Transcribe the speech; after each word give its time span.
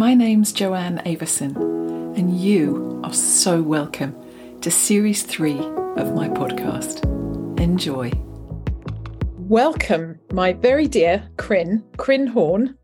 My 0.00 0.14
name's 0.14 0.50
Joanne 0.54 1.02
Avison, 1.04 1.54
and 2.16 2.34
you 2.40 3.02
are 3.04 3.12
so 3.12 3.60
welcome 3.60 4.16
to 4.62 4.70
Series 4.70 5.24
3 5.24 5.52
of 5.52 6.14
my 6.14 6.26
podcast. 6.26 7.04
Enjoy. 7.60 8.10
Welcome, 9.36 10.18
my 10.32 10.54
very 10.54 10.88
dear 10.88 11.28
Crin, 11.36 11.84
Crin 11.98 12.26
Horn. 12.26 12.78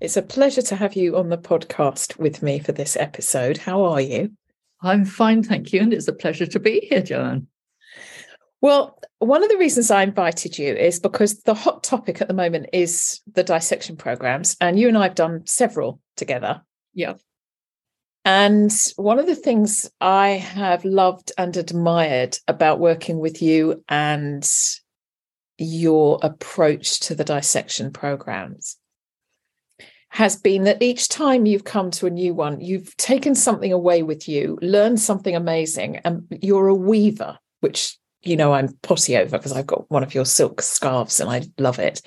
It's 0.00 0.16
a 0.16 0.22
pleasure 0.22 0.62
to 0.62 0.76
have 0.76 0.94
you 0.94 1.16
on 1.16 1.28
the 1.28 1.38
podcast 1.38 2.20
with 2.20 2.40
me 2.40 2.60
for 2.60 2.70
this 2.70 2.96
episode. 2.96 3.58
How 3.58 3.82
are 3.82 4.00
you? 4.00 4.30
I'm 4.80 5.04
fine, 5.04 5.42
thank 5.42 5.72
you. 5.72 5.80
And 5.80 5.92
it's 5.92 6.06
a 6.06 6.12
pleasure 6.12 6.46
to 6.46 6.60
be 6.60 6.86
here, 6.88 7.02
Joanne. 7.02 7.48
Well, 8.60 8.96
one 9.18 9.42
of 9.42 9.48
the 9.48 9.58
reasons 9.58 9.90
I 9.90 10.02
invited 10.02 10.56
you 10.56 10.74
is 10.74 11.00
because 11.00 11.42
the 11.42 11.54
hot 11.54 11.82
topic 11.82 12.20
at 12.20 12.28
the 12.28 12.34
moment 12.34 12.68
is 12.72 13.20
the 13.32 13.42
dissection 13.42 13.96
programs, 13.96 14.56
and 14.60 14.78
you 14.78 14.86
and 14.86 14.96
I 14.96 15.04
have 15.04 15.14
done 15.16 15.46
several 15.46 16.00
together. 16.16 16.62
Yeah. 16.94 17.14
And 18.24 18.72
one 18.96 19.18
of 19.18 19.26
the 19.26 19.34
things 19.34 19.90
I 20.00 20.30
have 20.30 20.84
loved 20.84 21.32
and 21.38 21.56
admired 21.56 22.36
about 22.46 22.78
working 22.78 23.18
with 23.18 23.40
you 23.40 23.82
and 23.88 24.48
your 25.56 26.18
approach 26.22 27.00
to 27.00 27.14
the 27.14 27.24
dissection 27.24 27.92
programs 27.92 28.76
has 30.10 30.36
been 30.36 30.64
that 30.64 30.82
each 30.82 31.08
time 31.08 31.46
you've 31.46 31.64
come 31.64 31.90
to 31.92 32.06
a 32.06 32.10
new 32.10 32.34
one, 32.34 32.60
you've 32.60 32.96
taken 32.96 33.34
something 33.34 33.72
away 33.72 34.02
with 34.02 34.28
you, 34.28 34.58
learned 34.60 35.00
something 35.00 35.36
amazing, 35.36 35.96
and 36.04 36.26
you're 36.42 36.66
a 36.66 36.74
weaver, 36.74 37.38
which 37.60 37.96
you 38.22 38.36
know 38.36 38.52
I'm 38.52 38.68
potty 38.82 39.16
over 39.16 39.38
because 39.38 39.52
I've 39.52 39.68
got 39.68 39.90
one 39.90 40.02
of 40.02 40.14
your 40.14 40.24
silk 40.24 40.62
scarves 40.62 41.20
and 41.20 41.30
I 41.30 41.42
love 41.58 41.78
it. 41.78 42.02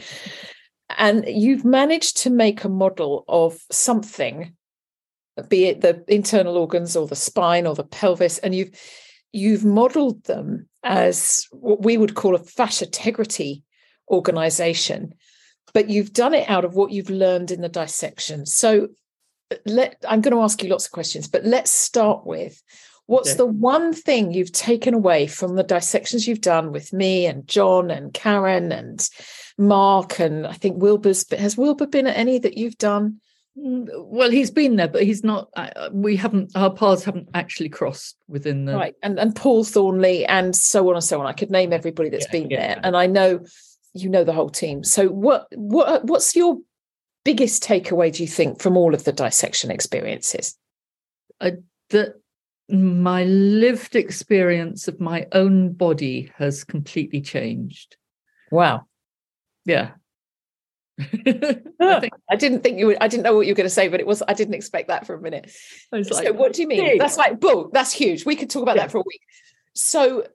And 0.98 1.24
you've 1.28 1.66
managed 1.66 2.18
to 2.18 2.30
make 2.30 2.64
a 2.64 2.70
model 2.70 3.24
of 3.28 3.58
something, 3.72 4.54
be 5.50 5.66
it 5.66 5.82
the 5.82 6.04
internal 6.08 6.58
organs 6.58 6.96
or 6.96 7.08
the 7.08 7.16
spine 7.16 7.66
or 7.68 7.76
the 7.76 7.84
pelvis, 7.84 8.38
and 8.40 8.54
you've 8.54 8.72
you've 9.32 9.66
modeled 9.66 10.24
them 10.26 10.68
as 10.84 11.48
what 11.52 11.84
we 11.84 11.98
would 11.98 12.16
call 12.16 12.36
a 12.36 12.40
fascia 12.40 12.86
integrity 12.86 13.64
organization, 14.10 15.14
but 15.74 15.90
you've 15.90 16.14
done 16.14 16.34
it 16.34 16.50
out 16.50 16.66
of 16.66 16.76
what 16.76 16.92
you've 16.92 17.10
learned 17.10 17.52
in 17.52 17.62
the 17.62 17.70
dissection. 17.70 18.46
So 18.46 18.90
let 19.66 20.04
I'm 20.08 20.22
going 20.22 20.36
to 20.36 20.42
ask 20.42 20.62
you 20.62 20.70
lots 20.70 20.86
of 20.86 20.92
questions, 20.92 21.28
but 21.28 21.46
let's 21.46 21.72
start 21.72 22.26
with 22.26 22.62
What's 23.06 23.36
the 23.36 23.46
one 23.46 23.92
thing 23.94 24.32
you've 24.32 24.54
taken 24.54 24.94
away 24.94 25.28
from 25.28 25.56
the 25.56 25.64
dissections 25.64 26.26
you've 26.26 26.40
done 26.40 26.72
with 26.72 26.94
me 26.94 27.26
and 27.26 27.46
John 27.48 27.92
and 27.92 28.14
Karen 28.14 28.72
and 28.72 29.08
Mark 29.58 30.20
and 30.20 30.48
I 30.48 30.54
think 30.54 30.82
Wilbur's 30.82 31.26
but 31.26 31.40
has 31.40 31.58
Wilbur 31.58 31.88
been 31.88 32.08
at 32.08 32.18
any 32.18 32.40
that 32.40 32.58
you've 32.58 32.78
done? 32.78 33.20
Mm, 33.58 33.88
well, 34.06 34.32
he's 34.32 34.52
been 34.52 34.78
there, 34.78 34.88
but 34.88 35.04
he's 35.04 35.24
not. 35.24 35.50
Uh, 35.56 35.90
we 35.92 36.16
haven't. 36.16 36.52
Our 36.56 36.74
paths 36.74 37.04
haven't 37.04 37.30
actually 37.34 37.70
crossed 37.70 38.16
within 38.28 38.66
the 38.66 38.76
right. 38.76 38.96
And 39.04 39.20
and 39.20 39.36
Paul 39.36 39.64
Thornley 39.64 40.26
and 40.26 40.56
so 40.56 40.90
on 40.90 40.96
and 40.96 41.04
so 41.04 41.20
on. 41.20 41.28
I 41.28 41.34
could 41.34 41.52
name 41.52 41.72
everybody 41.72 42.10
that's 42.10 42.26
yeah, 42.26 42.32
been 42.32 42.50
yeah, 42.50 42.58
there, 42.58 42.80
and 42.84 42.98
I 42.98 43.06
know 43.06 43.46
you 43.94 44.10
know 44.10 44.24
the 44.24 44.34
whole 44.34 44.50
team. 44.50 44.84
So 44.84 45.08
what 45.08 45.48
what 45.52 46.06
what's 46.06 46.36
your 46.36 46.60
biggest 47.24 47.64
takeaway? 47.64 48.12
Do 48.12 48.24
you 48.24 48.30
think 48.30 48.60
from 48.60 48.76
all 48.76 48.94
of 48.94 49.04
the 49.04 49.12
dissection 49.14 49.70
experiences? 49.70 50.58
Uh, 51.40 51.52
that 51.90 52.16
my 52.70 53.24
lived 53.26 53.96
experience 53.96 54.88
of 54.88 55.00
my 55.00 55.28
own 55.32 55.74
body 55.74 56.32
has 56.38 56.64
completely 56.64 57.22
changed. 57.22 57.98
Wow. 58.52 58.88
Yeah. 59.66 59.92
I, 61.00 62.00
think, 62.00 62.14
I, 62.30 62.36
didn't 62.36 62.62
think 62.62 62.78
you 62.78 62.88
would, 62.88 62.98
I 63.02 63.08
didn't 63.08 63.24
know 63.24 63.36
what 63.36 63.48
you 63.48 63.52
were 63.52 63.58
going 63.58 63.66
to 63.66 63.74
say, 63.74 63.88
but 63.88 64.00
it 64.00 64.08
was, 64.08 64.22
I 64.28 64.34
didn't 64.34 64.54
expect 64.54 64.90
that 64.90 65.08
for 65.08 65.16
a 65.16 65.22
minute. 65.22 65.52
Like, 65.92 66.06
so 66.06 66.34
what 66.34 66.54
do 66.54 66.62
you 66.62 66.68
mean? 66.68 66.84
Big. 66.84 67.00
That's 67.00 67.18
like, 67.18 67.40
bull, 67.40 67.70
that's 67.74 67.92
huge. 67.92 68.26
We 68.26 68.36
could 68.36 68.50
talk 68.50 68.62
about 68.64 68.76
yeah. 68.76 68.84
that 68.84 68.92
for 68.92 69.00
a 69.00 69.04
week. 69.06 69.22
So 69.74 70.28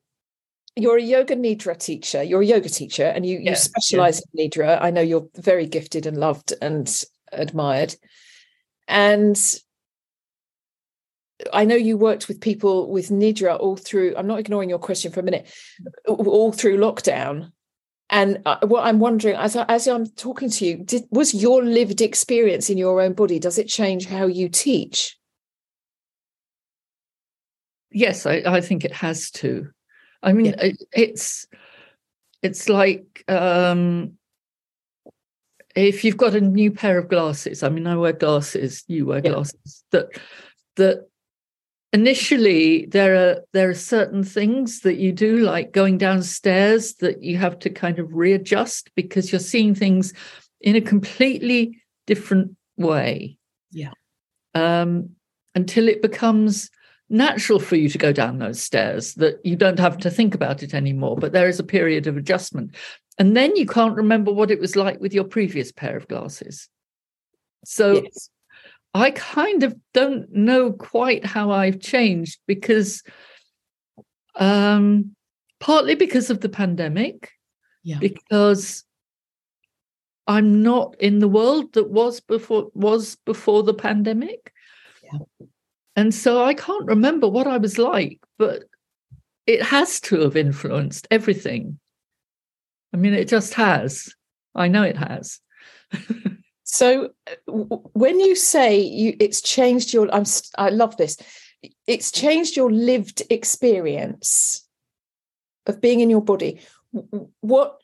you're 0.74 0.96
a 0.96 1.02
yoga 1.02 1.36
nidra 1.36 1.78
teacher, 1.78 2.22
you're 2.22 2.42
a 2.42 2.46
yoga 2.46 2.68
teacher 2.68 3.04
and 3.04 3.24
you, 3.24 3.38
yeah. 3.38 3.50
you 3.50 3.56
specialize 3.56 4.22
yeah. 4.32 4.44
in 4.44 4.50
nidra. 4.50 4.78
I 4.80 4.90
know 4.90 5.00
you're 5.00 5.28
very 5.36 5.66
gifted 5.66 6.06
and 6.06 6.16
loved 6.16 6.52
and 6.60 6.92
admired. 7.32 7.94
And 8.88 9.38
I 11.52 11.64
know 11.64 11.76
you 11.76 11.96
worked 11.96 12.28
with 12.28 12.40
people 12.40 12.90
with 12.90 13.10
Nidra 13.10 13.58
all 13.58 13.76
through. 13.76 14.14
I'm 14.16 14.26
not 14.26 14.40
ignoring 14.40 14.70
your 14.70 14.78
question 14.78 15.12
for 15.12 15.20
a 15.20 15.22
minute. 15.22 15.46
All 16.06 16.52
through 16.52 16.78
lockdown, 16.78 17.52
and 18.10 18.40
uh, 18.46 18.58
what 18.62 18.84
I'm 18.84 19.00
wondering, 19.00 19.36
as 19.36 19.54
I, 19.54 19.64
as 19.68 19.86
I'm 19.86 20.06
talking 20.06 20.48
to 20.50 20.66
you, 20.66 20.78
did, 20.78 21.04
was 21.10 21.34
your 21.34 21.62
lived 21.62 22.00
experience 22.00 22.70
in 22.70 22.78
your 22.78 23.00
own 23.00 23.12
body? 23.12 23.38
Does 23.38 23.58
it 23.58 23.68
change 23.68 24.06
how 24.06 24.26
you 24.26 24.48
teach? 24.48 25.16
Yes, 27.90 28.26
I, 28.26 28.42
I 28.46 28.60
think 28.60 28.84
it 28.84 28.92
has 28.92 29.30
to. 29.32 29.68
I 30.22 30.32
mean, 30.32 30.46
yeah. 30.46 30.62
it, 30.62 30.82
it's 30.92 31.46
it's 32.42 32.68
like 32.68 33.24
um, 33.28 34.14
if 35.74 36.04
you've 36.04 36.16
got 36.16 36.34
a 36.34 36.40
new 36.40 36.70
pair 36.70 36.98
of 36.98 37.08
glasses. 37.08 37.62
I 37.62 37.68
mean, 37.68 37.86
I 37.86 37.96
wear 37.96 38.12
glasses. 38.12 38.84
You 38.88 39.06
wear 39.06 39.20
yeah. 39.22 39.32
glasses. 39.32 39.84
That 39.92 40.08
that 40.76 41.08
initially 41.92 42.86
there 42.86 43.14
are 43.16 43.40
there 43.52 43.70
are 43.70 43.74
certain 43.74 44.22
things 44.22 44.80
that 44.80 44.96
you 44.96 45.12
do 45.12 45.38
like 45.38 45.72
going 45.72 45.98
downstairs 45.98 46.94
that 46.94 47.22
you 47.22 47.38
have 47.38 47.58
to 47.60 47.70
kind 47.70 47.98
of 47.98 48.12
readjust 48.12 48.90
because 48.94 49.32
you're 49.32 49.38
seeing 49.38 49.74
things 49.74 50.12
in 50.60 50.76
a 50.76 50.80
completely 50.80 51.80
different 52.06 52.56
way. 52.76 53.38
Yeah. 53.70 53.92
Um, 54.54 55.10
until 55.54 55.88
it 55.88 56.02
becomes 56.02 56.70
natural 57.10 57.58
for 57.58 57.76
you 57.76 57.88
to 57.88 57.98
go 57.98 58.12
down 58.12 58.38
those 58.38 58.62
stairs 58.62 59.14
that 59.14 59.44
you 59.44 59.56
don't 59.56 59.78
have 59.78 59.96
to 59.96 60.10
think 60.10 60.34
about 60.34 60.62
it 60.62 60.74
anymore 60.74 61.16
but 61.16 61.32
there 61.32 61.48
is 61.48 61.58
a 61.58 61.64
period 61.64 62.06
of 62.06 62.16
adjustment. 62.16 62.74
And 63.18 63.36
then 63.36 63.56
you 63.56 63.66
can't 63.66 63.96
remember 63.96 64.30
what 64.30 64.50
it 64.50 64.60
was 64.60 64.76
like 64.76 65.00
with 65.00 65.14
your 65.14 65.24
previous 65.24 65.72
pair 65.72 65.96
of 65.96 66.06
glasses. 66.06 66.68
So 67.64 68.02
yes. 68.02 68.30
I 68.94 69.10
kind 69.10 69.62
of 69.62 69.76
don't 69.94 70.32
know 70.32 70.72
quite 70.72 71.24
how 71.24 71.50
I've 71.50 71.80
changed 71.80 72.40
because 72.46 73.02
um 74.34 75.14
partly 75.60 75.94
because 75.94 76.30
of 76.30 76.40
the 76.40 76.48
pandemic. 76.48 77.30
Yeah. 77.82 77.98
Because 77.98 78.84
I'm 80.26 80.62
not 80.62 80.94
in 81.00 81.20
the 81.20 81.28
world 81.28 81.72
that 81.72 81.90
was 81.90 82.20
before 82.20 82.70
was 82.74 83.16
before 83.24 83.62
the 83.62 83.74
pandemic. 83.74 84.52
Yeah. 85.02 85.46
And 85.96 86.14
so 86.14 86.44
I 86.44 86.54
can't 86.54 86.86
remember 86.86 87.28
what 87.28 87.46
I 87.46 87.56
was 87.56 87.78
like, 87.78 88.20
but 88.38 88.64
it 89.46 89.62
has 89.62 90.00
to 90.02 90.20
have 90.20 90.36
influenced 90.36 91.08
everything. 91.10 91.80
I 92.94 92.98
mean, 92.98 93.14
it 93.14 93.28
just 93.28 93.54
has. 93.54 94.14
I 94.54 94.68
know 94.68 94.82
it 94.82 94.96
has. 94.96 95.40
So 96.70 97.10
when 97.56 98.20
you 98.20 98.36
say 98.36 98.78
you, 98.78 99.16
it's 99.18 99.40
changed 99.40 99.94
your, 99.94 100.14
I'm, 100.14 100.24
I 100.58 100.68
love 100.68 100.98
this. 100.98 101.16
It's 101.86 102.12
changed 102.12 102.56
your 102.56 102.70
lived 102.70 103.22
experience 103.30 104.68
of 105.66 105.80
being 105.80 106.00
in 106.00 106.10
your 106.10 106.20
body. 106.20 106.60
What, 107.40 107.80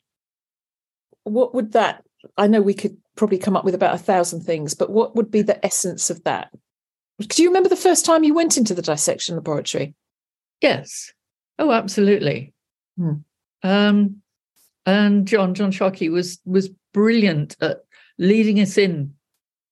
what 1.23 1.55
would 1.55 1.71
that? 1.71 2.03
I 2.37 2.45
know 2.45 2.61
we 2.61 2.75
could 2.75 2.95
probably 3.15 3.39
come 3.39 3.57
up 3.57 3.65
with 3.65 3.73
about 3.73 3.95
a 3.95 3.99
thousand 3.99 4.41
things, 4.41 4.75
but 4.75 4.91
what 4.91 5.15
would 5.15 5.31
be 5.31 5.41
the 5.41 5.63
essence 5.65 6.11
of 6.11 6.23
that? 6.23 6.51
Do 7.19 7.41
you 7.41 7.49
remember 7.49 7.69
the 7.69 7.75
first 7.75 8.05
time 8.05 8.23
you 8.23 8.35
went 8.35 8.55
into 8.55 8.75
the 8.75 8.83
dissection 8.83 9.35
laboratory? 9.35 9.95
Yes. 10.61 11.11
Oh, 11.57 11.71
absolutely. 11.71 12.53
Hmm. 12.97 13.13
Um, 13.63 14.21
and 14.85 15.27
John 15.27 15.55
John 15.55 15.71
Sharkey 15.71 16.09
was 16.09 16.39
was 16.45 16.69
brilliant 16.93 17.55
at 17.61 17.84
leading 18.17 18.59
us 18.59 18.77
in 18.77 19.13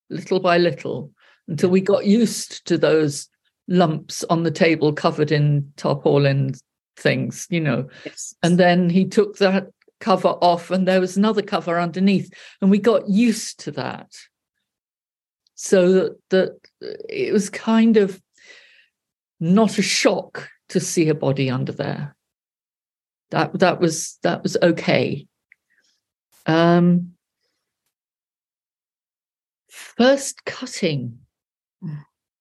little 0.10 0.40
by 0.40 0.58
little 0.58 1.12
until 1.48 1.70
we 1.70 1.82
got 1.82 2.06
used 2.06 2.66
to 2.68 2.78
those 2.78 3.28
lumps 3.68 4.24
on 4.26 4.44
the 4.44 4.52
table 4.52 4.94
covered 4.94 5.32
in 5.32 5.72
tarpaulin 5.78 6.54
things, 6.98 7.48
you 7.50 7.60
know. 7.60 7.88
Yes. 8.06 8.36
And 8.44 8.58
then 8.58 8.90
he 8.90 9.06
took 9.06 9.38
that 9.38 9.68
cover 10.00 10.30
off 10.30 10.70
and 10.70 10.88
there 10.88 11.00
was 11.00 11.16
another 11.16 11.42
cover 11.42 11.80
underneath 11.80 12.32
and 12.62 12.70
we 12.70 12.78
got 12.78 13.10
used 13.10 13.60
to 13.62 13.72
that. 13.72 14.12
So 15.56 15.92
that, 15.94 16.20
that 16.30 16.60
it 17.10 17.32
was 17.32 17.50
kind 17.50 17.98
of 17.98 18.22
not 19.40 19.78
a 19.78 19.82
shock 19.82 20.50
to 20.70 20.80
see 20.80 21.10
a 21.10 21.16
body 21.16 21.50
under 21.50 21.72
there. 21.72 22.16
That 23.32 23.58
that 23.60 23.80
was 23.80 24.18
that 24.24 24.44
was 24.44 24.58
okay. 24.62 25.28
Um, 26.46 27.13
first 29.98 30.46
cutting, 30.46 31.20
mm. 31.84 31.98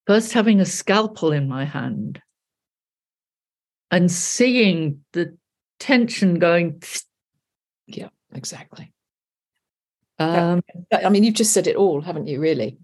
first 0.06 0.32
having 0.32 0.60
a 0.60 0.66
scalpel 0.66 1.32
in 1.32 1.48
my 1.48 1.64
hand 1.64 2.20
and 3.90 4.10
seeing 4.10 5.04
the 5.12 5.36
tension 5.78 6.38
going. 6.38 6.82
Yeah, 7.88 8.08
exactly. 8.32 8.92
Um, 10.18 10.62
I 10.92 11.10
mean, 11.10 11.24
you've 11.24 11.34
just 11.34 11.52
said 11.52 11.66
it 11.66 11.76
all, 11.76 12.00
haven't 12.00 12.28
you, 12.28 12.40
really? 12.40 12.78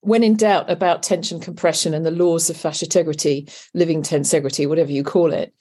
when 0.00 0.22
in 0.22 0.36
doubt 0.36 0.70
about 0.70 1.02
tension 1.02 1.40
compression 1.40 1.94
and 1.94 2.06
the 2.06 2.10
laws 2.10 2.50
of 2.50 2.56
fasciotegrity, 2.56 3.52
living 3.74 4.02
tensegrity, 4.02 4.68
whatever 4.68 4.92
you 4.92 5.02
call 5.02 5.32
it, 5.32 5.52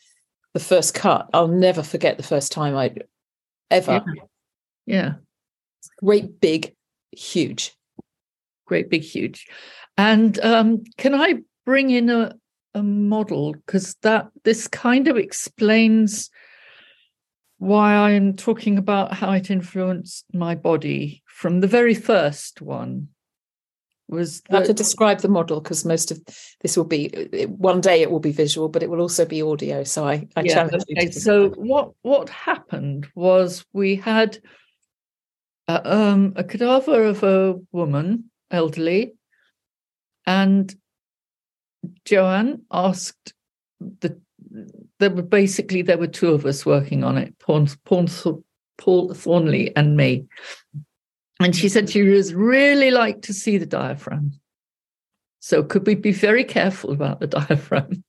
the 0.53 0.59
first 0.59 0.93
cut, 0.93 1.27
I'll 1.33 1.47
never 1.47 1.83
forget 1.83 2.17
the 2.17 2.23
first 2.23 2.51
time 2.51 2.75
I 2.75 2.95
ever. 3.71 4.03
Yeah. 4.05 4.23
yeah. 4.85 5.13
Great 5.99 6.39
big, 6.39 6.75
huge. 7.11 7.75
Great 8.67 8.89
big, 8.89 9.01
huge. 9.01 9.47
And 9.97 10.39
um, 10.41 10.83
can 10.97 11.15
I 11.15 11.39
bring 11.65 11.89
in 11.89 12.09
a, 12.09 12.35
a 12.75 12.83
model? 12.83 13.53
Because 13.53 13.95
that 14.03 14.29
this 14.43 14.67
kind 14.67 15.07
of 15.07 15.17
explains 15.17 16.29
why 17.57 17.95
I'm 17.95 18.35
talking 18.35 18.77
about 18.77 19.13
how 19.13 19.31
it 19.31 19.49
influenced 19.49 20.25
my 20.33 20.53
body 20.53 21.23
from 21.25 21.61
the 21.61 21.67
very 21.67 21.95
first 21.95 22.61
one 22.61 23.09
was 24.09 24.41
that, 24.49 24.59
have 24.59 24.67
to 24.67 24.73
describe 24.73 25.19
the 25.19 25.27
model 25.27 25.59
because 25.59 25.83
most 25.83 26.11
of 26.11 26.21
this 26.61 26.77
will 26.77 26.85
be 26.85 27.09
one 27.47 27.81
day 27.81 28.01
it 28.01 28.09
will 28.09 28.19
be 28.19 28.31
visual 28.31 28.69
but 28.69 28.81
it 28.81 28.89
will 28.89 29.01
also 29.01 29.25
be 29.25 29.41
audio 29.41 29.83
so 29.83 30.07
i, 30.07 30.25
I 30.35 30.41
yeah, 30.41 30.53
challenge 30.53 30.83
okay. 30.89 31.05
you 31.05 31.11
so 31.11 31.49
what 31.49 31.91
what 32.03 32.29
happened 32.29 33.07
was 33.15 33.65
we 33.73 33.95
had 33.95 34.37
a, 35.67 35.97
um, 35.97 36.33
a 36.37 36.43
cadaver 36.43 37.03
of 37.03 37.23
a 37.23 37.55
woman 37.73 38.31
elderly 38.51 39.13
and 40.25 40.75
joanne 42.05 42.61
asked 42.71 43.33
the 43.99 44.19
there 44.99 45.09
were 45.09 45.21
basically 45.21 45.81
there 45.81 45.97
were 45.97 46.07
two 46.07 46.29
of 46.29 46.45
us 46.45 46.65
working 46.65 47.03
on 47.03 47.17
it 47.17 47.37
paul, 47.39 47.67
paul, 47.85 48.07
paul 48.77 49.13
thornley 49.13 49.75
and 49.75 49.95
me 49.95 50.27
and 51.39 51.55
she 51.55 51.69
said 51.69 51.89
she 51.89 52.01
was 52.01 52.33
really 52.33 52.91
like 52.91 53.23
to 53.23 53.33
see 53.33 53.57
the 53.57 53.65
diaphragm. 53.65 54.33
So 55.39 55.63
could 55.63 55.85
we 55.85 55.95
be 55.95 56.11
very 56.11 56.43
careful 56.43 56.91
about 56.91 57.19
the 57.19 57.27
diaphragm? 57.39 58.03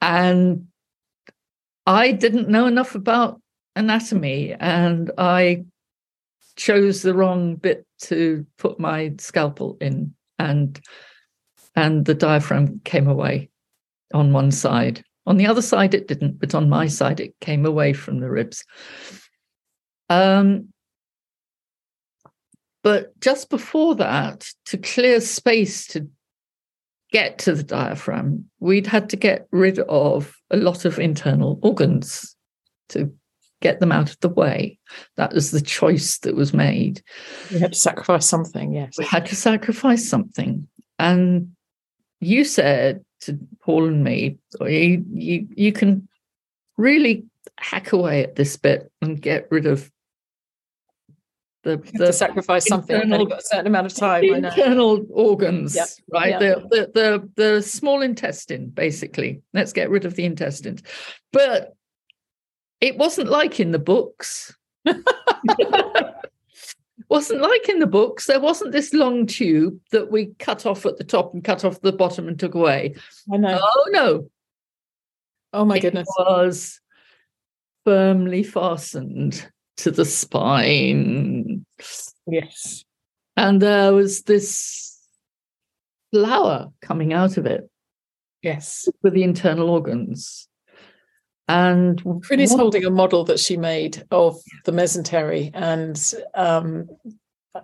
And 0.00 0.68
I 1.86 2.12
didn't 2.12 2.48
know 2.48 2.66
enough 2.66 2.94
about 2.94 3.40
anatomy 3.74 4.54
and 4.58 5.10
I 5.18 5.64
chose 6.56 7.02
the 7.02 7.14
wrong 7.14 7.54
bit 7.56 7.86
to 8.00 8.46
put 8.58 8.80
my 8.80 9.14
scalpel 9.18 9.76
in 9.80 10.14
and 10.38 10.80
and 11.74 12.06
the 12.06 12.14
diaphragm 12.14 12.80
came 12.84 13.06
away 13.06 13.50
on 14.14 14.32
one 14.32 14.50
side. 14.50 15.04
On 15.26 15.36
the 15.36 15.46
other 15.46 15.62
side 15.62 15.94
it 15.94 16.08
didn't, 16.08 16.40
but 16.40 16.54
on 16.54 16.68
my 16.68 16.86
side 16.86 17.20
it 17.20 17.34
came 17.40 17.66
away 17.66 17.92
from 17.92 18.20
the 18.20 18.30
ribs. 18.30 18.64
Um, 20.08 20.68
but 22.82 23.18
just 23.20 23.50
before 23.50 23.96
that, 23.96 24.46
to 24.66 24.78
clear 24.78 25.20
space 25.20 25.86
to 25.88 26.08
get 27.10 27.38
to 27.38 27.54
the 27.54 27.64
diaphragm, 27.64 28.48
we'd 28.60 28.86
had 28.86 29.10
to 29.10 29.16
get 29.16 29.48
rid 29.50 29.80
of 29.80 30.34
a 30.50 30.56
lot 30.56 30.84
of 30.84 30.98
internal 30.98 31.58
organs 31.62 32.36
to 32.90 33.12
get 33.60 33.80
them 33.80 33.92
out 33.92 34.10
of 34.10 34.20
the 34.20 34.28
way. 34.28 34.78
That 35.16 35.32
was 35.32 35.50
the 35.50 35.60
choice 35.60 36.18
that 36.18 36.34
was 36.34 36.52
made. 36.52 37.02
We 37.52 37.58
had 37.58 37.72
to 37.72 37.78
sacrifice 37.78 38.26
something, 38.26 38.72
yes. 38.72 38.94
We 38.98 39.04
had 39.04 39.26
to 39.26 39.36
sacrifice 39.36 40.08
something. 40.08 40.68
And 40.98 41.52
you 42.20 42.44
said 42.44 43.04
to 43.20 43.38
Paul 43.62 43.86
and 43.86 44.04
me, 44.04 44.38
oh, 44.60 44.66
you, 44.66 45.04
you, 45.12 45.48
you 45.54 45.72
can 45.72 46.08
really 46.76 47.24
hack 47.58 47.92
away 47.92 48.22
at 48.22 48.36
this 48.36 48.56
bit 48.56 48.90
and 49.00 49.20
get 49.20 49.48
rid 49.50 49.66
of 49.66 49.90
the, 51.62 51.82
the 51.94 52.12
sacrifice 52.12 52.64
something 52.66 52.94
internal, 52.94 53.26
got 53.26 53.40
a 53.40 53.44
certain 53.44 53.66
amount 53.66 53.86
of 53.86 53.94
time 53.94 54.22
internal 54.22 55.04
organs 55.10 55.74
yep. 55.74 55.88
right 56.12 56.40
yep. 56.40 56.40
The, 56.40 56.68
the 56.70 56.90
the 56.94 57.42
the 57.54 57.62
small 57.62 58.02
intestine 58.02 58.68
basically 58.68 59.42
let's 59.52 59.72
get 59.72 59.90
rid 59.90 60.04
of 60.04 60.14
the 60.14 60.24
intestines 60.24 60.84
but 61.32 61.75
it 62.80 62.96
wasn't 62.96 63.28
like 63.28 63.60
in 63.60 63.72
the 63.72 63.78
books 63.78 64.54
wasn't 67.08 67.40
like 67.40 67.68
in 67.68 67.78
the 67.78 67.86
books 67.86 68.26
there 68.26 68.40
wasn't 68.40 68.72
this 68.72 68.92
long 68.92 69.26
tube 69.26 69.78
that 69.92 70.10
we 70.10 70.26
cut 70.38 70.66
off 70.66 70.84
at 70.86 70.96
the 70.98 71.04
top 71.04 71.32
and 71.34 71.44
cut 71.44 71.64
off 71.64 71.80
the 71.80 71.92
bottom 71.92 72.28
and 72.28 72.38
took 72.38 72.54
away 72.54 72.94
i 73.32 73.36
know 73.36 73.58
oh 73.60 73.88
no 73.90 74.30
oh 75.52 75.64
my 75.64 75.76
it 75.76 75.80
goodness 75.80 76.08
was 76.18 76.80
firmly 77.86 78.42
fastened 78.42 79.48
to 79.76 79.90
the 79.90 80.04
spine. 80.04 81.64
Yes. 82.26 82.84
And 83.36 83.62
there 83.62 83.92
was 83.92 84.22
this 84.22 84.98
flower 86.12 86.68
coming 86.80 87.12
out 87.12 87.36
of 87.36 87.46
it. 87.46 87.70
Yes. 88.42 88.88
For 89.02 89.10
the 89.10 89.22
internal 89.22 89.70
organs. 89.70 90.48
And 91.48 92.02
Prinny's 92.22 92.52
holding 92.52 92.84
a 92.84 92.90
model 92.90 93.22
that 93.24 93.38
she 93.38 93.56
made 93.56 94.02
of 94.10 94.36
the 94.64 94.72
mesentery, 94.72 95.50
and 95.54 96.14
um, 96.34 96.88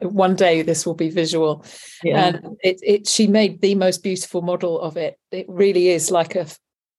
one 0.00 0.36
day 0.36 0.62
this 0.62 0.86
will 0.86 0.94
be 0.94 1.10
visual. 1.10 1.64
Yeah. 2.04 2.26
And 2.26 2.56
it, 2.62 2.78
it 2.82 3.08
she 3.08 3.26
made 3.26 3.60
the 3.60 3.74
most 3.74 4.02
beautiful 4.02 4.42
model 4.42 4.80
of 4.80 4.96
it. 4.96 5.18
It 5.32 5.46
really 5.48 5.88
is 5.88 6.10
like 6.10 6.36
a 6.36 6.46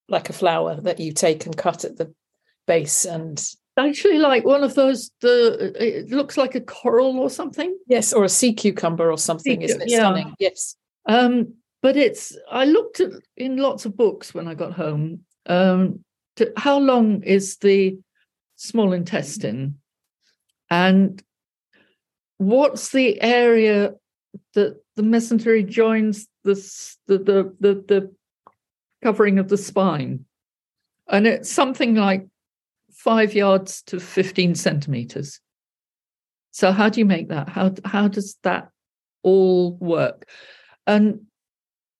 like 0.09 0.29
a 0.29 0.33
flower 0.33 0.79
that 0.81 0.99
you 0.99 1.13
take 1.13 1.45
and 1.45 1.55
cut 1.55 1.85
at 1.85 1.97
the 1.97 2.13
base 2.67 3.05
and 3.05 3.43
actually 3.77 4.19
like 4.19 4.45
one 4.45 4.63
of 4.63 4.75
those 4.75 5.11
the 5.21 5.73
it 5.79 6.09
looks 6.09 6.37
like 6.37 6.55
a 6.55 6.61
coral 6.61 7.19
or 7.19 7.29
something 7.29 7.75
yes 7.87 8.13
or 8.13 8.23
a 8.23 8.29
sea 8.29 8.53
cucumber 8.53 9.11
or 9.11 9.17
something 9.17 9.59
sea, 9.59 9.65
isn't 9.65 9.81
it 9.81 9.89
yeah. 9.89 9.97
stunning 9.97 10.33
yes 10.39 10.75
um 11.07 11.53
but 11.81 11.97
it's 11.97 12.37
i 12.51 12.65
looked 12.65 12.99
at 12.99 13.11
in 13.35 13.57
lots 13.57 13.85
of 13.85 13.97
books 13.97 14.33
when 14.33 14.47
i 14.47 14.53
got 14.53 14.73
home 14.73 15.21
um 15.47 16.03
how 16.57 16.79
long 16.79 17.23
is 17.23 17.57
the 17.57 17.97
small 18.55 18.93
intestine 18.93 19.79
and 20.69 21.21
what's 22.37 22.91
the 22.91 23.21
area 23.21 23.93
that 24.53 24.81
the 24.95 25.03
mesentery 25.03 25.67
joins 25.67 26.27
the 26.43 26.55
the 27.07 27.17
the 27.17 27.55
the, 27.59 27.73
the 27.87 28.15
covering 29.03 29.37
of 29.39 29.49
the 29.49 29.57
spine 29.57 30.25
and 31.07 31.27
it's 31.27 31.51
something 31.51 31.95
like 31.95 32.25
five 32.91 33.33
yards 33.33 33.81
to 33.83 33.99
15 33.99 34.55
centimeters. 34.55 35.39
So 36.51 36.71
how 36.71 36.89
do 36.89 36.99
you 36.99 37.05
make 37.05 37.29
that? 37.29 37.49
How 37.49 37.71
how 37.83 38.07
does 38.07 38.37
that 38.43 38.69
all 39.23 39.73
work? 39.73 40.29
And 40.85 41.21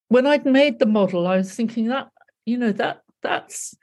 when 0.10 0.28
I'd 0.28 0.46
made 0.46 0.80
the 0.80 0.86
model, 0.86 1.26
I 1.26 1.38
was 1.38 1.54
thinking 1.54 1.88
that, 1.88 2.10
you 2.46 2.58
know, 2.58 2.72
that 2.74 3.02
that's 3.24 3.76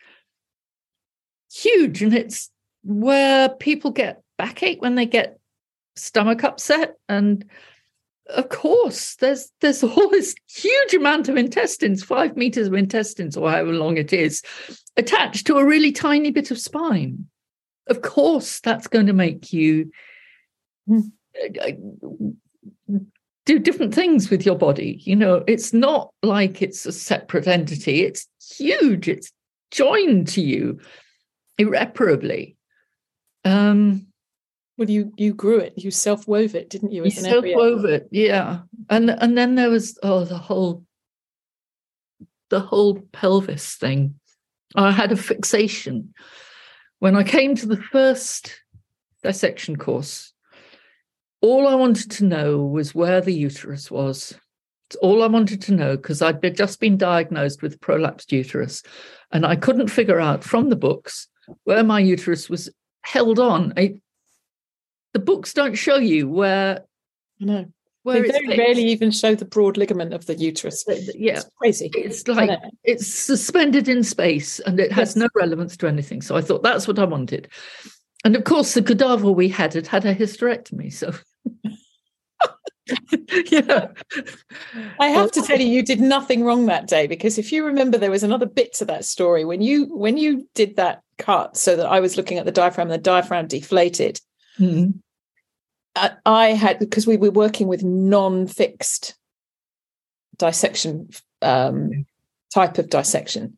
huge. 1.52 2.02
And 2.02 2.14
it's 2.14 2.50
where 2.82 3.48
people 3.48 3.90
get 3.90 4.22
backache 4.38 4.80
when 4.80 4.94
they 4.94 5.06
get 5.06 5.38
stomach 5.96 6.44
upset. 6.44 6.96
And 7.08 7.44
of 8.28 8.48
course, 8.48 9.16
there's 9.16 9.50
there's 9.60 9.82
all 9.84 10.08
this 10.08 10.34
huge 10.48 10.94
amount 10.94 11.28
of 11.28 11.36
intestines, 11.36 12.02
five 12.02 12.36
meters 12.36 12.68
of 12.68 12.74
intestines, 12.74 13.36
or 13.36 13.50
however 13.50 13.72
long 13.72 13.96
it 13.96 14.12
is, 14.12 14.42
attached 14.96 15.46
to 15.46 15.56
a 15.56 15.66
really 15.66 15.92
tiny 15.92 16.30
bit 16.30 16.50
of 16.50 16.58
spine. 16.58 17.26
Of 17.86 18.02
course, 18.02 18.60
that's 18.60 18.86
going 18.86 19.06
to 19.06 19.12
make 19.12 19.52
you 19.52 19.90
uh, 20.92 21.72
do 23.46 23.58
different 23.58 23.94
things 23.94 24.30
with 24.30 24.46
your 24.46 24.56
body. 24.56 25.00
You 25.02 25.16
know, 25.16 25.42
it's 25.48 25.72
not 25.72 26.12
like 26.22 26.62
it's 26.62 26.86
a 26.86 26.92
separate 26.92 27.48
entity, 27.48 28.02
it's 28.02 28.28
huge, 28.56 29.08
it's 29.08 29.32
joined 29.72 30.28
to 30.28 30.40
you 30.40 30.78
irreparably. 31.60 32.56
Um, 33.44 34.06
well, 34.76 34.88
you 34.88 35.12
you 35.16 35.34
grew 35.34 35.58
it, 35.58 35.74
you 35.76 35.90
self 35.90 36.26
wove 36.26 36.54
it, 36.54 36.70
didn't 36.70 36.92
you? 36.92 37.04
You 37.04 37.10
self 37.10 37.44
wove 37.46 37.84
it, 37.84 38.08
yeah. 38.10 38.60
And 38.88 39.10
and 39.10 39.36
then 39.36 39.54
there 39.54 39.70
was 39.70 39.98
oh 40.02 40.24
the 40.24 40.38
whole 40.38 40.84
the 42.48 42.60
whole 42.60 43.00
pelvis 43.12 43.74
thing. 43.76 44.14
I 44.74 44.90
had 44.90 45.12
a 45.12 45.16
fixation 45.16 46.14
when 46.98 47.16
I 47.16 47.24
came 47.24 47.54
to 47.56 47.66
the 47.66 47.76
first 47.76 48.58
dissection 49.22 49.76
course. 49.76 50.32
All 51.42 51.66
I 51.66 51.74
wanted 51.74 52.10
to 52.12 52.24
know 52.24 52.58
was 52.58 52.94
where 52.94 53.20
the 53.20 53.34
uterus 53.34 53.90
was. 53.90 54.34
It's 54.88 54.96
all 54.96 55.22
I 55.22 55.26
wanted 55.26 55.62
to 55.62 55.74
know 55.74 55.96
because 55.96 56.22
I'd 56.22 56.56
just 56.56 56.80
been 56.80 56.96
diagnosed 56.96 57.62
with 57.62 57.80
prolapsed 57.80 58.32
uterus, 58.32 58.82
and 59.30 59.44
I 59.44 59.56
couldn't 59.56 59.88
figure 59.88 60.20
out 60.20 60.42
from 60.42 60.68
the 60.70 60.76
books 60.76 61.28
where 61.64 61.84
my 61.84 62.00
uterus 62.00 62.48
was 62.48 62.70
held 63.02 63.38
on. 63.38 63.72
I, 63.76 63.96
the 65.12 65.18
books 65.18 65.52
don't 65.52 65.74
show 65.74 65.96
you 65.96 66.28
where. 66.28 66.84
No. 67.38 67.66
Where 68.02 68.22
they 68.22 68.28
very 68.28 68.56
rarely 68.56 68.84
even 68.84 69.10
show 69.10 69.34
the 69.34 69.44
broad 69.44 69.76
ligament 69.76 70.14
of 70.14 70.24
the 70.24 70.34
uterus. 70.34 70.84
Yeah, 70.88 71.36
it's 71.36 71.50
crazy. 71.58 71.90
It's 71.94 72.26
like 72.26 72.58
it's 72.82 73.06
suspended 73.06 73.88
in 73.88 74.02
space 74.04 74.58
and 74.60 74.80
it 74.80 74.90
has 74.90 75.10
yes. 75.10 75.16
no 75.16 75.28
relevance 75.34 75.76
to 75.78 75.86
anything. 75.86 76.22
So 76.22 76.34
I 76.34 76.40
thought 76.40 76.62
that's 76.62 76.88
what 76.88 76.98
I 76.98 77.04
wanted. 77.04 77.48
And 78.24 78.36
of 78.36 78.44
course, 78.44 78.72
the 78.72 78.82
cadaver 78.82 79.30
we 79.30 79.48
had 79.48 79.74
had 79.74 79.86
had 79.86 80.06
a 80.06 80.14
hysterectomy. 80.14 80.90
So 80.90 81.12
yeah. 83.50 83.88
I 84.98 85.08
have 85.08 85.30
to 85.32 85.42
tell 85.42 85.60
you, 85.60 85.66
you 85.66 85.82
did 85.82 86.00
nothing 86.00 86.44
wrong 86.44 86.66
that 86.66 86.86
day 86.86 87.06
because 87.06 87.38
if 87.38 87.52
you 87.52 87.64
remember, 87.64 87.98
there 87.98 88.10
was 88.10 88.22
another 88.22 88.46
bit 88.46 88.72
to 88.74 88.84
that 88.86 89.04
story 89.04 89.44
when 89.44 89.60
you 89.60 89.84
when 89.96 90.16
you 90.16 90.48
did 90.54 90.76
that 90.76 91.02
cut 91.20 91.56
so 91.56 91.76
that 91.76 91.86
I 91.86 92.00
was 92.00 92.16
looking 92.16 92.38
at 92.38 92.44
the 92.44 92.52
diaphragm 92.52 92.90
and 92.90 92.98
the 92.98 92.98
diaphragm 93.02 93.46
deflated. 93.46 94.20
Mm-hmm. 94.58 94.98
I, 95.94 96.10
I 96.26 96.48
had 96.48 96.78
because 96.78 97.06
we 97.06 97.16
were 97.16 97.30
working 97.30 97.68
with 97.68 97.84
non-fixed 97.84 99.14
dissection 100.38 101.10
um, 101.42 102.06
type 102.52 102.78
of 102.78 102.90
dissection. 102.90 103.56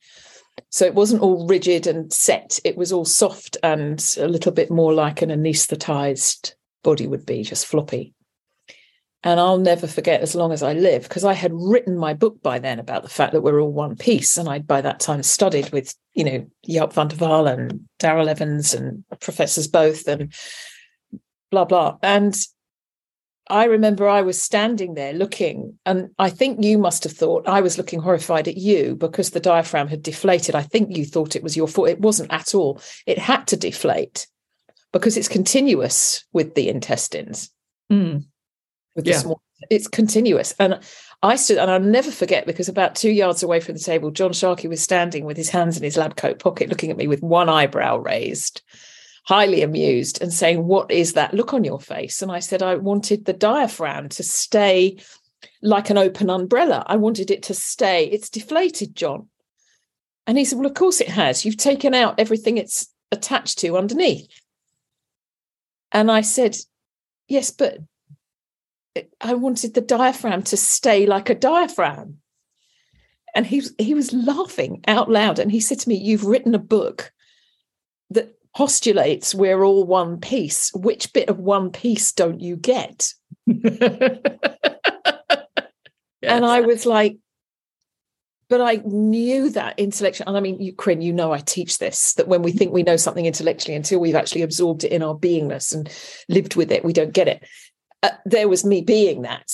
So 0.68 0.84
it 0.84 0.94
wasn't 0.94 1.22
all 1.22 1.46
rigid 1.46 1.86
and 1.86 2.12
set. 2.12 2.58
It 2.64 2.76
was 2.76 2.92
all 2.92 3.04
soft 3.04 3.56
and 3.62 4.04
a 4.18 4.28
little 4.28 4.52
bit 4.52 4.70
more 4.70 4.92
like 4.92 5.22
an 5.22 5.30
anesthetized 5.30 6.54
body 6.82 7.06
would 7.06 7.24
be, 7.24 7.42
just 7.42 7.66
floppy. 7.66 8.14
And 9.24 9.38
I'll 9.38 9.58
never 9.58 9.86
forget 9.86 10.20
as 10.20 10.34
long 10.34 10.52
as 10.52 10.64
I 10.64 10.72
live, 10.72 11.04
because 11.04 11.24
I 11.24 11.32
had 11.32 11.52
written 11.54 11.96
my 11.96 12.12
book 12.12 12.42
by 12.42 12.58
then 12.58 12.80
about 12.80 13.04
the 13.04 13.08
fact 13.08 13.32
that 13.32 13.42
we're 13.42 13.60
all 13.60 13.72
one 13.72 13.94
piece. 13.94 14.36
And 14.36 14.48
I'd 14.48 14.66
by 14.66 14.80
that 14.80 14.98
time 14.98 15.22
studied 15.22 15.70
with, 15.70 15.94
you 16.14 16.24
know, 16.24 16.46
Jaap 16.68 16.92
van 16.92 17.08
der 17.08 17.16
Wal 17.16 17.46
and 17.46 17.88
Daryl 18.00 18.28
Evans 18.28 18.74
and 18.74 19.04
professors 19.20 19.68
both 19.68 20.08
and 20.08 20.32
blah, 21.52 21.64
blah. 21.64 21.98
And 22.02 22.36
I 23.48 23.64
remember 23.64 24.08
I 24.08 24.22
was 24.22 24.40
standing 24.40 24.94
there 24.94 25.12
looking, 25.12 25.78
and 25.84 26.10
I 26.18 26.30
think 26.30 26.64
you 26.64 26.78
must 26.78 27.04
have 27.04 27.12
thought 27.12 27.46
I 27.46 27.60
was 27.60 27.76
looking 27.76 28.00
horrified 28.00 28.48
at 28.48 28.56
you 28.56 28.96
because 28.96 29.30
the 29.30 29.40
diaphragm 29.40 29.88
had 29.88 30.02
deflated. 30.02 30.54
I 30.54 30.62
think 30.62 30.96
you 30.96 31.04
thought 31.04 31.36
it 31.36 31.42
was 31.42 31.56
your 31.56 31.68
fault. 31.68 31.88
It 31.88 32.00
wasn't 32.00 32.32
at 32.32 32.54
all. 32.54 32.80
It 33.04 33.18
had 33.18 33.46
to 33.48 33.56
deflate 33.56 34.26
because 34.92 35.16
it's 35.16 35.28
continuous 35.28 36.24
with 36.32 36.54
the 36.54 36.68
intestines. 36.68 37.50
Mm. 37.90 38.24
With 38.94 39.06
yeah. 39.06 39.14
the 39.14 39.20
small, 39.20 39.42
it's 39.70 39.88
continuous. 39.88 40.54
And 40.58 40.80
I 41.22 41.36
stood, 41.36 41.58
and 41.58 41.70
I'll 41.70 41.80
never 41.80 42.10
forget 42.10 42.46
because 42.46 42.68
about 42.68 42.94
two 42.94 43.10
yards 43.10 43.42
away 43.42 43.60
from 43.60 43.74
the 43.74 43.80
table, 43.80 44.10
John 44.10 44.32
Sharkey 44.32 44.68
was 44.68 44.82
standing 44.82 45.24
with 45.24 45.36
his 45.36 45.50
hands 45.50 45.76
in 45.76 45.82
his 45.82 45.96
lab 45.96 46.16
coat 46.16 46.38
pocket, 46.38 46.68
looking 46.68 46.90
at 46.90 46.96
me 46.96 47.06
with 47.06 47.22
one 47.22 47.48
eyebrow 47.48 47.98
raised, 47.98 48.62
highly 49.24 49.62
amused, 49.62 50.20
and 50.20 50.32
saying, 50.32 50.66
What 50.66 50.90
is 50.90 51.12
that 51.12 51.34
look 51.34 51.54
on 51.54 51.64
your 51.64 51.80
face? 51.80 52.22
And 52.22 52.32
I 52.32 52.40
said, 52.40 52.62
I 52.62 52.74
wanted 52.74 53.24
the 53.24 53.32
diaphragm 53.32 54.08
to 54.10 54.22
stay 54.22 54.98
like 55.62 55.90
an 55.90 55.98
open 55.98 56.28
umbrella. 56.28 56.84
I 56.86 56.96
wanted 56.96 57.30
it 57.30 57.44
to 57.44 57.54
stay. 57.54 58.06
It's 58.06 58.28
deflated, 58.28 58.96
John. 58.96 59.28
And 60.26 60.36
he 60.36 60.44
said, 60.44 60.58
Well, 60.58 60.66
of 60.66 60.74
course 60.74 61.00
it 61.00 61.08
has. 61.08 61.44
You've 61.44 61.56
taken 61.56 61.94
out 61.94 62.18
everything 62.18 62.58
it's 62.58 62.88
attached 63.12 63.58
to 63.60 63.76
underneath. 63.76 64.28
And 65.92 66.10
I 66.10 66.22
said, 66.22 66.56
Yes, 67.28 67.52
but 67.52 67.78
I 69.20 69.34
wanted 69.34 69.74
the 69.74 69.80
diaphragm 69.80 70.42
to 70.44 70.56
stay 70.56 71.06
like 71.06 71.30
a 71.30 71.34
diaphragm. 71.34 72.18
And 73.34 73.46
he, 73.46 73.62
he 73.78 73.94
was 73.94 74.12
laughing 74.12 74.82
out 74.86 75.10
loud. 75.10 75.38
And 75.38 75.50
he 75.50 75.60
said 75.60 75.78
to 75.80 75.88
me, 75.88 75.96
You've 75.96 76.26
written 76.26 76.54
a 76.54 76.58
book 76.58 77.12
that 78.10 78.34
postulates 78.54 79.34
we're 79.34 79.62
all 79.62 79.84
one 79.84 80.20
piece. 80.20 80.70
Which 80.74 81.12
bit 81.12 81.28
of 81.28 81.38
one 81.38 81.70
piece 81.70 82.12
don't 82.12 82.40
you 82.40 82.56
get? 82.56 83.14
yes. 83.46 84.20
And 86.22 86.44
I 86.44 86.60
was 86.60 86.84
like, 86.84 87.16
but 88.52 88.60
I 88.60 88.82
knew 88.84 89.48
that 89.50 89.78
intellectually. 89.78 90.26
And 90.26 90.36
I 90.36 90.40
mean, 90.40 90.60
you, 90.60 90.74
you 91.00 91.12
know, 91.14 91.32
I 91.32 91.38
teach 91.38 91.78
this 91.78 92.12
that 92.14 92.28
when 92.28 92.42
we 92.42 92.52
think 92.52 92.70
we 92.70 92.82
know 92.82 92.96
something 92.98 93.24
intellectually, 93.24 93.74
until 93.74 93.98
we've 93.98 94.14
actually 94.14 94.42
absorbed 94.42 94.84
it 94.84 94.92
in 94.92 95.02
our 95.02 95.14
beingness 95.14 95.74
and 95.74 95.90
lived 96.28 96.54
with 96.54 96.70
it, 96.70 96.84
we 96.84 96.92
don't 96.92 97.14
get 97.14 97.28
it. 97.28 97.42
Uh, 98.02 98.10
there 98.24 98.48
was 98.48 98.64
me 98.64 98.80
being 98.80 99.22
that. 99.22 99.52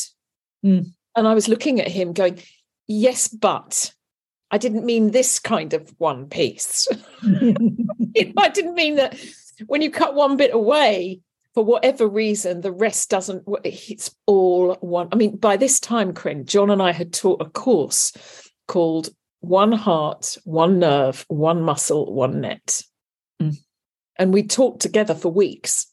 Mm. 0.65 0.93
And 1.17 1.29
I 1.29 1.35
was 1.35 1.49
looking 1.49 1.81
at 1.81 1.89
him 1.89 2.13
going, 2.13 2.41
yes, 2.87 3.29
but 3.29 3.93
I 4.51 4.59
didn't 4.59 4.87
mean 4.87 5.11
this 5.11 5.39
kind 5.39 5.75
of 5.75 5.95
one 5.99 6.27
piece. 6.29 6.89
I 7.23 8.49
didn't 8.49 8.75
mean 8.75 8.97
that 8.97 9.19
when 9.67 9.83
you 9.83 9.91
cut 9.91 10.15
one 10.15 10.37
bit 10.37 10.55
away, 10.55 11.21
for 11.55 11.65
whatever 11.65 12.07
reason, 12.07 12.61
the 12.61 12.71
rest 12.71 13.11
doesn't, 13.11 13.43
it's 13.65 14.15
all 14.27 14.77
one. 14.77 15.09
I 15.11 15.17
mean, 15.17 15.37
by 15.37 15.57
this 15.57 15.81
time, 15.81 16.13
Corinne, 16.13 16.47
John 16.47 16.71
and 16.71 16.81
I 16.81 16.93
had 16.93 17.13
taught 17.13 17.43
a 17.43 17.51
course 17.51 18.13
called 18.69 19.09
One 19.41 19.73
Heart, 19.73 20.39
One 20.45 20.79
Nerve, 20.79 21.25
One 21.27 21.63
Muscle, 21.63 22.15
One 22.15 22.43
Net. 22.43 22.83
Mm. 23.43 23.57
And 24.17 24.33
we 24.33 24.45
talked 24.45 24.83
together 24.83 25.17
for 25.17 25.33
weeks. 25.33 25.87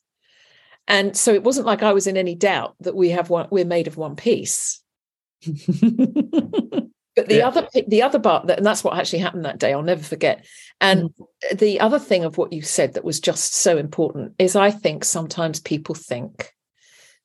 And 0.88 1.18
so 1.18 1.34
it 1.34 1.44
wasn't 1.44 1.68
like 1.68 1.84
I 1.84 1.94
was 1.94 2.08
in 2.08 2.18
any 2.18 2.36
doubt 2.36 2.76
that 2.82 2.96
we 2.96 3.10
have 3.10 3.30
one, 3.30 3.48
we're 3.50 3.66
made 3.66 3.88
of 3.88 3.98
one 3.98 4.16
piece. 4.16 4.82
but 5.46 7.28
the 7.28 7.38
yeah. 7.38 7.48
other 7.48 7.68
the 7.88 8.02
other 8.02 8.20
part 8.20 8.48
that 8.48 8.58
and 8.58 8.66
that's 8.66 8.84
what 8.84 8.98
actually 8.98 9.20
happened 9.20 9.46
that 9.46 9.60
day 9.60 9.74
i'll 9.74 9.84
never 9.84 10.02
forget 10.02 10.44
and 10.82 11.04
mm. 11.04 11.58
the 11.58 11.80
other 11.80 12.00
thing 12.00 12.24
of 12.24 12.38
what 12.38 12.52
you 12.52 12.64
said 12.64 12.94
that 12.94 13.04
was 13.04 13.20
just 13.20 13.54
so 13.54 13.78
important 13.78 14.34
is 14.40 14.56
i 14.56 14.72
think 14.72 15.04
sometimes 15.04 15.60
people 15.60 15.94
think 15.94 16.56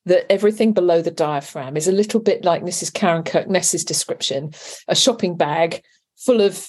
that 0.05 0.31
everything 0.31 0.73
below 0.73 1.01
the 1.01 1.11
diaphragm 1.11 1.77
is 1.77 1.87
a 1.87 1.91
little 1.91 2.19
bit 2.19 2.43
like 2.43 2.63
Mrs. 2.63 2.93
Karen 2.93 3.23
Kirkness's 3.23 3.85
description 3.85 4.51
a 4.87 4.95
shopping 4.95 5.37
bag 5.37 5.83
full 6.17 6.41
of, 6.41 6.67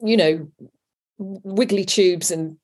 you 0.00 0.16
know, 0.16 0.48
wiggly 1.18 1.84
tubes 1.84 2.30
and 2.30 2.56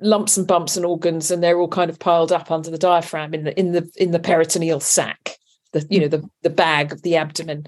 lumps 0.00 0.36
and 0.36 0.46
bumps 0.46 0.76
and 0.76 0.86
organs 0.86 1.30
and 1.30 1.42
they're 1.42 1.58
all 1.58 1.68
kind 1.68 1.90
of 1.90 1.98
piled 1.98 2.30
up 2.30 2.50
under 2.50 2.70
the 2.70 2.78
diaphragm 2.78 3.34
in 3.34 3.44
the 3.44 3.58
in 3.58 3.72
the 3.72 3.90
in 3.96 4.12
the 4.12 4.20
peritoneal 4.20 4.78
sac 4.78 5.36
the 5.72 5.86
you 5.90 6.00
know 6.00 6.08
the 6.08 6.28
the 6.42 6.50
bag 6.50 6.92
of 6.92 7.02
the 7.02 7.16
abdomen. 7.16 7.66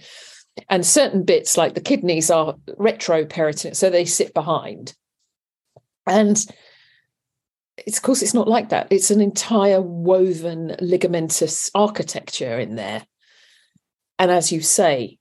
And 0.69 0.85
certain 0.85 1.25
bits 1.25 1.57
like 1.57 1.75
the 1.75 1.81
kidneys 1.81 2.31
are 2.31 2.55
retroperitoneal 2.79 3.75
so 3.75 3.89
they 3.89 4.05
sit 4.05 4.35
behind. 4.35 4.95
And 6.07 6.45
it's 7.79 7.99
of 7.99 8.03
course 8.03 8.23
it's 8.23 8.35
not 8.35 8.49
like 8.49 8.69
that. 8.69 8.89
It's 8.91 9.11
an 9.11 9.21
entire 9.21 9.81
woven 9.81 10.77
ligamentous 10.81 11.71
architecture 11.75 12.59
in 12.59 12.77
there. 12.77 13.03
And 14.19 14.31
as 14.31 14.53
you 14.53 14.61
say 14.61 15.19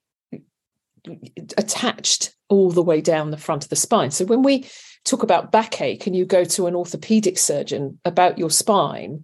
attached 1.57 2.35
all 2.51 2.69
the 2.69 2.83
way 2.83 3.01
down 3.01 3.31
the 3.31 3.37
front 3.37 3.63
of 3.63 3.69
the 3.69 3.75
spine. 3.75 4.11
So 4.11 4.25
when 4.25 4.43
we 4.43 4.69
talk 5.05 5.23
about 5.23 5.51
backache 5.51 6.05
and 6.05 6.15
you 6.15 6.25
go 6.25 6.43
to 6.43 6.67
an 6.67 6.75
orthopedic 6.75 7.39
surgeon 7.39 7.99
about 8.05 8.37
your 8.37 8.51
spine 8.51 9.23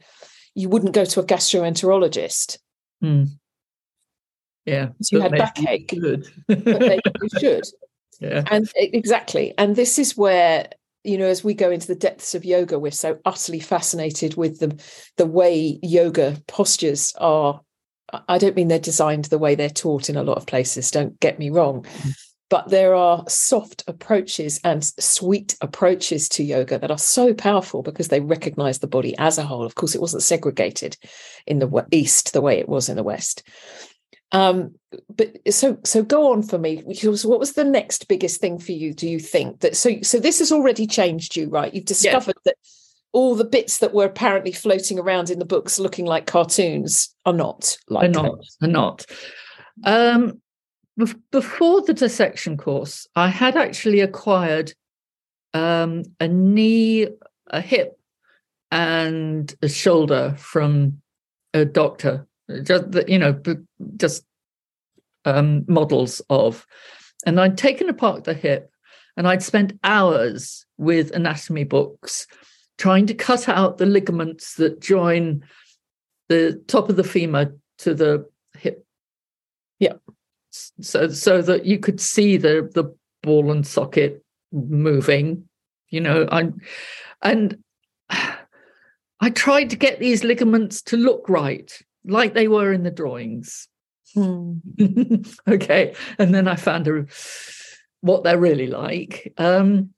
you 0.58 0.70
wouldn't 0.70 0.96
go 0.96 1.06
to 1.06 1.20
a 1.20 1.24
gastroenterologist. 1.24 2.58
Mm. 3.04 3.28
yeah. 4.66 4.88
So 5.04 5.18
you 5.18 5.22
had 5.22 5.32
backache. 5.32 5.94
you 5.94 6.24
but 6.48 7.00
you 7.22 7.40
should. 7.40 7.64
Yeah. 8.20 8.44
And 8.50 8.68
exactly. 8.76 9.54
And 9.60 9.76
this 9.76 10.00
is 10.00 10.18
where 10.18 10.68
you 11.04 11.20
know 11.20 11.28
as 11.28 11.44
we 11.44 11.54
go 11.54 11.70
into 11.70 11.86
the 11.86 11.96
depths 11.96 12.34
of 12.34 12.44
yoga 12.44 12.80
we're 12.80 12.92
so 12.92 13.20
utterly 13.24 13.60
fascinated 13.60 14.36
with 14.36 14.60
the 14.60 14.84
the 15.18 15.28
way 15.28 15.80
yoga 15.84 16.42
postures 16.48 17.14
are. 17.20 17.62
I 18.28 18.40
don't 18.40 18.56
mean 18.56 18.70
they're 18.70 18.80
designed 18.80 19.26
the 19.26 19.38
way 19.38 19.54
they're 19.54 19.70
taught 19.70 20.10
in 20.10 20.18
a 20.18 20.24
lot 20.24 20.38
of 20.38 20.48
places 20.48 20.90
don't 20.90 21.20
get 21.20 21.38
me 21.38 21.52
wrong. 21.52 21.84
Mm. 21.84 22.14
But 22.50 22.70
there 22.70 22.96
are 22.96 23.24
soft 23.28 23.84
approaches 23.88 24.60
and 24.64 24.84
sweet 25.00 25.56
approaches 25.62 26.30
to 26.30 26.44
yoga 26.44 26.80
that 26.80 26.92
are 26.92 26.98
so 26.98 27.34
powerful 27.34 27.82
because 27.82 28.08
they 28.08 28.22
recognize 28.22 28.80
the 28.80 28.88
body 28.88 29.16
as 29.18 29.38
a 29.38 29.44
whole 29.44 29.66
of 29.66 29.76
course 29.76 29.96
it 29.96 30.02
wasn't 30.02 30.24
segregated 30.24 30.98
in 31.46 31.60
the 31.60 31.86
east 31.92 32.34
the 32.34 32.42
way 32.42 32.60
it 32.60 32.70
was 32.70 32.90
in 32.90 32.96
the 32.96 33.04
west 33.04 33.44
um, 34.32 34.76
but 35.16 35.38
so 35.54 35.78
so 35.86 36.04
go 36.04 36.34
on 36.34 36.44
for 36.44 36.58
me. 36.58 36.84
What 36.84 37.40
was 37.40 37.54
the 37.54 37.64
next 37.64 38.08
biggest 38.08 38.42
thing 38.42 38.60
for 38.60 38.74
you? 38.74 38.94
Do 38.94 39.08
you 39.08 39.20
think 39.20 39.62
that 39.62 39.78
so 39.78 40.02
so 40.02 40.20
this 40.20 40.40
has 40.40 40.52
already 40.52 40.86
changed 40.86 41.36
you, 41.36 41.50
right? 41.50 41.74
You've 41.74 41.86
discovered 41.86 42.36
yeah. 42.46 42.52
that 42.52 42.56
all 43.14 43.36
the 43.36 43.46
bits 43.46 43.78
that 43.80 43.94
were 43.94 44.06
apparently 44.06 44.52
floating 44.52 45.00
around 45.00 45.30
in 45.30 45.40
the 45.40 45.46
books 45.46 45.80
looking 45.80 46.06
like 46.06 46.26
cartoons 46.26 47.16
are 47.26 47.34
not 47.34 47.78
like 47.90 48.10
are 48.10 48.12
not 48.12 48.40
are 48.62 48.68
not. 48.68 49.06
Um, 49.84 50.42
before 51.32 51.82
the 51.82 51.94
dissection 51.94 52.58
course, 52.58 53.08
I 53.16 53.30
had 53.30 53.56
actually 53.56 54.00
acquired 54.00 54.74
um, 55.54 56.04
a 56.20 56.28
knee, 56.28 57.08
a 57.48 57.62
hip, 57.62 58.00
and 58.72 59.54
a 59.62 59.70
shoulder 59.70 60.36
from 60.38 61.02
a 61.54 61.66
doctor. 61.66 62.28
Just 62.64 62.86
you 63.08 63.20
know 63.20 63.40
just 63.98 64.26
um, 65.26 65.66
models 65.68 66.22
of. 66.30 66.66
And 67.26 67.40
i'd 67.42 67.58
taken 67.58 67.90
apart 67.90 68.24
the 68.24 68.34
hip 68.34 68.72
and 69.18 69.28
i'd 69.28 69.44
spent 69.44 69.78
hours 69.84 70.66
with 70.78 71.12
anatomy 71.12 71.64
books 71.64 72.28
trying 72.78 73.08
to 73.08 73.14
cut 73.14 73.50
out 73.50 73.80
the 73.80 73.88
ligaments 73.88 74.54
that 74.56 74.80
join 74.80 75.44
the 76.30 76.62
top 76.68 76.90
of 76.90 76.96
the 76.96 77.04
femur 77.04 77.56
to 77.80 77.94
the 77.96 78.30
hip. 78.58 78.86
Yeah 79.80 79.94
so 80.82 81.08
so 81.10 81.42
that 81.42 81.66
you 81.66 81.80
could 81.80 82.00
see 82.00 82.38
the 82.38 82.70
the 82.74 82.86
ball 83.24 83.52
and 83.52 83.66
socket 83.66 84.24
moving 84.52 85.44
you 85.90 86.00
know 86.00 86.28
i 86.32 86.50
and 87.22 87.58
i 88.10 89.30
tried 89.34 89.70
to 89.70 89.76
get 89.76 90.00
these 90.00 90.24
ligaments 90.24 90.82
to 90.82 90.98
look 90.98 91.28
right 91.28 91.82
like 92.08 92.34
they 92.34 92.48
were 92.48 92.74
in 92.74 92.84
the 92.84 92.92
drawings. 92.92 93.68
Hmm. 94.14 94.54
okay. 95.48 95.94
And 96.18 96.34
then 96.34 96.48
I 96.48 96.56
found 96.56 96.88
a, 96.88 97.06
what 98.02 98.24
they're 98.24 98.40
really 98.40 98.68
like. 98.68 99.34
Um, 99.38 99.94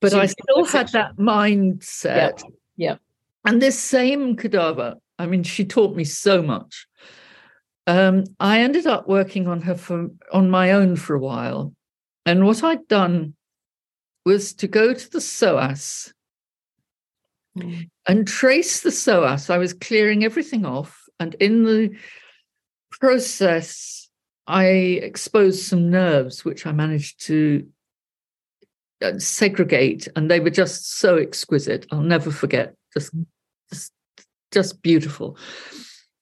but 0.00 0.12
So 0.12 0.20
I 0.20 0.26
still 0.26 0.64
had 0.64 0.88
that 0.88 1.16
mindset. 1.16 2.42
Yeah. 2.76 2.96
And 3.44 3.60
this 3.60 3.78
same 3.78 4.36
cadaver, 4.36 4.96
I 5.18 5.26
mean, 5.26 5.42
she 5.42 5.64
taught 5.64 5.94
me 5.94 6.04
so 6.04 6.42
much. 6.42 6.86
Um, 7.86 8.24
I 8.40 8.60
ended 8.60 8.86
up 8.86 9.08
working 9.08 9.46
on 9.46 9.60
her 9.62 9.74
for 9.74 10.08
on 10.32 10.50
my 10.50 10.72
own 10.72 10.96
for 10.96 11.14
a 11.14 11.20
while. 11.20 11.74
And 12.24 12.46
what 12.46 12.64
I'd 12.64 12.88
done 12.88 13.34
was 14.24 14.54
to 14.54 14.66
go 14.66 14.94
to 14.94 15.10
the 15.10 15.18
psoas 15.18 16.12
Mm. 17.56 17.88
and 18.08 18.26
trace 18.26 18.80
the 18.80 18.90
psoas. 18.90 19.48
I 19.48 19.58
was 19.58 19.72
clearing 19.72 20.24
everything 20.24 20.64
off. 20.66 21.08
And 21.20 21.34
in 21.34 21.62
the 21.62 21.96
process, 22.90 24.08
I 24.46 24.64
exposed 24.66 25.62
some 25.62 25.90
nerves, 25.90 26.44
which 26.44 26.66
I 26.66 26.72
managed 26.72 27.24
to 27.26 27.68
uh, 29.02 29.18
segregate. 29.18 30.08
And 30.16 30.28
they 30.30 30.40
were 30.40 30.50
just 30.50 30.98
so 30.98 31.16
exquisite. 31.16 31.86
I'll 31.92 32.00
never 32.00 32.32
forget. 32.32 32.74
Just, 32.92 33.12
just, 33.72 33.92
just 34.50 34.82
beautiful. 34.82 35.38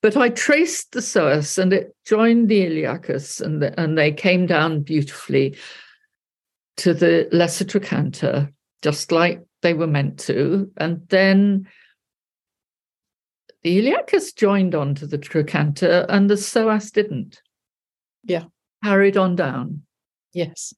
But 0.02 0.16
I 0.16 0.30
traced 0.30 0.92
the 0.92 1.00
psoas 1.00 1.58
and 1.58 1.72
it 1.72 1.94
joined 2.04 2.48
the 2.48 2.66
iliacus, 2.66 3.40
and, 3.40 3.62
the, 3.62 3.78
and 3.80 3.96
they 3.96 4.10
came 4.10 4.46
down 4.46 4.82
beautifully 4.82 5.56
to 6.78 6.92
the 6.92 7.28
lesser 7.30 7.64
trochanter, 7.64 8.52
just 8.82 9.12
like 9.12 9.42
they 9.62 9.74
were 9.74 9.86
meant 9.86 10.18
to. 10.20 10.70
And 10.76 11.06
then 11.08 11.68
the 13.62 13.78
iliacus 13.80 14.34
joined 14.34 14.74
onto 14.74 15.06
the 15.06 15.18
trochanter 15.18 16.04
and 16.08 16.28
the 16.28 16.34
psoas 16.34 16.92
didn't. 16.92 17.40
Yeah. 18.24 18.44
Carried 18.82 19.16
on 19.16 19.36
down. 19.36 19.82
Yes. 20.32 20.74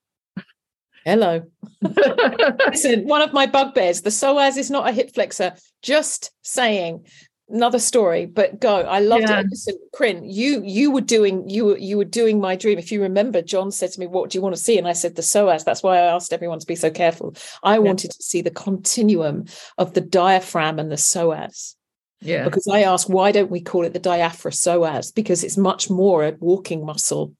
Hello. 1.05 1.43
Listen, 1.83 3.07
one 3.07 3.23
of 3.23 3.33
my 3.33 3.47
bugbears, 3.47 4.03
the 4.03 4.11
psoas 4.11 4.59
is 4.59 4.71
not 4.71 4.89
a 4.89 4.93
hip 4.93 5.15
flexor. 5.15 5.55
Just 5.83 6.31
saying. 6.43 7.07
Another 7.51 7.79
story, 7.79 8.25
but 8.25 8.59
go. 8.59 8.77
I 8.77 9.01
loved 9.01 9.29
Yeah. 9.29 9.41
it. 9.41 9.47
Listen, 9.51 9.75
Crin, 9.93 10.25
you 10.25 10.63
you 10.65 10.91
were 10.91 11.03
doing 11.03 11.47
you 11.49 11.67
were 11.67 11.77
you 11.77 11.99
were 11.99 12.05
doing 12.07 12.41
my 12.41 12.57
dream. 12.57 12.79
If 12.79 12.91
you 12.91 13.03
remember, 13.03 13.43
John 13.43 13.71
said 13.71 13.93
to 13.93 14.01
me, 14.01 14.07
"What 14.07 14.31
do 14.31 14.39
you 14.39 14.43
want 14.43 14.57
to 14.57 14.61
see?" 14.61 14.79
And 14.79 14.89
I 14.89 14.95
said, 14.95 15.15
"The 15.15 15.23
psoas." 15.23 15.63
That's 15.63 15.83
why 15.83 15.99
I 15.99 16.07
asked 16.07 16.33
everyone 16.33 16.59
to 16.61 16.67
be 16.67 16.75
so 16.75 16.91
careful. 16.91 17.35
I 17.63 17.79
wanted 17.79 18.13
to 18.13 18.23
see 18.23 18.41
the 18.41 18.51
continuum 18.51 19.45
of 19.77 19.93
the 19.93 20.01
diaphragm 20.01 20.79
and 20.79 20.91
the 20.91 20.97
psoas 20.97 21.75
yeah. 22.23 22.45
because 22.45 22.67
I 22.67 22.81
asked, 22.83 23.11
"Why 23.11 23.31
don't 23.31 23.51
we 23.51 23.61
call 23.61 23.85
it 23.85 23.93
the 23.93 23.99
diaphragm 23.99 24.53
psoas?" 24.53 25.15
Because 25.15 25.45
it's 25.45 25.59
much 25.59 25.91
more 25.91 26.25
a 26.25 26.35
walking 26.41 26.87
muscle. 26.87 27.35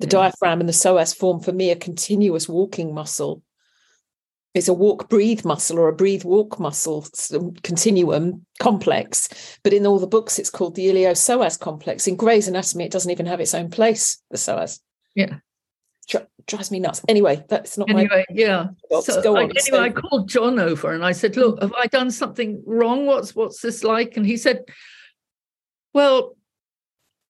The 0.00 0.06
Yeah. 0.06 0.10
diaphragm 0.30 0.58
and 0.58 0.68
the 0.68 0.72
psoas 0.74 1.14
form 1.14 1.38
for 1.40 1.52
me 1.52 1.70
a 1.70 1.76
continuous 1.76 2.48
walking 2.48 2.92
muscle. 2.92 3.40
It's 4.56 4.68
a 4.68 4.72
walk 4.72 5.10
breathe 5.10 5.44
muscle 5.44 5.78
or 5.78 5.88
a 5.88 5.92
breathe 5.94 6.24
walk 6.24 6.58
muscle 6.58 7.06
continuum 7.62 8.46
complex. 8.58 9.28
But 9.62 9.74
in 9.74 9.86
all 9.86 9.98
the 9.98 10.06
books, 10.06 10.38
it's 10.38 10.48
called 10.48 10.74
the 10.74 10.86
ilio 10.86 11.10
psoas 11.12 11.60
complex. 11.60 12.06
In 12.06 12.16
Gray's 12.16 12.48
Anatomy, 12.48 12.86
it 12.86 12.90
doesn't 12.90 13.10
even 13.10 13.26
have 13.26 13.38
its 13.40 13.52
own 13.54 13.70
place, 13.70 14.16
the 14.30 14.38
psoas. 14.38 14.80
Yeah. 15.14 15.36
Dri- 16.08 16.22
drives 16.46 16.70
me 16.70 16.80
nuts. 16.80 17.02
Anyway, 17.06 17.44
that's 17.48 17.76
not 17.76 17.90
Anyway, 17.90 18.24
yeah. 18.30 18.68
my 18.90 19.00
So 19.00 19.20
go 19.22 19.36
I, 19.36 19.42
on. 19.42 19.50
anyway, 19.50 19.60
So- 19.60 19.82
I 19.82 19.90
called 19.90 20.28
John 20.28 20.58
over 20.58 20.92
and 20.94 21.04
I 21.04 21.12
said, 21.12 21.36
"Look, 21.36 21.60
have 21.60 21.74
I 21.74 21.86
done 21.88 22.10
something 22.10 22.62
wrong? 22.64 23.04
What's 23.04 23.34
what's 23.36 23.60
this 23.60 23.84
like?" 23.84 24.16
And 24.16 24.24
he 24.24 24.38
said, 24.38 24.64
"Well, 25.92 26.36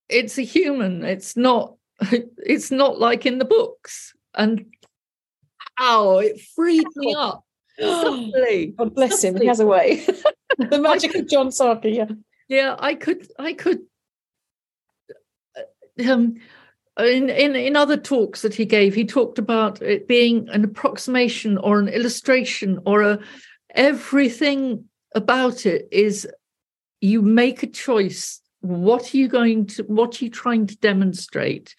it's 0.07 0.37
a 0.37 0.43
human. 0.43 1.03
It's 1.03 1.35
not. 1.35 1.75
It's 2.37 2.71
not 2.71 2.99
like 2.99 3.25
in 3.25 3.37
the 3.39 3.45
books." 3.45 4.13
And 4.33 4.65
ow, 5.79 6.17
it 6.19 6.41
freed 6.55 6.87
me 6.95 7.13
up 7.17 7.43
suddenly. 7.79 8.73
God 8.77 8.95
bless 8.95 9.23
him. 9.23 9.39
He 9.39 9.47
has 9.47 9.59
a 9.59 9.65
way. 9.67 10.05
the 10.57 10.79
magic 10.79 11.15
of 11.15 11.27
John 11.27 11.51
Sharkey, 11.51 11.91
yeah. 11.91 12.07
Yeah, 12.47 12.75
I 12.79 12.95
could. 12.95 13.27
I 13.37 13.53
could. 13.53 13.81
uh, 15.55 15.61
Um, 16.11 16.35
in, 16.99 17.29
in 17.29 17.55
in 17.55 17.75
other 17.75 17.97
talks 17.97 18.41
that 18.41 18.55
he 18.55 18.65
gave, 18.65 18.95
he 18.95 19.05
talked 19.05 19.37
about 19.37 19.81
it 19.81 20.07
being 20.07 20.49
an 20.49 20.63
approximation 20.63 21.57
or 21.57 21.79
an 21.79 21.89
illustration 21.89 22.79
or 22.85 23.01
a 23.03 23.19
everything 23.75 24.85
about 25.13 25.65
it 25.65 25.87
is 25.91 26.27
you 27.01 27.21
make 27.21 27.61
a 27.63 27.67
choice. 27.67 28.41
What 28.61 29.13
are 29.13 29.17
you 29.17 29.27
going 29.27 29.67
to? 29.67 29.83
What 29.83 30.19
are 30.19 30.25
you 30.25 30.31
trying 30.31 30.65
to 30.67 30.77
demonstrate? 30.77 31.75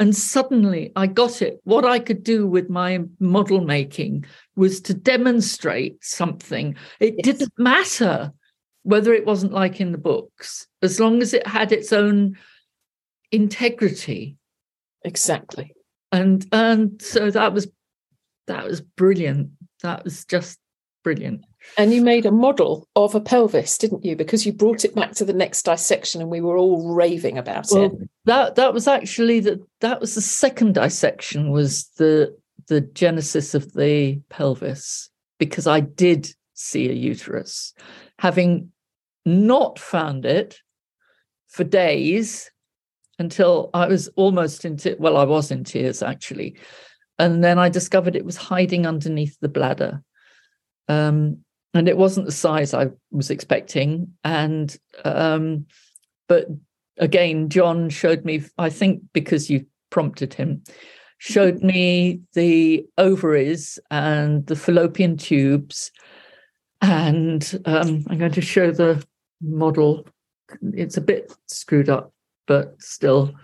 And 0.00 0.16
suddenly, 0.16 0.92
I 0.96 1.06
got 1.06 1.42
it. 1.42 1.60
What 1.64 1.84
I 1.84 1.98
could 1.98 2.24
do 2.24 2.46
with 2.46 2.70
my 2.70 3.00
model 3.18 3.60
making 3.60 4.24
was 4.56 4.80
to 4.82 4.94
demonstrate 4.94 6.02
something. 6.02 6.74
It 7.00 7.16
Yes. 7.18 7.24
didn't 7.26 7.52
matter 7.58 8.32
whether 8.82 9.12
it 9.12 9.26
wasn't 9.26 9.52
like 9.52 9.78
in 9.78 9.92
the 9.92 9.98
books, 9.98 10.66
as 10.80 10.98
long 10.98 11.20
as 11.20 11.34
it 11.34 11.46
had 11.46 11.70
its 11.70 11.92
own 11.92 12.38
integrity. 13.30 14.38
Exactly. 15.04 15.74
And 16.10 16.46
and 16.50 17.00
so 17.02 17.30
that 17.30 17.52
was 17.52 17.68
that 18.46 18.64
was 18.64 18.80
brilliant. 18.80 19.50
That 19.82 20.02
was 20.04 20.24
just 20.24 20.58
brilliant. 21.04 21.44
And 21.76 21.92
you 21.92 22.02
made 22.02 22.26
a 22.26 22.30
model 22.30 22.88
of 22.96 23.14
a 23.14 23.20
pelvis, 23.20 23.78
didn't 23.78 24.04
you? 24.04 24.16
Because 24.16 24.44
you 24.46 24.52
brought 24.52 24.84
it 24.84 24.94
back 24.94 25.12
to 25.12 25.24
the 25.24 25.32
next 25.32 25.62
dissection 25.64 26.20
and 26.20 26.30
we 26.30 26.40
were 26.40 26.56
all 26.56 26.94
raving 26.94 27.38
about 27.38 27.68
Well, 27.70 27.84
it. 27.84 28.10
that 28.24 28.54
that 28.56 28.74
was 28.74 28.88
actually 28.88 29.40
the 29.40 29.64
that 29.80 30.00
was 30.00 30.14
the 30.14 30.20
second 30.20 30.74
dissection 30.74 31.50
was 31.50 31.88
the 31.96 32.36
the 32.68 32.80
genesis 32.80 33.54
of 33.54 33.72
the 33.72 34.20
pelvis 34.30 35.10
because 35.38 35.66
I 35.66 35.80
did 35.80 36.32
see 36.54 36.88
a 36.88 36.92
uterus, 36.92 37.74
having 38.18 38.70
not 39.24 39.78
found 39.78 40.24
it 40.24 40.58
for 41.48 41.64
days 41.64 42.50
until 43.18 43.70
I 43.74 43.86
was 43.86 44.08
almost 44.16 44.64
into 44.64 44.96
well, 44.98 45.16
I 45.16 45.24
was 45.24 45.50
in 45.50 45.64
tears 45.64 46.02
actually, 46.02 46.58
and 47.18 47.44
then 47.44 47.58
I 47.58 47.68
discovered 47.68 48.16
it 48.16 48.24
was 48.24 48.36
hiding 48.36 48.86
underneath 48.86 49.36
the 49.40 49.48
bladder, 49.48 50.02
um, 50.88 51.44
and 51.74 51.88
it 51.88 51.96
wasn't 51.96 52.26
the 52.26 52.32
size 52.32 52.74
I 52.74 52.88
was 53.10 53.30
expecting, 53.30 54.12
and 54.24 54.76
um, 55.04 55.66
but 56.28 56.46
again, 56.98 57.48
John 57.48 57.88
showed 57.90 58.24
me, 58.24 58.42
I 58.58 58.70
think 58.70 59.02
because 59.12 59.50
you 59.50 59.66
prompted 59.90 60.34
him, 60.34 60.62
showed 61.18 61.62
me 61.62 62.20
the 62.34 62.86
ovaries 62.98 63.78
and 63.90 64.46
the 64.46 64.56
fallopian 64.56 65.16
tubes. 65.16 65.90
And 66.82 67.60
um, 67.66 68.04
I'm 68.08 68.18
going 68.18 68.32
to 68.32 68.40
show 68.40 68.70
the 68.70 69.04
model. 69.42 70.06
It's 70.72 70.96
a 70.96 71.02
bit 71.02 71.32
screwed 71.46 71.90
up, 71.90 72.14
but 72.46 72.80
still. 72.80 73.34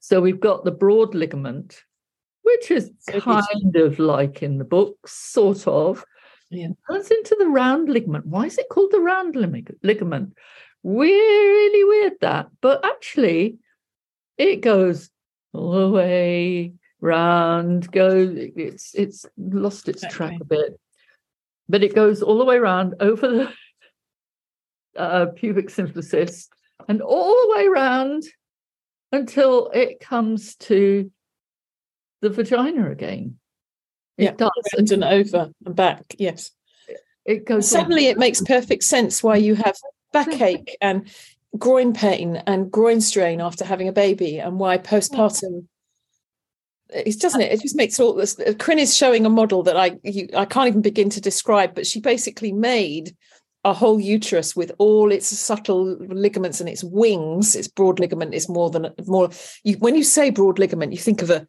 So 0.00 0.20
we've 0.20 0.40
got 0.40 0.64
the 0.64 0.70
broad 0.70 1.14
ligament, 1.14 1.82
which 2.42 2.70
is 2.70 2.90
kind 3.20 3.76
of 3.76 3.98
like 3.98 4.42
in 4.42 4.58
the 4.58 4.64
books, 4.64 5.12
sort 5.12 5.66
of. 5.66 6.04
Yeah. 6.50 6.68
Turns 6.90 7.10
into 7.10 7.36
the 7.38 7.46
round 7.46 7.88
ligament. 7.88 8.26
Why 8.26 8.46
is 8.46 8.58
it 8.58 8.68
called 8.68 8.90
the 8.90 9.00
round 9.00 9.36
lig- 9.36 9.76
ligament? 9.82 10.34
really 10.82 11.84
weird 11.84 12.14
that 12.20 12.48
but 12.60 12.84
actually 12.84 13.58
it 14.38 14.56
goes 14.56 15.10
all 15.52 15.72
the 15.72 15.90
way 15.90 16.72
round 17.00 17.90
goes 17.92 18.30
it's 18.34 18.94
it's 18.94 19.26
lost 19.36 19.88
its 19.88 20.02
track 20.08 20.34
a 20.40 20.44
bit 20.44 20.78
but 21.68 21.82
it 21.82 21.94
goes 21.94 22.22
all 22.22 22.38
the 22.38 22.44
way 22.44 22.56
around 22.56 22.94
over 23.00 23.28
the 23.28 23.52
uh, 24.96 25.26
pubic 25.36 25.68
symphysis 25.68 26.48
and 26.88 27.02
all 27.02 27.30
the 27.30 27.54
way 27.56 27.66
around 27.66 28.24
until 29.12 29.68
it 29.74 30.00
comes 30.00 30.56
to 30.56 31.10
the 32.22 32.30
vagina 32.30 32.90
again 32.90 33.38
it 34.20 34.24
Yeah, 34.24 34.32
does 34.32 34.50
Round 34.76 34.90
and 34.92 35.04
over 35.04 35.50
and 35.64 35.74
back. 35.76 36.14
Yes. 36.18 36.50
it 37.24 37.46
goes 37.46 37.68
Suddenly 37.68 38.06
it 38.06 38.18
makes 38.18 38.40
perfect 38.40 38.84
sense 38.84 39.22
why 39.22 39.36
you 39.36 39.54
have 39.54 39.76
backache 40.12 40.76
and 40.80 41.08
groin 41.58 41.92
pain 41.92 42.36
and 42.46 42.70
groin 42.70 43.00
strain 43.00 43.40
after 43.40 43.64
having 43.64 43.88
a 43.88 43.92
baby 43.92 44.38
and 44.38 44.58
why 44.58 44.78
postpartum 44.78 45.66
it 46.90 47.18
doesn't 47.20 47.40
it 47.40 47.52
it 47.52 47.60
just 47.60 47.76
makes 47.76 47.98
all 47.98 48.14
this 48.14 48.38
uh, 48.40 48.52
Crin 48.58 48.78
is 48.78 48.96
showing 48.96 49.26
a 49.26 49.30
model 49.30 49.62
that 49.64 49.76
I 49.76 49.98
you, 50.02 50.28
I 50.36 50.44
can't 50.44 50.68
even 50.68 50.82
begin 50.82 51.10
to 51.10 51.20
describe 51.20 51.74
but 51.74 51.86
she 51.86 52.00
basically 52.00 52.52
made 52.52 53.16
a 53.64 53.72
whole 53.72 54.00
uterus 54.00 54.56
with 54.56 54.72
all 54.78 55.12
its 55.12 55.26
subtle 55.26 55.96
ligaments 55.98 56.60
and 56.60 56.68
its 56.68 56.84
wings 56.84 57.56
its 57.56 57.68
broad 57.68 57.98
ligament 58.00 58.34
is 58.34 58.48
more 58.48 58.70
than 58.70 58.88
more 59.06 59.30
you 59.64 59.74
when 59.78 59.94
you 59.96 60.04
say 60.04 60.30
broad 60.30 60.58
ligament 60.58 60.92
you 60.92 60.98
think 60.98 61.22
of 61.22 61.30
a 61.30 61.46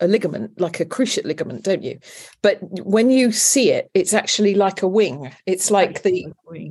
a 0.00 0.08
ligament 0.08 0.60
like 0.60 0.80
a 0.80 0.84
cruciate 0.84 1.24
ligament 1.24 1.62
don't 1.62 1.82
you 1.82 1.98
but 2.42 2.58
when 2.84 3.10
you 3.10 3.30
see 3.30 3.70
it 3.70 3.90
it's 3.94 4.12
actually 4.12 4.54
like 4.54 4.82
a 4.82 4.88
wing 4.88 5.32
it's 5.46 5.70
like 5.70 6.02
the 6.02 6.26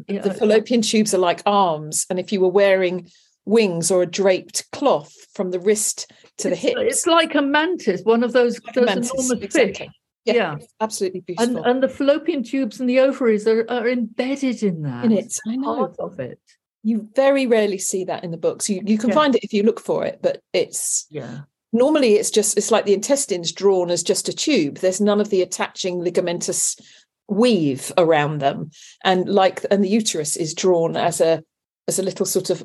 Yeah, 0.07 0.21
the 0.21 0.33
fallopian 0.33 0.81
tubes 0.81 1.13
are 1.13 1.19
like 1.19 1.41
arms 1.45 2.05
and 2.09 2.19
if 2.19 2.31
you 2.31 2.41
were 2.41 2.49
wearing 2.49 3.07
wings 3.45 3.91
or 3.91 4.03
a 4.03 4.05
draped 4.05 4.69
cloth 4.71 5.13
from 5.33 5.51
the 5.51 5.59
wrist 5.59 6.11
to 6.37 6.49
it's, 6.49 6.61
the 6.61 6.67
hips. 6.67 6.81
It's 6.81 7.07
like 7.07 7.35
a 7.35 7.41
mantis, 7.41 8.01
one 8.03 8.23
of 8.23 8.33
those, 8.33 8.59
like 8.63 8.75
those 8.75 8.85
mantis, 8.85 9.11
enormous 9.13 9.31
exactly. 9.43 9.73
fish. 9.73 9.87
Yeah, 10.25 10.33
yeah, 10.33 10.55
absolutely 10.79 11.19
beautiful. 11.21 11.57
And, 11.57 11.65
and 11.65 11.83
the 11.83 11.89
fallopian 11.89 12.43
tubes 12.43 12.79
and 12.79 12.89
the 12.89 12.99
ovaries 12.99 13.45
are, 13.45 13.65
are 13.69 13.89
embedded 13.89 14.63
in 14.63 14.83
that. 14.83 15.05
In 15.05 15.11
it, 15.11 15.35
I 15.45 15.57
know. 15.57 15.75
Part 15.75 15.95
of 15.99 16.19
it. 16.19 16.39
You 16.81 17.09
very 17.15 17.45
rarely 17.45 17.77
see 17.77 18.05
that 18.05 18.23
in 18.23 18.31
the 18.31 18.37
books. 18.37 18.69
You 18.69 18.81
you 18.85 18.97
can 18.97 19.09
yeah. 19.09 19.15
find 19.15 19.35
it 19.35 19.43
if 19.43 19.53
you 19.53 19.63
look 19.63 19.79
for 19.79 20.05
it, 20.05 20.19
but 20.21 20.41
it's 20.53 21.07
yeah. 21.09 21.41
Normally, 21.73 22.13
it's 22.13 22.31
just 22.31 22.57
it's 22.57 22.71
like 22.71 22.85
the 22.85 22.93
intestines 22.93 23.51
drawn 23.51 23.89
as 23.89 24.03
just 24.03 24.29
a 24.29 24.33
tube. 24.33 24.77
There's 24.77 25.01
none 25.01 25.19
of 25.19 25.29
the 25.29 25.41
attaching 25.41 25.99
ligamentous 25.99 26.79
weave 27.27 27.91
around 27.97 28.39
them, 28.39 28.69
and 29.03 29.27
like 29.27 29.65
and 29.71 29.83
the 29.83 29.89
uterus 29.89 30.37
is 30.37 30.53
drawn 30.53 30.95
as 30.95 31.19
a 31.19 31.43
as 31.87 31.99
a 31.99 32.03
little 32.03 32.25
sort 32.25 32.49
of 32.49 32.63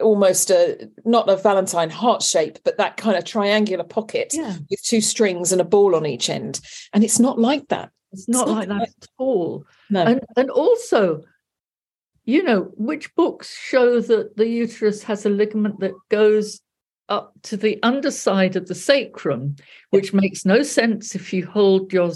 almost 0.00 0.50
a 0.50 0.90
not 1.04 1.28
a 1.28 1.36
valentine 1.36 1.90
heart 1.90 2.22
shape 2.22 2.58
but 2.64 2.76
that 2.76 2.96
kind 2.96 3.16
of 3.16 3.24
triangular 3.24 3.84
pocket 3.84 4.32
yeah. 4.34 4.56
with 4.68 4.82
two 4.82 5.00
strings 5.00 5.52
and 5.52 5.60
a 5.60 5.64
ball 5.64 5.94
on 5.94 6.04
each 6.04 6.28
end 6.28 6.60
and 6.92 7.04
it's 7.04 7.20
not 7.20 7.38
like 7.38 7.68
that 7.68 7.90
it's 8.10 8.28
not, 8.28 8.40
it's 8.40 8.48
not 8.48 8.56
like 8.56 8.68
that 8.68 8.88
at 8.88 9.08
all 9.18 9.64
no. 9.90 10.02
and 10.02 10.20
and 10.36 10.50
also 10.50 11.22
you 12.24 12.42
know 12.42 12.72
which 12.76 13.14
books 13.14 13.56
show 13.56 14.00
that 14.00 14.36
the 14.36 14.46
uterus 14.46 15.04
has 15.04 15.24
a 15.24 15.30
ligament 15.30 15.78
that 15.78 15.94
goes 16.08 16.60
up 17.12 17.32
to 17.42 17.56
the 17.56 17.78
underside 17.82 18.56
of 18.56 18.66
the 18.66 18.74
sacrum 18.74 19.56
which 19.90 20.12
makes 20.12 20.44
no 20.44 20.62
sense 20.62 21.14
if 21.14 21.32
you 21.32 21.46
hold 21.46 21.92
your 21.92 22.10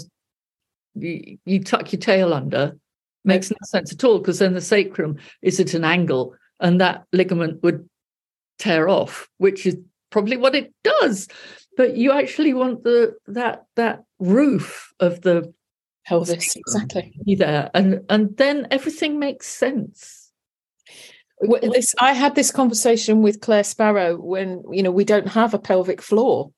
you, 0.95 1.37
you 1.45 1.63
tuck 1.63 1.91
your 1.91 1.99
tail 1.99 2.33
under 2.33 2.75
makes 3.23 3.51
no 3.51 3.57
sense 3.63 3.91
at 3.91 4.03
all 4.03 4.19
because 4.19 4.39
then 4.39 4.53
the 4.53 4.61
sacrum 4.61 5.17
is 5.41 5.59
at 5.59 5.73
an 5.73 5.83
angle 5.83 6.33
and 6.59 6.81
that 6.81 7.05
ligament 7.13 7.61
would 7.61 7.87
tear 8.57 8.89
off, 8.89 9.27
which 9.37 9.65
is 9.65 9.77
probably 10.09 10.37
what 10.37 10.55
it 10.55 10.73
does. 10.83 11.27
But 11.75 11.95
you 11.95 12.11
actually 12.11 12.53
want 12.53 12.83
the 12.83 13.15
that 13.27 13.65
that 13.75 14.03
roof 14.19 14.93
of 14.99 15.21
the 15.21 15.53
pelvis 16.05 16.55
exactly 16.55 17.35
there, 17.35 17.69
and 17.73 18.01
and 18.09 18.35
then 18.37 18.67
everything 18.71 19.19
makes 19.19 19.47
sense. 19.47 20.26
This 21.39 21.93
I 21.99 22.13
had 22.13 22.35
this 22.35 22.51
conversation 22.51 23.21
with 23.21 23.41
Claire 23.41 23.63
Sparrow 23.63 24.17
when 24.17 24.63
you 24.71 24.81
know 24.81 24.91
we 24.91 25.05
don't 25.05 25.27
have 25.27 25.53
a 25.53 25.59
pelvic 25.59 26.01
floor. 26.01 26.51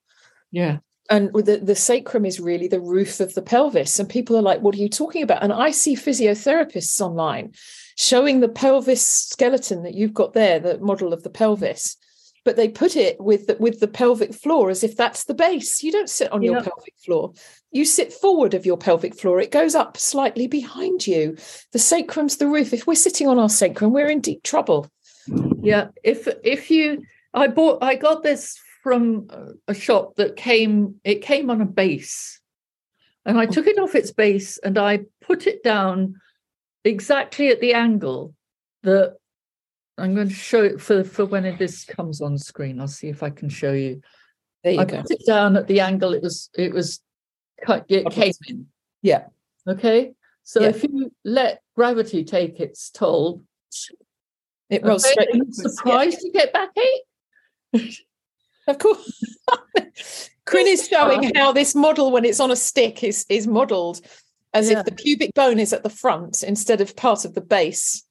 Yeah. 0.51 0.77
And 1.11 1.33
the, 1.33 1.57
the 1.57 1.75
sacrum 1.75 2.23
is 2.23 2.39
really 2.39 2.67
the 2.67 2.79
roof 2.79 3.19
of 3.19 3.33
the 3.33 3.41
pelvis. 3.41 3.99
And 3.99 4.07
people 4.07 4.37
are 4.37 4.43
like, 4.43 4.61
what 4.61 4.75
are 4.75 4.79
you 4.79 4.89
talking 4.89 5.23
about? 5.23 5.41
And 5.41 5.51
I 5.51 5.71
see 5.71 5.95
physiotherapists 5.95 7.01
online 7.01 7.53
showing 7.97 8.39
the 8.39 8.47
pelvis 8.47 9.05
skeleton 9.05 9.81
that 9.83 9.95
you've 9.95 10.13
got 10.13 10.33
there, 10.33 10.59
the 10.59 10.77
model 10.79 11.11
of 11.11 11.23
the 11.23 11.29
pelvis, 11.31 11.97
but 12.45 12.55
they 12.55 12.69
put 12.69 12.95
it 12.95 13.19
with 13.19 13.47
the, 13.47 13.57
with 13.59 13.79
the 13.79 13.87
pelvic 13.87 14.33
floor 14.33 14.69
as 14.69 14.83
if 14.83 14.95
that's 14.95 15.25
the 15.25 15.33
base. 15.33 15.83
You 15.83 15.91
don't 15.91 16.09
sit 16.09 16.31
on 16.31 16.41
your 16.41 16.55
pelvic 16.55 16.95
floor. 17.03 17.33
You 17.71 17.85
sit 17.85 18.13
forward 18.13 18.53
of 18.53 18.65
your 18.65 18.77
pelvic 18.77 19.15
floor. 19.15 19.39
It 19.39 19.51
goes 19.51 19.75
up 19.75 19.97
slightly 19.97 20.47
behind 20.47 21.05
you. 21.05 21.37
The 21.71 21.79
sacrum's 21.79 22.37
the 22.37 22.47
roof. 22.47 22.73
If 22.73 22.87
we're 22.87 22.95
sitting 22.95 23.27
on 23.27 23.39
our 23.39 23.49
sacrum, 23.49 23.93
we're 23.93 24.09
in 24.09 24.21
deep 24.21 24.43
trouble. 24.43 24.89
Yeah. 25.61 25.89
If 26.03 26.27
if 26.43 26.71
you, 26.71 27.03
I 27.33 27.47
bought, 27.47 27.83
I 27.83 27.95
got 27.95 28.23
this 28.23 28.59
from 28.81 29.29
a 29.67 29.73
shop 29.73 30.15
that 30.15 30.35
came. 30.35 30.95
It 31.03 31.21
came 31.21 31.49
on 31.49 31.61
a 31.61 31.65
base, 31.65 32.39
and 33.25 33.39
I 33.39 33.45
took 33.45 33.67
it 33.67 33.77
off 33.77 33.95
its 33.95 34.11
base 34.11 34.57
and 34.57 34.77
I 34.77 35.01
put 35.21 35.45
it 35.45 35.61
down 35.63 36.15
exactly 36.83 37.49
at 37.49 37.59
the 37.59 37.73
angle 37.73 38.33
that 38.83 39.17
I'm 39.99 40.15
going 40.15 40.29
to 40.29 40.33
show 40.33 40.63
it 40.63 40.81
for, 40.81 41.03
for 41.03 41.25
when 41.25 41.43
this 41.57 41.83
comes 41.85 42.21
on 42.21 42.37
screen. 42.37 42.79
I'll 42.79 42.87
see 42.87 43.09
if 43.09 43.23
I 43.23 43.29
can 43.29 43.49
show 43.49 43.73
you. 43.73 44.01
There 44.63 44.73
you 44.73 44.79
I 44.79 44.85
go. 44.85 45.01
put 45.01 45.11
it 45.11 45.25
down 45.25 45.55
at 45.55 45.67
the 45.67 45.79
angle 45.79 46.13
it 46.13 46.21
was 46.21 46.49
it 46.53 46.73
was 46.73 46.99
cut 47.65 47.85
it 47.87 48.09
came 48.11 48.33
in. 48.47 48.67
Yeah. 49.01 49.25
Okay. 49.67 50.13
So 50.43 50.61
yeah. 50.61 50.69
if 50.69 50.83
you 50.83 51.11
let 51.23 51.61
gravity 51.75 52.23
take 52.23 52.59
its 52.59 52.89
toll, 52.89 53.43
it 54.69 54.83
rolls 54.83 55.05
okay, 55.05 55.11
straight. 55.13 55.35
You 55.35 55.45
surprised 55.51 56.19
yeah. 56.21 56.31
to 56.31 56.37
get 56.37 56.53
back 56.53 56.69
eight? 57.73 57.99
of 58.67 58.77
course. 58.79 59.23
Corinne 60.45 60.67
is 60.67 60.87
showing 60.87 61.31
how 61.35 61.51
this 61.51 61.75
model, 61.75 62.11
when 62.11 62.25
it's 62.25 62.39
on 62.39 62.51
a 62.51 62.55
stick, 62.55 63.03
is 63.03 63.25
is 63.29 63.47
modelled 63.47 64.01
as 64.53 64.69
yeah. 64.69 64.79
if 64.79 64.85
the 64.85 64.91
pubic 64.91 65.31
bone 65.35 65.59
is 65.59 65.73
at 65.73 65.83
the 65.83 65.89
front 65.89 66.43
instead 66.43 66.81
of 66.81 66.95
part 66.95 67.23
of 67.23 67.33
the 67.35 67.41
base 67.41 68.03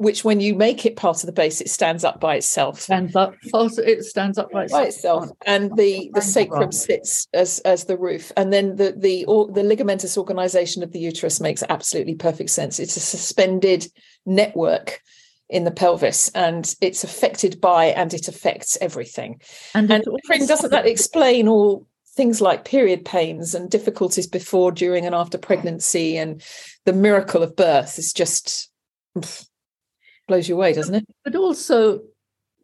which 0.00 0.24
when 0.24 0.40
you 0.40 0.54
make 0.54 0.86
it 0.86 0.96
part 0.96 1.22
of 1.22 1.26
the 1.26 1.32
base 1.32 1.60
it 1.60 1.68
stands 1.68 2.04
up 2.04 2.20
by 2.20 2.36
itself. 2.36 2.80
Stands 2.80 3.14
up 3.14 3.34
also 3.52 3.82
it 3.82 4.02
stands 4.02 4.38
up 4.38 4.50
by 4.50 4.64
itself, 4.64 4.82
by 4.82 4.86
itself. 4.86 5.30
and 5.44 5.76
the 5.76 6.10
the 6.14 6.22
sacrum 6.22 6.72
sits 6.72 7.28
as 7.34 7.58
as 7.60 7.84
the 7.84 7.98
roof 7.98 8.32
and 8.34 8.50
then 8.50 8.76
the 8.76 8.94
the 8.96 9.26
the 9.52 9.62
ligamentous 9.62 10.16
organization 10.16 10.82
of 10.82 10.92
the 10.92 10.98
uterus 10.98 11.38
makes 11.38 11.62
absolutely 11.68 12.14
perfect 12.14 12.48
sense. 12.48 12.78
It's 12.78 12.96
a 12.96 13.00
suspended 13.00 13.88
network 14.24 15.02
in 15.50 15.64
the 15.64 15.70
pelvis 15.70 16.30
and 16.30 16.74
it's 16.80 17.04
affected 17.04 17.60
by 17.60 17.86
and 17.86 18.14
it 18.14 18.26
affects 18.26 18.78
everything. 18.80 19.38
And, 19.74 19.90
and 19.90 20.04
doesn't 20.46 20.70
that 20.70 20.86
explain 20.86 21.46
all 21.46 21.86
things 22.14 22.40
like 22.40 22.64
period 22.64 23.04
pains 23.04 23.54
and 23.54 23.68
difficulties 23.68 24.26
before, 24.26 24.72
during, 24.72 25.04
and 25.04 25.14
after 25.14 25.38
pregnancy, 25.38 26.16
and 26.16 26.42
the 26.84 26.92
miracle 26.92 27.42
of 27.42 27.56
birth 27.56 27.98
is 27.98 28.12
just 28.12 28.70
blows 30.30 30.48
you 30.48 30.54
away, 30.54 30.72
doesn't 30.72 30.94
it? 30.94 31.06
But 31.24 31.34
also, 31.34 32.02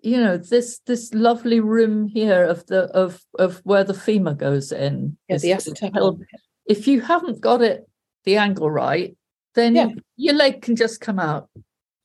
you 0.01 0.19
know, 0.19 0.37
this 0.37 0.79
this 0.87 1.13
lovely 1.13 1.59
room 1.59 2.07
here 2.07 2.45
of 2.45 2.65
the 2.67 2.85
of 3.03 3.21
of 3.41 3.61
where 3.65 3.83
the 3.83 3.93
femur 3.93 4.35
goes 4.35 4.71
in. 4.71 5.17
Yeah, 5.29 5.39
the 5.39 5.51
acetabulum. 5.51 6.21
If 6.65 6.87
you 6.87 7.01
haven't 7.01 7.41
got 7.41 7.63
it 7.63 7.89
the 8.25 8.37
angle 8.37 8.71
right, 8.71 9.17
then 9.57 9.75
yeah. 9.75 9.89
your 10.17 10.35
leg 10.35 10.63
can 10.63 10.77
just 10.77 11.01
come 11.01 11.19
out 11.19 11.49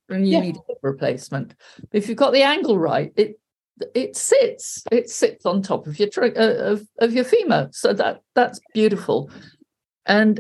and 0.09 0.27
you 0.27 0.33
yeah. 0.33 0.41
need 0.41 0.57
a 0.57 0.73
replacement. 0.81 1.53
But 1.77 1.97
if 1.97 2.09
you've 2.09 2.17
got 2.17 2.33
the 2.33 2.43
angle 2.43 2.79
right, 2.79 3.13
it 3.15 3.39
it 3.93 4.15
sits 4.15 4.83
it 4.91 5.09
sits 5.09 5.45
on 5.45 5.61
top 5.61 5.85
of 5.85 5.99
your 5.99 6.09
uh, 6.17 6.71
of, 6.71 6.87
of 6.99 7.13
your 7.13 7.23
femur 7.23 7.69
so 7.71 7.93
that 7.93 8.21
that's 8.35 8.59
beautiful 8.73 9.29
and 10.05 10.39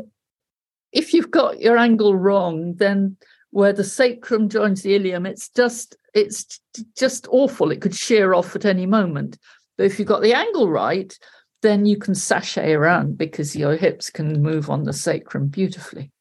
if 0.91 1.13
you've 1.13 1.31
got 1.31 1.59
your 1.59 1.77
angle 1.77 2.15
wrong 2.15 2.75
then 2.75 3.17
where 3.51 3.73
the 3.73 3.83
sacrum 3.83 4.49
joins 4.49 4.81
the 4.81 4.95
ilium 4.95 5.25
it's 5.25 5.49
just 5.49 5.95
it's 6.13 6.59
just 6.97 7.27
awful 7.29 7.71
it 7.71 7.81
could 7.81 7.95
shear 7.95 8.33
off 8.33 8.55
at 8.55 8.65
any 8.65 8.85
moment 8.85 9.37
but 9.77 9.85
if 9.85 9.99
you've 9.99 10.07
got 10.07 10.21
the 10.21 10.33
angle 10.33 10.69
right 10.69 11.17
then 11.61 11.85
you 11.85 11.97
can 11.97 12.15
sashay 12.15 12.73
around 12.73 13.17
because 13.17 13.55
your 13.55 13.75
hips 13.75 14.09
can 14.09 14.41
move 14.41 14.69
on 14.69 14.83
the 14.83 14.93
sacrum 14.93 15.47
beautifully 15.47 16.11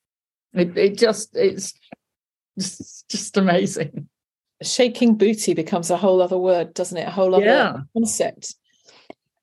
it, 0.53 0.77
it 0.77 0.99
just 0.99 1.37
it's 1.37 1.73
just, 2.59 3.09
just 3.09 3.37
amazing 3.37 4.09
shaking 4.62 5.16
booty 5.16 5.55
becomes 5.55 5.90
a 5.90 5.97
whole 5.97 6.21
other 6.21 6.38
word, 6.38 6.75
doesn't 6.75 6.99
it? 6.99 7.09
A 7.09 7.11
whole 7.11 7.35
other 7.35 7.45
yeah. 7.45 7.77
concept. 7.95 8.55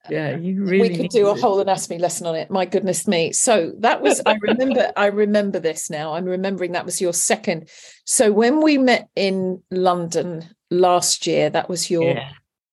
Yeah, 0.10 0.36
you 0.36 0.64
really. 0.64 0.90
We 0.90 0.98
could 0.98 1.10
do 1.10 1.28
a 1.28 1.36
whole 1.36 1.60
anatomy 1.60 2.00
lesson 2.00 2.28
on 2.28 2.36
it. 2.36 2.50
My 2.50 2.66
goodness 2.66 3.08
me! 3.08 3.32
So 3.32 3.74
that 3.80 4.02
was. 4.02 4.22
I 4.26 4.38
remember. 4.42 4.92
I 4.98 5.08
remember 5.08 5.60
this 5.60 5.90
now. 5.90 6.14
I'm 6.14 6.26
remembering 6.26 6.72
that 6.74 6.86
was 6.86 7.02
your 7.02 7.14
second. 7.14 7.70
So 8.06 8.32
when 8.32 8.62
we 8.62 8.78
met 8.78 9.10
in 9.16 9.62
London 9.72 10.48
last 10.72 11.28
year, 11.28 11.50
that 11.50 11.70
was 11.70 11.90
your 11.90 12.14
yeah. 12.14 12.30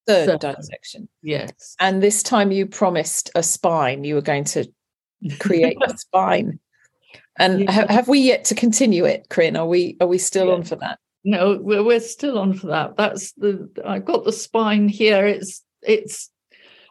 third 0.07 0.42
so, 0.42 0.55
dissection. 0.55 1.09
Yes. 1.23 1.77
And 1.81 2.03
this 2.03 2.23
time 2.23 2.53
you 2.53 2.66
promised 2.66 3.31
a 3.35 3.42
spine. 3.42 4.05
You 4.05 4.16
were 4.16 4.23
going 4.23 4.44
to 4.44 4.66
create 5.38 5.79
a 5.87 5.97
spine. 5.97 6.59
And 7.37 7.61
yeah. 7.61 7.73
ha- 7.73 7.87
have 7.88 8.09
we 8.09 8.20
yet 8.20 8.44
to 8.47 8.55
continue 8.55 9.05
it, 9.05 9.29
Corinne? 9.29 9.57
Are 9.57 9.66
we? 9.66 9.97
Are 10.01 10.07
we 10.07 10.18
still 10.18 10.49
yeah. 10.49 10.55
on 10.55 10.62
for 10.62 10.77
that? 10.77 10.99
no 11.25 11.59
we're, 11.61 11.83
we're 11.83 12.01
still 12.01 12.38
on 12.38 12.53
for 12.53 12.68
that 12.68 12.97
that's 12.97 13.33
the 13.33 13.68
i've 13.85 14.05
got 14.05 14.25
the 14.25 14.33
spine 14.33 14.88
here 14.88 15.27
it's 15.27 15.62
it's 15.83 16.31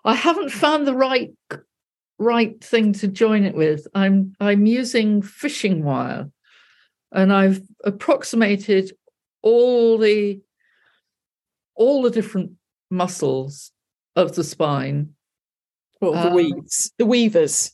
i 0.06 0.14
haven't 0.14 0.50
found 0.50 0.86
the 0.86 0.96
right 0.96 1.32
right 2.24 2.64
thing 2.64 2.94
to 2.94 3.08
join 3.08 3.44
it 3.44 3.56
with. 3.56 3.88
I'm 3.94 4.36
i'm 4.40 4.66
using 4.66 5.22
fishing 5.22 5.84
wire. 5.84 6.30
And 7.12 7.32
i've 7.32 7.62
approximated 7.84 8.92
all 9.42 9.98
the 9.98 10.40
all 11.76 12.02
the 12.02 12.12
different 12.12 12.52
muscles 12.90 13.72
of 14.16 14.36
the 14.36 14.44
spine. 14.44 15.10
Well, 16.02 16.14
the 16.14 16.28
um, 16.28 16.34
weaves 16.34 16.92
the 16.98 17.06
weavers 17.06 17.72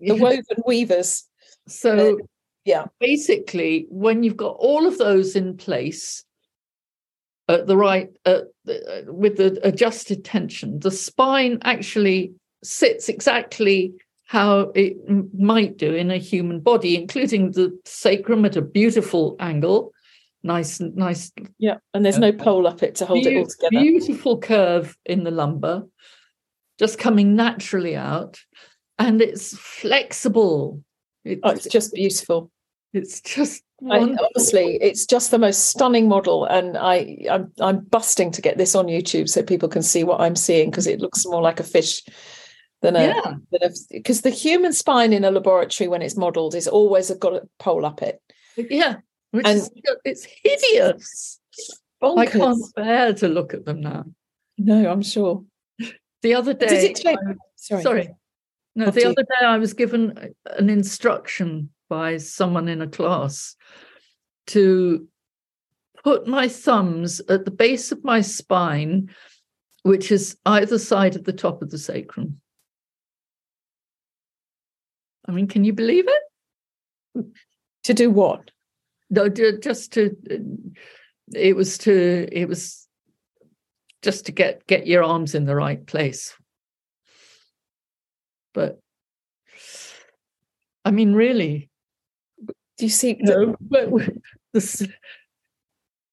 the 0.00 0.14
woven 0.14 0.62
weavers. 0.66 1.24
So 1.68 2.18
yeah. 2.64 2.86
basically 2.98 3.86
when 3.88 4.22
you've 4.22 4.36
got 4.36 4.56
all 4.58 4.86
of 4.86 4.98
those 4.98 5.36
in 5.36 5.56
place 5.56 6.24
at 7.48 7.66
the 7.66 7.76
right 7.76 8.10
uh, 8.24 8.40
with 9.06 9.36
the 9.36 9.58
adjusted 9.62 10.24
tension 10.24 10.78
the 10.80 10.90
spine 10.90 11.58
actually 11.62 12.32
sits 12.62 13.08
exactly 13.08 13.92
how 14.24 14.70
it 14.74 14.96
might 15.34 15.76
do 15.76 15.94
in 15.94 16.10
a 16.10 16.16
human 16.18 16.60
body 16.60 16.96
including 16.96 17.50
the 17.52 17.76
sacrum 17.84 18.44
at 18.44 18.56
a 18.56 18.62
beautiful 18.62 19.36
angle 19.40 19.92
nice, 20.42 20.80
nice. 20.80 21.32
Yeah, 21.58 21.76
and 21.94 22.04
there's 22.04 22.18
no 22.18 22.32
pole 22.32 22.66
up 22.66 22.82
it 22.82 22.96
to 22.96 23.06
hold 23.06 23.26
it 23.26 23.36
all 23.36 23.46
together. 23.46 23.70
Beautiful 23.70 24.38
curve 24.38 24.96
in 25.04 25.24
the 25.24 25.30
lumbar, 25.30 25.84
just 26.78 26.98
coming 26.98 27.36
naturally 27.36 27.96
out, 27.96 28.40
and 28.98 29.20
it's 29.20 29.56
flexible. 29.56 30.82
It's, 31.24 31.40
oh, 31.44 31.50
it's 31.50 31.66
just 31.66 31.94
beautiful. 31.94 32.50
It's 32.92 33.20
just 33.20 33.62
I, 33.90 33.98
honestly, 33.98 34.78
it's 34.80 35.06
just 35.06 35.30
the 35.30 35.38
most 35.38 35.66
stunning 35.66 36.08
model, 36.08 36.44
and 36.44 36.76
I 36.76 37.16
I'm 37.30 37.52
I'm 37.60 37.80
busting 37.80 38.30
to 38.32 38.42
get 38.42 38.58
this 38.58 38.74
on 38.74 38.86
YouTube 38.86 39.28
so 39.28 39.42
people 39.42 39.68
can 39.68 39.82
see 39.82 40.04
what 40.04 40.20
I'm 40.20 40.36
seeing 40.36 40.70
because 40.70 40.86
it 40.86 41.00
looks 41.00 41.26
more 41.26 41.42
like 41.42 41.58
a 41.58 41.64
fish 41.64 42.02
than 42.80 42.96
a 42.96 43.38
because 43.90 44.18
yeah. 44.18 44.30
the 44.30 44.36
human 44.36 44.72
spine 44.72 45.12
in 45.12 45.24
a 45.24 45.30
laboratory 45.30 45.88
when 45.88 46.02
it's 46.02 46.16
modelled 46.16 46.54
is 46.54 46.68
always 46.68 47.10
got 47.12 47.34
a 47.34 47.48
pole 47.58 47.84
up 47.84 48.02
it. 48.02 48.20
Yeah, 48.56 48.96
which 49.30 49.46
and 49.46 49.58
is, 49.58 49.70
it's 50.04 50.26
hideous. 50.42 51.40
Bonkers. 52.02 52.18
I 52.18 52.26
can't 52.26 52.74
bear 52.76 53.14
to 53.14 53.28
look 53.28 53.54
at 53.54 53.64
them 53.64 53.80
now. 53.80 54.04
No, 54.58 54.90
I'm 54.90 55.02
sure. 55.02 55.44
The 56.22 56.34
other 56.34 56.54
day, 56.54 56.94
I, 57.04 57.14
sorry, 57.56 57.82
sorry, 57.82 58.14
no, 58.74 58.90
the 58.90 59.04
other 59.04 59.22
day 59.22 59.44
I 59.44 59.58
was 59.58 59.74
given 59.74 60.34
an 60.46 60.70
instruction 60.70 61.70
by 61.92 62.16
someone 62.16 62.68
in 62.68 62.80
a 62.80 62.86
class 62.86 63.54
to 64.46 65.06
put 66.02 66.26
my 66.26 66.48
thumbs 66.48 67.20
at 67.28 67.44
the 67.44 67.50
base 67.50 67.92
of 67.92 68.02
my 68.02 68.22
spine, 68.22 69.10
which 69.82 70.10
is 70.10 70.38
either 70.46 70.78
side 70.78 71.16
of 71.16 71.24
the 71.24 71.34
top 71.34 71.60
of 71.60 71.68
the 71.68 71.76
sacrum. 71.76 72.40
I 75.28 75.32
mean, 75.32 75.48
can 75.48 75.64
you 75.64 75.74
believe 75.74 76.06
it? 76.08 77.26
To 77.84 77.92
do 77.92 78.10
what? 78.10 78.50
No, 79.10 79.28
just 79.28 79.92
to. 79.92 80.16
It 81.34 81.54
was 81.54 81.76
to. 81.78 82.26
It 82.32 82.48
was 82.48 82.88
just 84.00 84.24
to 84.26 84.32
get 84.32 84.66
get 84.66 84.86
your 84.86 85.04
arms 85.04 85.34
in 85.34 85.44
the 85.44 85.54
right 85.54 85.84
place. 85.86 86.34
But 88.54 88.80
I 90.86 90.90
mean, 90.90 91.12
really, 91.12 91.68
do 92.78 92.86
you 92.86 92.90
see? 92.90 93.16
No, 93.20 93.56
but 93.60 93.90
the, 94.52 94.88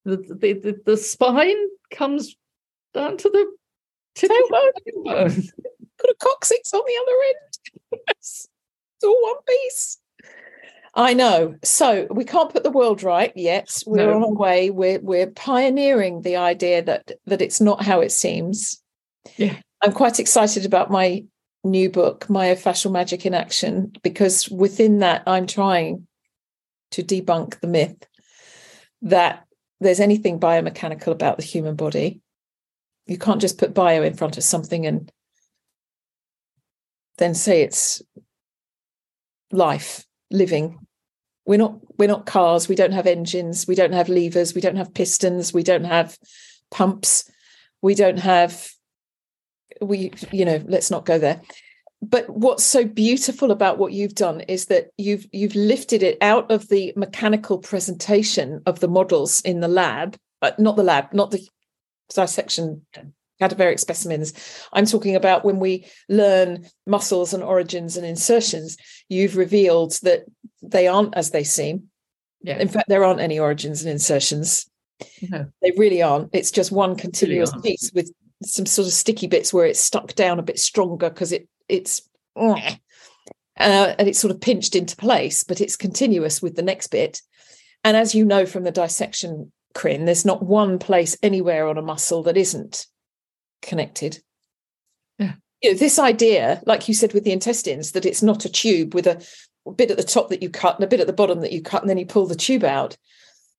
the, 0.06 0.18
the, 0.54 0.82
the 0.86 0.98
spine 0.98 1.58
comes 1.92 2.36
down 2.94 3.18
to 3.18 3.30
the 3.30 3.52
tailbone. 4.16 4.74
Got 6.02 6.12
a 6.12 6.16
coccyx 6.22 6.74
on 6.74 6.82
the 6.86 7.00
other 7.02 7.18
end. 7.28 8.02
it's 8.10 8.48
all 9.04 9.22
one 9.22 9.42
piece. 9.48 9.98
I 10.96 11.14
know. 11.14 11.56
So 11.64 12.08
we 12.10 12.24
can't 12.26 12.52
put 12.52 12.64
the 12.64 12.72
world 12.72 13.04
right 13.04 13.32
yet. 13.36 13.70
We're 13.86 14.08
no. 14.08 14.16
on 14.16 14.24
our 14.24 14.34
way. 14.34 14.70
We're 14.70 15.00
we're 15.00 15.28
pioneering 15.28 16.22
the 16.22 16.38
idea 16.38 16.82
that 16.84 17.12
that 17.26 17.42
it's 17.42 17.62
not 17.62 17.84
how 17.84 18.00
it 18.00 18.12
seems. 18.12 18.82
Yeah. 19.38 19.58
I'm 19.82 19.92
quite 19.92 20.20
excited 20.20 20.66
about 20.66 20.90
my 20.90 21.24
new 21.64 21.90
book, 21.90 22.26
Myofascial 22.28 22.92
Magic 22.92 23.26
in 23.26 23.34
Action, 23.34 23.92
because 24.04 24.50
within 24.50 25.00
that 25.00 25.24
I'm 25.28 25.48
trying 25.48 26.08
to 26.92 27.04
debunk 27.04 27.60
the 27.60 27.68
myth 27.68 28.08
that 29.02 29.46
there's 29.80 30.00
anything 30.00 30.40
biomechanical 30.40 31.08
about 31.08 31.38
the 31.38 31.44
human 31.44 31.76
body. 31.76 32.22
You 33.08 33.18
can't 33.18 33.42
just 33.42 33.58
put 33.58 33.74
bio 33.74 34.04
in 34.04 34.14
front 34.14 34.38
of 34.38 34.44
something 34.44 34.86
and 34.86 35.12
then 37.18 37.34
say 37.34 37.62
it's 37.62 38.02
life, 39.52 40.06
living. 40.30 40.80
We're 41.46 41.58
not 41.58 41.80
we're 41.98 42.08
not 42.08 42.26
cars, 42.26 42.68
we 42.68 42.76
don't 42.76 42.92
have 42.92 43.08
engines, 43.08 43.68
we 43.68 43.76
don't 43.76 43.94
have 43.94 44.10
levers, 44.10 44.54
we 44.54 44.62
don't 44.62 44.76
have 44.76 44.94
pistons, 44.94 45.54
we 45.54 45.64
don't 45.64 45.86
have 45.86 46.18
pumps, 46.70 47.30
we 47.82 47.96
don't 47.96 48.20
have 48.20 48.70
we 49.82 50.12
you 50.32 50.46
know, 50.46 50.62
let's 50.68 50.92
not 50.92 51.06
go 51.06 51.18
there 51.18 51.42
but 52.02 52.30
what's 52.30 52.64
so 52.64 52.86
beautiful 52.86 53.52
about 53.52 53.78
what 53.78 53.92
you've 53.92 54.16
done 54.16 54.42
is 54.42 54.66
that 54.66 54.90
you've 54.98 55.28
you've 55.32 55.56
lifted 55.56 56.02
it 56.02 56.18
out 56.22 56.50
of 56.50 56.68
the 56.70 56.94
mechanical 56.96 57.58
presentation 57.58 58.62
of 58.66 58.80
the 58.80 58.88
models 58.88 59.42
in 59.42 59.60
the 59.60 59.68
lab 59.68 60.18
but 60.40 60.58
not 60.60 60.76
the 60.76 60.84
lab 60.84 61.14
not 61.14 61.32
the 61.32 61.46
dissection 62.14 62.86
cadaveric 63.42 63.80
specimens. 63.80 64.34
I'm 64.74 64.86
talking 64.86 65.16
about 65.16 65.46
when 65.46 65.60
we 65.60 65.86
learn 66.10 66.68
muscles 66.86 67.34
and 67.34 67.44
origins 67.44 67.96
and 67.96 68.06
insertions 68.06 68.78
you've 69.08 69.38
revealed 69.38 69.94
that 70.04 70.26
they 70.62 70.88
aren't 70.88 71.16
as 71.16 71.32
they 71.32 71.44
seem. 71.44 71.84
Yeah. 72.42 72.58
in 72.58 72.70
fact 72.70 72.88
there 72.88 73.04
aren't 73.04 73.20
any 73.20 73.40
origins 73.40 73.82
and 73.82 73.92
insertions. 73.92 74.70
No. 75.30 75.46
they 75.62 75.72
really 75.78 76.02
aren't. 76.02 76.30
It's 76.34 76.52
just 76.52 76.72
one 76.72 76.96
continuous 76.96 77.52
really 77.52 77.72
piece 77.72 77.92
with 77.94 78.12
some 78.44 78.66
sort 78.66 78.88
of 78.88 78.94
sticky 78.94 79.28
bits 79.28 79.54
where 79.54 79.66
it's 79.66 79.80
stuck 79.80 80.16
down 80.16 80.40
a 80.40 80.44
bit 80.44 80.60
stronger 80.60 81.10
because 81.10 81.32
it 81.32 81.48
it's 81.70 82.02
uh, 82.40 83.94
and 84.00 84.08
it's 84.08 84.20
sort 84.20 84.32
of 84.32 84.42
pinched 84.42 84.76
into 84.76 84.96
place, 84.96 85.44
but 85.44 85.62
it's 85.62 85.76
continuous 85.76 86.42
with 86.42 86.56
the 86.56 86.62
next 86.62 86.88
bit. 86.88 87.22
And 87.84 87.96
as 87.96 88.16
you 88.16 88.26
know 88.26 88.46
from 88.46 88.64
the 88.64 88.72
dissection, 88.72 89.52
Crin, 89.76 90.06
there's 90.06 90.26
not 90.26 90.44
one 90.44 90.80
place 90.80 91.18
anywhere 91.22 91.68
on 91.68 91.78
a 91.78 91.82
muscle 91.82 92.24
that 92.24 92.38
isn't 92.38 92.88
connected. 93.62 94.20
Yeah. 95.18 95.34
You 95.62 95.72
know, 95.72 95.78
this 95.78 96.00
idea, 96.00 96.62
like 96.66 96.88
you 96.88 96.94
said 96.94 97.14
with 97.14 97.24
the 97.24 97.32
intestines, 97.32 97.92
that 97.92 98.06
it's 98.06 98.24
not 98.24 98.46
a 98.46 98.50
tube 98.50 98.94
with 98.94 99.08
a 99.08 99.22
bit 99.76 99.92
at 99.92 99.98
the 99.98 100.04
top 100.04 100.30
that 100.30 100.42
you 100.42 100.50
cut 100.50 100.76
and 100.76 100.84
a 100.84 100.88
bit 100.88 101.02
at 101.02 101.08
the 101.08 101.14
bottom 101.14 101.42
that 101.42 101.52
you 101.52 101.62
cut, 101.62 101.82
and 101.82 101.90
then 101.90 101.98
you 101.98 102.06
pull 102.06 102.26
the 102.26 102.36
tube 102.36 102.64
out. 102.64 102.98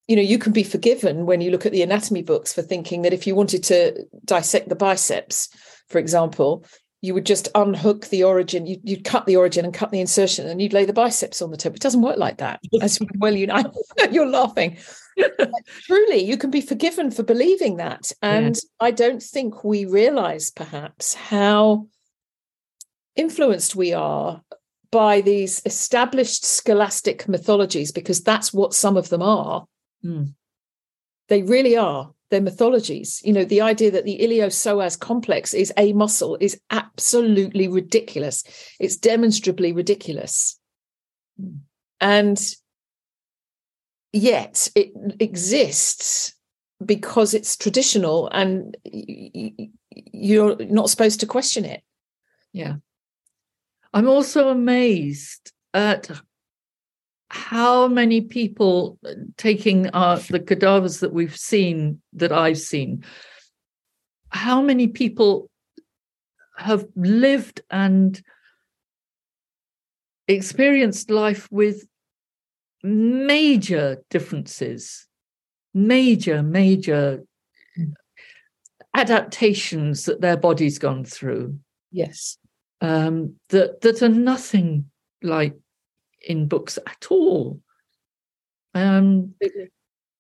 You 0.09 0.17
know, 0.17 0.23
you 0.23 0.39
can 0.39 0.53
be 0.53 0.65
forgiven 0.65 1.27
when 1.27 1.41
you 1.41 1.51
look 1.51 1.67
at 1.67 1.73
the 1.73 1.83
anatomy 1.83 2.23
books 2.23 2.53
for 2.53 2.63
thinking 2.63 3.03
that 3.03 3.13
if 3.13 3.27
you 3.27 3.35
wanted 3.35 3.63
to 3.65 4.07
dissect 4.25 4.69
the 4.69 4.75
biceps, 4.75 5.49
for 5.89 5.99
example, 5.99 6.65
you 7.03 7.15
would 7.15 7.25
just 7.25 7.49
unhook 7.55 8.07
the 8.07 8.25
origin, 8.25 8.67
you, 8.67 8.79
would 8.85 9.05
cut 9.05 9.25
the 9.25 9.37
origin 9.37 9.65
and 9.65 9.73
cut 9.73 9.91
the 9.91 10.01
insertion, 10.01 10.47
and 10.47 10.61
you'd 10.61 10.75
lay 10.75 10.85
the 10.85 10.93
biceps 10.93 11.41
on 11.41 11.51
the 11.51 11.57
top. 11.57 11.75
It 11.75 11.81
doesn't 11.81 12.03
work 12.03 12.19
like 12.19 12.39
that. 12.39 12.61
As 12.83 12.99
well, 13.17 13.35
you 13.35 13.47
know, 13.47 13.63
you're 14.11 14.27
laughing. 14.27 14.77
truly, 15.83 16.19
you 16.19 16.37
can 16.37 16.51
be 16.51 16.61
forgiven 16.61 17.11
for 17.11 17.23
believing 17.23 17.77
that. 17.77 18.13
And 18.21 18.57
yeah. 18.57 18.87
I 18.87 18.91
don't 18.91 19.23
think 19.23 19.65
we 19.65 19.87
realize 19.87 20.51
perhaps 20.51 21.15
how 21.15 21.89
influenced 23.17 23.75
we 23.75 23.95
are 23.95 24.43
by 24.91 25.21
these 25.21 25.63
established 25.65 26.45
scholastic 26.45 27.27
mythologies, 27.29 27.93
because 27.93 28.23
that's 28.23 28.53
what 28.53 28.75
some 28.75 28.99
of 28.99 29.09
them 29.09 29.23
are. 29.23 29.65
Mm. 30.05 30.35
They 31.29 31.43
really 31.43 31.77
are 31.79 32.13
their 32.31 32.41
mythologies. 32.41 33.21
You 33.25 33.33
know, 33.33 33.45
the 33.45 33.61
idea 33.61 33.91
that 33.91 34.05
the 34.05 34.19
iliopsoas 34.21 34.99
complex 34.99 35.53
is 35.53 35.73
a 35.77 35.93
muscle 35.93 36.37
is 36.41 36.61
absolutely 36.71 37.69
ridiculous. 37.69 38.45
It's 38.79 38.97
demonstrably 38.97 39.73
ridiculous. 39.73 40.59
And 42.01 42.41
yet 44.13 44.69
it 44.75 44.93
exists 45.21 46.35
because 46.85 47.35
it's 47.35 47.57
traditional 47.57 48.29
and 48.29 48.77
you're 48.85 50.57
not 50.67 50.89
supposed 50.89 51.21
to 51.21 51.27
question 51.27 51.65
it. 51.65 51.83
Yeah. 52.53 52.77
I'm 53.93 54.09
also 54.09 54.49
amazed 54.49 55.53
at 55.75 56.11
how 57.31 57.87
many 57.87 58.21
people 58.21 58.99
uh, 59.07 59.13
taking 59.37 59.89
uh, 59.95 60.21
the 60.29 60.41
cadavers 60.41 61.01
that 61.01 61.13
we've 61.13 61.37
seen, 61.37 62.01
that 62.13 62.33
I've 62.33 62.59
seen, 62.59 63.05
how 64.31 64.61
many 64.61 64.89
people 64.89 65.49
have 66.57 66.87
lived 66.97 67.63
and 67.71 68.21
experienced 70.29 71.11
life 71.11 71.49
with 71.51 71.87
major 72.83 74.03
differences, 74.11 75.07
major, 75.73 76.43
major 76.43 77.23
adaptations 78.95 80.05
that 80.05 80.21
their 80.21 80.37
body's 80.37 80.79
gone 80.79 81.05
through. 81.05 81.59
Yes. 81.93 82.39
Um, 82.81 83.37
that 83.51 83.83
that 83.83 84.03
are 84.03 84.09
nothing 84.09 84.91
like 85.23 85.55
in 86.21 86.49
books 86.49 86.79
at 86.87 87.07
all. 87.11 87.61
Um, 88.75 89.35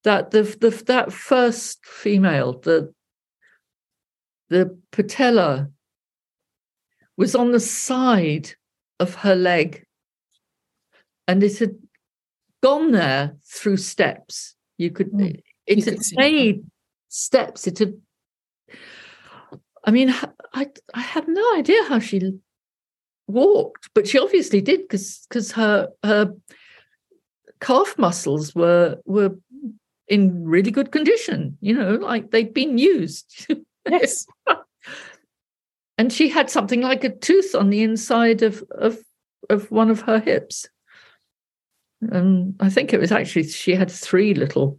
that 0.04 0.30
the, 0.30 0.42
the 0.42 0.70
that 0.86 1.12
first 1.12 1.84
female, 1.84 2.58
the 2.60 2.92
the 4.48 4.76
patella, 4.90 5.70
was 7.16 7.34
on 7.34 7.52
the 7.52 7.60
side 7.60 8.54
of 8.98 9.14
her 9.16 9.36
leg, 9.36 9.84
and 11.28 11.42
it 11.42 11.58
had 11.58 11.76
gone 12.62 12.92
there 12.92 13.36
through 13.44 13.76
steps. 13.76 14.56
You 14.78 14.90
could 14.90 15.12
mm, 15.12 15.40
it 15.66 15.78
you 15.78 15.84
had 15.84 16.00
made 16.14 16.64
steps. 17.08 17.66
It 17.66 17.78
had. 17.78 18.00
I 19.84 19.90
mean, 19.90 20.14
I 20.52 20.66
I 20.94 21.00
have 21.00 21.28
no 21.28 21.56
idea 21.56 21.84
how 21.84 21.98
she 21.98 22.32
walked, 23.30 23.88
but 23.94 24.06
she 24.06 24.18
obviously 24.18 24.60
did 24.60 24.82
because 24.82 25.26
because 25.28 25.52
her 25.52 25.88
her 26.04 26.34
calf 27.60 27.96
muscles 27.98 28.54
were 28.54 28.98
were 29.04 29.36
in 30.08 30.44
really 30.44 30.70
good 30.70 30.90
condition, 30.90 31.56
you 31.60 31.74
know, 31.74 31.92
like 31.94 32.30
they'd 32.30 32.54
been 32.54 32.78
used. 32.78 33.46
Yes. 33.88 34.26
and 35.96 36.12
she 36.12 36.28
had 36.28 36.50
something 36.50 36.82
like 36.82 37.02
a 37.02 37.08
tooth 37.08 37.54
on 37.54 37.70
the 37.70 37.82
inside 37.82 38.42
of 38.42 38.62
of 38.70 38.98
of 39.48 39.70
one 39.70 39.90
of 39.90 40.02
her 40.02 40.20
hips. 40.20 40.68
Um, 42.12 42.56
I 42.60 42.68
think 42.68 42.92
it 42.92 43.00
was 43.00 43.10
actually 43.10 43.48
she 43.48 43.74
had 43.74 43.90
three 43.90 44.34
little 44.34 44.78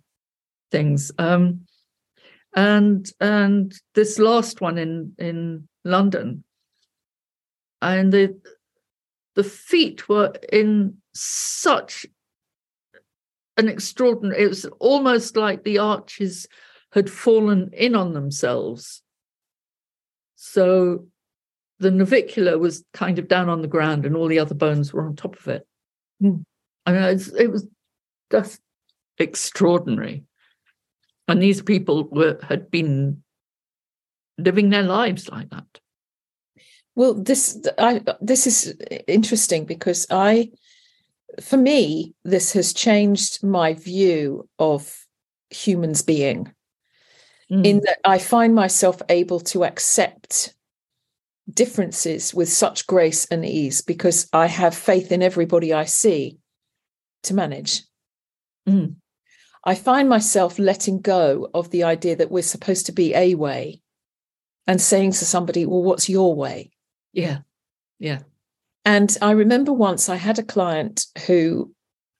things. 0.71 1.11
Um, 1.17 1.61
and 2.55 3.09
and 3.19 3.73
this 3.95 4.19
last 4.19 4.61
one 4.61 4.77
in 4.77 5.13
in 5.17 5.67
London, 5.83 6.43
and 7.81 8.11
the 8.11 8.39
the 9.35 9.43
feet 9.43 10.09
were 10.09 10.33
in 10.51 10.97
such 11.13 12.05
an 13.57 13.67
extraordinary. 13.67 14.43
It 14.43 14.47
was 14.49 14.65
almost 14.79 15.37
like 15.37 15.63
the 15.63 15.77
arches 15.77 16.47
had 16.91 17.09
fallen 17.09 17.69
in 17.73 17.95
on 17.95 18.13
themselves. 18.13 19.01
So 20.35 21.07
the 21.79 21.91
navicular 21.91 22.57
was 22.57 22.83
kind 22.93 23.17
of 23.19 23.27
down 23.27 23.49
on 23.49 23.61
the 23.61 23.67
ground, 23.67 24.05
and 24.05 24.15
all 24.15 24.27
the 24.27 24.39
other 24.39 24.55
bones 24.55 24.93
were 24.93 25.05
on 25.05 25.15
top 25.15 25.37
of 25.37 25.47
it. 25.47 25.67
Mm. 26.21 26.43
I 26.85 26.91
mean, 26.91 27.19
it 27.37 27.51
was 27.51 27.67
just 28.31 28.59
extraordinary. 29.17 30.23
And 31.27 31.41
these 31.41 31.61
people 31.61 32.09
were 32.09 32.39
had 32.43 32.69
been 32.69 33.23
living 34.37 34.69
their 34.69 34.83
lives 34.83 35.29
like 35.29 35.49
that. 35.51 35.79
Well, 36.95 37.13
this 37.13 37.59
I 37.77 38.01
this 38.19 38.47
is 38.47 38.75
interesting 39.07 39.65
because 39.65 40.05
I, 40.09 40.51
for 41.41 41.57
me, 41.57 42.13
this 42.23 42.53
has 42.53 42.73
changed 42.73 43.43
my 43.43 43.73
view 43.73 44.47
of 44.59 45.05
humans 45.49 46.01
being. 46.01 46.53
Mm. 47.51 47.65
In 47.65 47.79
that 47.81 47.99
I 48.05 48.17
find 48.17 48.55
myself 48.55 49.01
able 49.09 49.39
to 49.41 49.65
accept 49.65 50.53
differences 51.53 52.33
with 52.33 52.49
such 52.49 52.87
grace 52.87 53.25
and 53.25 53.45
ease 53.45 53.81
because 53.81 54.27
I 54.31 54.47
have 54.47 54.75
faith 54.75 55.11
in 55.11 55.21
everybody 55.21 55.73
I 55.73 55.85
see 55.85 56.37
to 57.23 57.33
manage. 57.33 57.83
Mm. 58.67 58.95
I 59.63 59.75
find 59.75 60.09
myself 60.09 60.57
letting 60.57 61.01
go 61.01 61.49
of 61.53 61.69
the 61.69 61.83
idea 61.83 62.15
that 62.15 62.31
we're 62.31 62.41
supposed 62.41 62.87
to 62.87 62.91
be 62.91 63.13
a 63.13 63.35
way 63.35 63.81
and 64.65 64.81
saying 64.81 65.11
to 65.11 65.25
somebody, 65.25 65.65
Well, 65.65 65.83
what's 65.83 66.09
your 66.09 66.35
way? 66.35 66.70
Yeah. 67.13 67.39
Yeah. 67.99 68.19
And 68.85 69.15
I 69.21 69.31
remember 69.31 69.73
once 69.73 70.09
I 70.09 70.15
had 70.15 70.39
a 70.39 70.43
client 70.43 71.05
who 71.27 71.73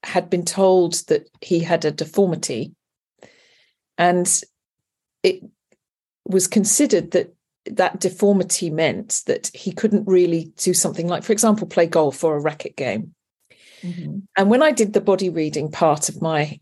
had 0.04 0.30
been 0.30 0.45
told 0.45 0.93
that 1.08 1.30
he 1.41 1.60
had 1.60 1.86
a 1.86 1.91
deformity. 1.91 2.73
And 3.97 4.41
it 5.23 5.43
was 6.25 6.47
considered 6.47 7.12
that 7.12 7.34
that 7.65 7.99
deformity 7.99 8.69
meant 8.69 9.21
that 9.27 9.51
he 9.54 9.71
couldn't 9.71 10.08
really 10.08 10.51
do 10.58 10.73
something 10.73 11.08
like, 11.08 11.23
for 11.23 11.32
example, 11.32 11.67
play 11.67 11.86
golf 11.86 12.23
or 12.23 12.36
a 12.36 12.41
racket 12.41 12.75
game. 12.75 13.13
Mm-hmm. 13.84 14.19
And 14.38 14.49
when 14.49 14.63
I 14.63 14.71
did 14.71 14.93
the 14.93 15.01
body 15.01 15.30
reading 15.30 15.71
part 15.71 16.10
of 16.10 16.21
my, 16.21 16.60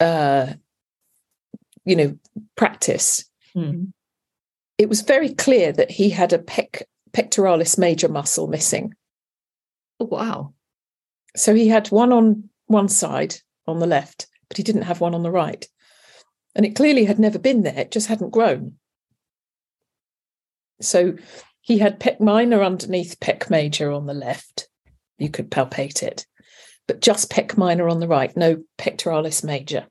uh, 0.00 0.54
you 1.84 1.96
know, 1.96 2.18
practice, 2.56 3.24
mm-hmm. 3.54 3.84
it 4.78 4.88
was 4.88 5.02
very 5.02 5.34
clear 5.34 5.72
that 5.72 5.90
he 5.90 6.10
had 6.10 6.32
a 6.32 6.38
pec- 6.38 6.82
pectoralis 7.12 7.78
major 7.78 8.08
muscle 8.08 8.46
missing. 8.46 8.94
Oh, 10.00 10.06
wow. 10.06 10.54
So 11.36 11.54
he 11.54 11.68
had 11.68 11.88
one 11.88 12.12
on 12.12 12.48
one 12.66 12.88
side 12.88 13.36
on 13.66 13.78
the 13.78 13.86
left, 13.86 14.26
but 14.48 14.56
he 14.56 14.62
didn't 14.62 14.82
have 14.82 15.00
one 15.00 15.14
on 15.14 15.22
the 15.22 15.30
right. 15.30 15.66
And 16.54 16.66
it 16.66 16.76
clearly 16.76 17.04
had 17.04 17.18
never 17.18 17.38
been 17.38 17.62
there, 17.62 17.78
it 17.78 17.90
just 17.90 18.08
hadn't 18.08 18.30
grown. 18.30 18.74
So 20.80 21.16
he 21.60 21.78
had 21.78 22.00
pec 22.00 22.20
minor 22.20 22.62
underneath 22.62 23.20
pec 23.20 23.48
major 23.48 23.92
on 23.92 24.06
the 24.06 24.14
left. 24.14 24.68
You 25.18 25.30
could 25.30 25.50
palpate 25.50 26.02
it 26.02 26.26
but 26.86 27.00
just 27.00 27.30
pec 27.30 27.56
minor 27.56 27.88
on 27.88 28.00
the 28.00 28.08
right, 28.08 28.36
no 28.36 28.62
pectoralis 28.78 29.44
major. 29.44 29.86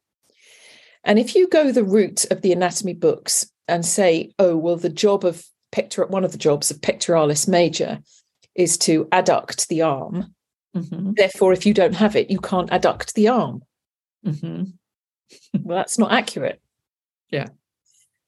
And 1.03 1.17
if 1.17 1.35
you 1.35 1.47
go 1.47 1.71
the 1.71 1.83
route 1.83 2.25
of 2.29 2.41
the 2.41 2.51
anatomy 2.51 2.93
books 2.93 3.49
and 3.67 3.85
say, 3.85 4.33
oh, 4.37 4.55
well, 4.55 4.77
the 4.77 4.89
job 4.89 5.25
of 5.25 5.43
pector, 5.71 6.09
one 6.09 6.23
of 6.23 6.31
the 6.31 6.37
jobs 6.37 6.71
of 6.71 6.81
pectoralis 6.81 7.47
major 7.47 7.99
is 8.55 8.77
to 8.79 9.05
adduct 9.05 9.67
the 9.67 9.81
arm. 9.81 10.33
Mm-hmm. 10.75 11.13
Therefore, 11.13 11.53
if 11.53 11.65
you 11.65 11.73
don't 11.73 11.95
have 11.95 12.15
it, 12.15 12.29
you 12.29 12.39
can't 12.39 12.69
adduct 12.69 13.13
the 13.13 13.27
arm. 13.27 13.63
Mm-hmm. 14.25 14.63
well, 15.63 15.77
that's 15.77 15.97
not 15.97 16.11
accurate. 16.11 16.61
Yeah. 17.29 17.47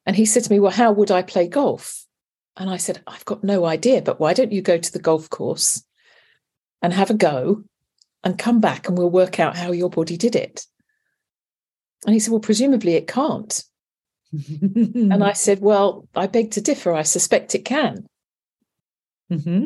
And 0.06 0.15
he 0.15 0.25
said 0.25 0.43
to 0.43 0.51
me, 0.51 0.60
Well, 0.60 0.71
how 0.71 0.91
would 0.91 1.12
I 1.12 1.21
play 1.21 1.47
golf? 1.47 2.06
And 2.56 2.69
I 2.69 2.77
said, 2.77 3.01
I've 3.08 3.25
got 3.25 3.43
no 3.43 3.65
idea, 3.65 4.01
but 4.01 4.19
why 4.19 4.34
don't 4.34 4.51
you 4.51 4.62
go 4.62 4.77
to 4.77 4.91
the 4.91 4.99
golf 4.99 5.29
course 5.29 5.84
and 6.82 6.93
have 6.93 7.10
a 7.10 7.15
go 7.15 7.63
and 8.23 8.38
come 8.38 8.60
back 8.60 8.88
and 8.88 8.97
we'll 8.97 9.10
work 9.10 9.39
out 9.39 9.58
how 9.58 9.71
your 9.71 9.89
body 9.89 10.17
did 10.17 10.36
it. 10.36 10.65
And 12.06 12.13
he 12.13 12.19
said, 12.19 12.32
Well, 12.32 12.39
presumably 12.39 12.93
it 12.95 13.08
can't. 13.08 13.63
And 14.34 15.24
I 15.24 15.34
said, 15.34 15.62
Well, 15.62 16.08
I 16.15 16.28
beg 16.28 16.52
to 16.52 16.62
differ. 16.62 16.93
I 16.93 17.04
suspect 17.04 17.56
it 17.56 17.65
can. 17.65 18.06
Mm-hmm. 19.32 19.65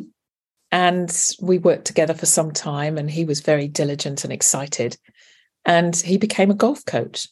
And 0.71 1.33
we 1.41 1.57
worked 1.57 1.85
together 1.85 2.13
for 2.13 2.25
some 2.25 2.51
time, 2.51 2.97
and 2.97 3.09
he 3.09 3.23
was 3.23 3.39
very 3.39 3.67
diligent 3.67 4.23
and 4.23 4.33
excited. 4.33 4.97
And 5.65 5.95
he 5.95 6.17
became 6.17 6.51
a 6.51 6.55
golf 6.55 6.85
coach 6.85 7.27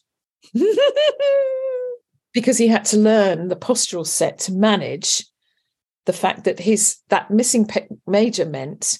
because 2.34 2.58
he 2.58 2.68
had 2.68 2.84
to 2.86 2.98
learn 2.98 3.48
the 3.48 3.56
postural 3.56 4.06
set 4.06 4.38
to 4.40 4.52
manage 4.52 5.24
the 6.06 6.12
fact 6.12 6.44
that 6.44 6.58
his 6.60 6.98
that 7.08 7.30
missing 7.30 7.66
pe- 7.66 7.88
major 8.06 8.46
meant 8.46 8.98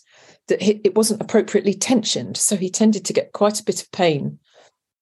that 0.49 0.62
it 0.62 0.94
wasn't 0.94 1.20
appropriately 1.20 1.75
tensioned. 1.75 2.37
So 2.37 2.57
he 2.57 2.70
tended 2.70 3.05
to 3.07 3.12
get 3.12 3.33
quite 3.33 3.61
a 3.61 3.64
bit 3.64 3.83
of 3.83 3.90
pain 3.90 4.38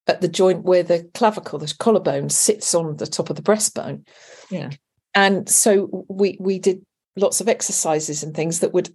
at 0.06 0.20
the 0.20 0.28
joint 0.28 0.64
where 0.64 0.82
the 0.82 1.08
clavicle, 1.14 1.58
the 1.58 1.72
collarbone, 1.78 2.28
sits 2.28 2.74
on 2.74 2.96
the 2.96 3.06
top 3.06 3.30
of 3.30 3.36
the 3.36 3.42
breastbone. 3.42 4.06
Yeah. 4.50 4.70
And 5.14 5.48
so 5.48 6.04
we 6.08 6.36
we 6.40 6.58
did 6.58 6.84
lots 7.16 7.40
of 7.40 7.48
exercises 7.48 8.22
and 8.22 8.34
things 8.34 8.60
that 8.60 8.72
would 8.72 8.94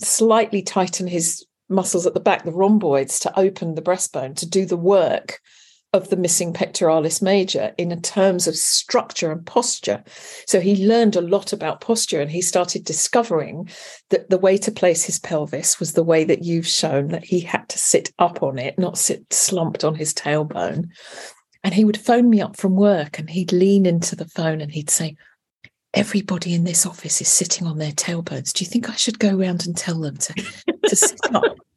slightly 0.00 0.62
tighten 0.62 1.06
his 1.06 1.44
muscles 1.68 2.06
at 2.06 2.14
the 2.14 2.20
back, 2.20 2.44
the 2.44 2.52
rhomboids, 2.52 3.20
to 3.20 3.38
open 3.38 3.74
the 3.74 3.82
breastbone 3.82 4.34
to 4.36 4.48
do 4.48 4.64
the 4.64 4.76
work 4.76 5.40
of 5.92 6.08
the 6.08 6.16
missing 6.16 6.52
pectoralis 6.52 7.20
major 7.20 7.74
in 7.76 8.00
terms 8.00 8.46
of 8.46 8.54
structure 8.54 9.32
and 9.32 9.44
posture. 9.44 10.04
So 10.46 10.60
he 10.60 10.86
learned 10.86 11.16
a 11.16 11.20
lot 11.20 11.52
about 11.52 11.80
posture 11.80 12.20
and 12.20 12.30
he 12.30 12.42
started 12.42 12.84
discovering 12.84 13.68
that 14.10 14.30
the 14.30 14.38
way 14.38 14.56
to 14.58 14.70
place 14.70 15.04
his 15.04 15.18
pelvis 15.18 15.80
was 15.80 15.94
the 15.94 16.04
way 16.04 16.22
that 16.24 16.44
you've 16.44 16.66
shown 16.66 17.08
that 17.08 17.24
he 17.24 17.40
had 17.40 17.68
to 17.70 17.78
sit 17.78 18.12
up 18.20 18.42
on 18.42 18.58
it, 18.58 18.78
not 18.78 18.98
sit 18.98 19.32
slumped 19.32 19.82
on 19.82 19.96
his 19.96 20.14
tailbone. 20.14 20.90
And 21.64 21.74
he 21.74 21.84
would 21.84 21.98
phone 21.98 22.30
me 22.30 22.40
up 22.40 22.56
from 22.56 22.76
work 22.76 23.18
and 23.18 23.28
he'd 23.28 23.52
lean 23.52 23.84
into 23.84 24.14
the 24.14 24.28
phone 24.28 24.60
and 24.60 24.70
he'd 24.70 24.90
say, 24.90 25.16
Everybody 25.92 26.54
in 26.54 26.62
this 26.62 26.86
office 26.86 27.20
is 27.20 27.26
sitting 27.26 27.66
on 27.66 27.78
their 27.78 27.90
tailbones. 27.90 28.52
Do 28.52 28.62
you 28.62 28.70
think 28.70 28.88
I 28.88 28.94
should 28.94 29.18
go 29.18 29.36
around 29.36 29.66
and 29.66 29.76
tell 29.76 29.98
them 29.98 30.16
to, 30.18 30.34
to 30.86 30.94
sit 30.94 31.18
up? 31.34 31.42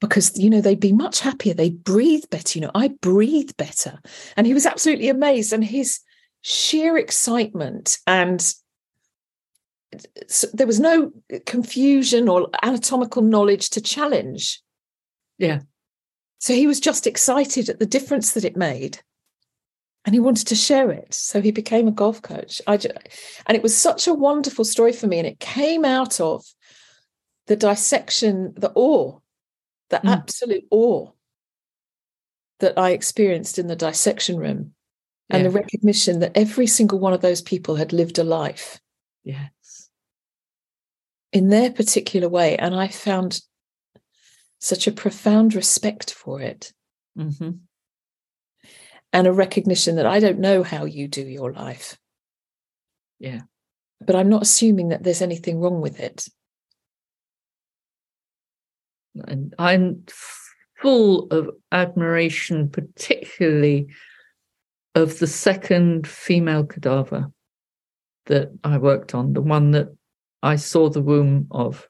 because 0.00 0.38
you 0.38 0.50
know 0.50 0.60
they'd 0.60 0.80
be 0.80 0.92
much 0.92 1.20
happier 1.20 1.54
they'd 1.54 1.82
breathe 1.82 2.24
better 2.30 2.58
you 2.58 2.64
know 2.64 2.70
i 2.74 2.88
breathe 3.00 3.50
better. 3.56 3.98
And 4.36 4.46
he 4.46 4.54
was 4.54 4.66
absolutely 4.66 5.08
amazed 5.08 5.52
and 5.52 5.64
his 5.64 6.00
sheer 6.42 6.96
excitement 6.96 7.98
and 8.06 8.54
there 10.52 10.66
was 10.66 10.80
no 10.80 11.12
confusion 11.46 12.28
or 12.28 12.48
anatomical 12.62 13.22
knowledge 13.22 13.70
to 13.70 13.80
challenge. 13.80 14.60
Yeah. 15.38 15.60
So 16.38 16.54
he 16.54 16.66
was 16.66 16.80
just 16.80 17.06
excited 17.06 17.68
at 17.68 17.78
the 17.78 17.86
difference 17.86 18.32
that 18.32 18.44
it 18.44 18.56
made 18.56 19.00
and 20.04 20.14
he 20.14 20.20
wanted 20.20 20.46
to 20.48 20.54
share 20.54 20.90
it. 20.90 21.14
So 21.14 21.40
he 21.40 21.50
became 21.50 21.88
a 21.88 21.92
golf 21.92 22.22
coach. 22.22 22.60
I 22.66 22.76
just, 22.76 22.94
and 23.46 23.56
it 23.56 23.62
was 23.62 23.76
such 23.76 24.06
a 24.06 24.14
wonderful 24.14 24.64
story 24.64 24.92
for 24.92 25.06
me 25.06 25.18
and 25.18 25.26
it 25.26 25.40
came 25.40 25.84
out 25.84 26.20
of 26.20 26.44
the 27.46 27.56
dissection 27.56 28.52
the 28.56 28.72
awe 28.74 29.18
the 29.90 29.98
mm. 29.98 30.10
absolute 30.10 30.64
awe 30.70 31.10
that 32.60 32.78
I 32.78 32.90
experienced 32.90 33.58
in 33.58 33.66
the 33.66 33.76
dissection 33.76 34.36
room 34.38 34.74
and 35.28 35.42
yeah. 35.42 35.48
the 35.48 35.54
recognition 35.54 36.20
that 36.20 36.36
every 36.36 36.66
single 36.66 36.98
one 36.98 37.12
of 37.12 37.20
those 37.20 37.42
people 37.42 37.76
had 37.76 37.92
lived 37.92 38.18
a 38.18 38.24
life. 38.24 38.80
Yes. 39.24 39.90
In 41.32 41.48
their 41.48 41.70
particular 41.70 42.28
way. 42.28 42.56
And 42.56 42.74
I 42.74 42.88
found 42.88 43.40
such 44.60 44.86
a 44.86 44.92
profound 44.92 45.54
respect 45.54 46.12
for 46.12 46.40
it. 46.40 46.72
Mm-hmm. 47.18 47.50
And 49.12 49.26
a 49.26 49.32
recognition 49.32 49.96
that 49.96 50.06
I 50.06 50.20
don't 50.20 50.38
know 50.38 50.62
how 50.62 50.84
you 50.84 51.08
do 51.08 51.22
your 51.22 51.52
life. 51.52 51.98
Yeah. 53.18 53.42
But 54.04 54.16
I'm 54.16 54.28
not 54.28 54.42
assuming 54.42 54.88
that 54.88 55.02
there's 55.02 55.22
anything 55.22 55.60
wrong 55.60 55.80
with 55.80 56.00
it 56.00 56.28
and 59.26 59.54
I'm 59.58 60.04
full 60.80 61.28
of 61.30 61.50
admiration, 61.72 62.68
particularly 62.68 63.88
of 64.94 65.18
the 65.18 65.26
second 65.26 66.06
female 66.06 66.64
cadaver 66.64 67.30
that 68.26 68.50
I 68.64 68.78
worked 68.78 69.14
on, 69.14 69.32
the 69.32 69.42
one 69.42 69.72
that 69.72 69.88
I 70.42 70.56
saw 70.56 70.88
the 70.88 71.02
womb 71.02 71.48
of, 71.50 71.88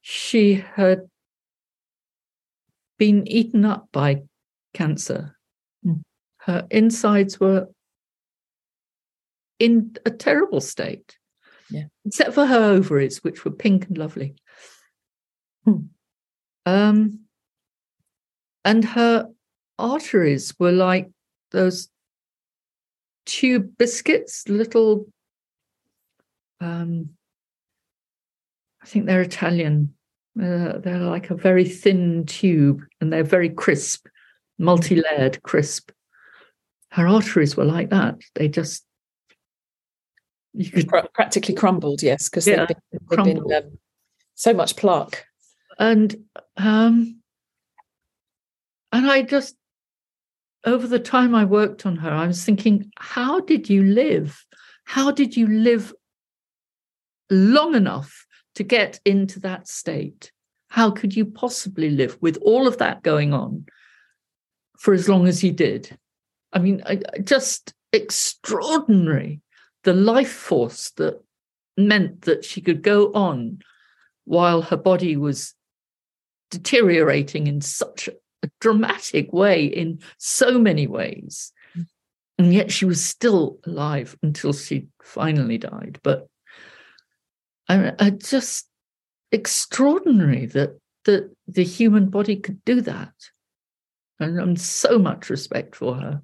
she 0.00 0.54
had 0.54 1.08
been 2.98 3.26
eaten 3.26 3.64
up 3.64 3.88
by 3.92 4.22
cancer. 4.74 5.36
Hmm. 5.84 6.02
Her 6.38 6.66
insides 6.70 7.40
were 7.40 7.68
in 9.58 9.96
a 10.06 10.10
terrible 10.10 10.60
state, 10.60 11.18
yeah. 11.70 11.84
except 12.04 12.34
for 12.34 12.46
her 12.46 12.72
ovaries, 12.72 13.22
which 13.22 13.44
were 13.44 13.50
pink 13.50 13.88
and 13.88 13.98
lovely. 13.98 14.34
Hmm. 15.64 15.78
Um, 16.66 17.20
and 18.64 18.84
her 18.84 19.28
arteries 19.78 20.54
were 20.58 20.72
like 20.72 21.10
those 21.50 21.88
tube 23.26 23.76
biscuits, 23.78 24.48
little. 24.48 25.06
Um, 26.60 27.10
I 28.82 28.86
think 28.86 29.06
they're 29.06 29.22
Italian. 29.22 29.94
Uh, 30.40 30.78
they're 30.78 30.98
like 30.98 31.30
a 31.30 31.34
very 31.34 31.64
thin 31.64 32.24
tube, 32.26 32.82
and 33.00 33.12
they're 33.12 33.24
very 33.24 33.48
crisp, 33.48 34.06
multi-layered, 34.58 35.42
crisp. 35.42 35.90
Her 36.90 37.06
arteries 37.06 37.56
were 37.56 37.64
like 37.64 37.90
that. 37.90 38.20
They 38.34 38.48
just 38.48 38.84
you 40.52 40.70
could 40.70 40.88
practically 41.14 41.54
crumbled, 41.54 42.02
yes, 42.02 42.28
because 42.28 42.46
yeah, 42.46 42.66
they've 42.66 42.68
been, 42.68 43.24
they've 43.24 43.44
been 43.44 43.54
um, 43.54 43.78
so 44.34 44.52
much 44.52 44.76
plaque. 44.76 45.26
And 45.80 46.14
um, 46.58 47.22
and 48.92 49.10
I 49.10 49.22
just 49.22 49.56
over 50.64 50.86
the 50.86 50.98
time 50.98 51.34
I 51.34 51.46
worked 51.46 51.86
on 51.86 51.96
her, 51.96 52.10
I 52.10 52.26
was 52.26 52.44
thinking, 52.44 52.92
how 52.98 53.40
did 53.40 53.70
you 53.70 53.82
live? 53.82 54.44
How 54.84 55.10
did 55.10 55.36
you 55.36 55.46
live 55.46 55.94
long 57.30 57.74
enough 57.74 58.26
to 58.56 58.62
get 58.62 59.00
into 59.06 59.40
that 59.40 59.68
state? 59.68 60.32
How 60.68 60.90
could 60.90 61.16
you 61.16 61.24
possibly 61.24 61.88
live 61.88 62.18
with 62.20 62.36
all 62.42 62.68
of 62.68 62.76
that 62.78 63.02
going 63.02 63.32
on 63.32 63.64
for 64.78 64.92
as 64.92 65.08
long 65.08 65.26
as 65.26 65.42
you 65.42 65.50
did? 65.50 65.96
I 66.52 66.58
mean, 66.58 66.82
just 67.24 67.72
extraordinary. 67.94 69.40
The 69.84 69.94
life 69.94 70.30
force 70.30 70.90
that 70.98 71.24
meant 71.78 72.22
that 72.22 72.44
she 72.44 72.60
could 72.60 72.82
go 72.82 73.10
on 73.14 73.60
while 74.24 74.60
her 74.60 74.76
body 74.76 75.16
was 75.16 75.54
deteriorating 76.50 77.46
in 77.46 77.60
such 77.60 78.08
a 78.42 78.50
dramatic 78.60 79.32
way 79.32 79.64
in 79.64 80.00
so 80.18 80.58
many 80.58 80.86
ways. 80.86 81.52
Mm. 81.76 81.86
And 82.38 82.54
yet 82.54 82.72
she 82.72 82.84
was 82.84 83.04
still 83.04 83.58
alive 83.66 84.16
until 84.22 84.52
she 84.52 84.88
finally 85.02 85.58
died. 85.58 86.00
But 86.02 86.26
I, 87.68 87.92
I 87.98 88.10
just 88.10 88.66
extraordinary 89.32 90.46
that 90.46 90.78
that 91.04 91.30
the 91.46 91.64
human 91.64 92.10
body 92.10 92.36
could 92.36 92.64
do 92.64 92.80
that. 92.82 93.14
And 94.18 94.38
I'm 94.38 94.56
so 94.56 94.98
much 94.98 95.30
respect 95.30 95.74
for 95.74 95.94
her. 95.94 96.22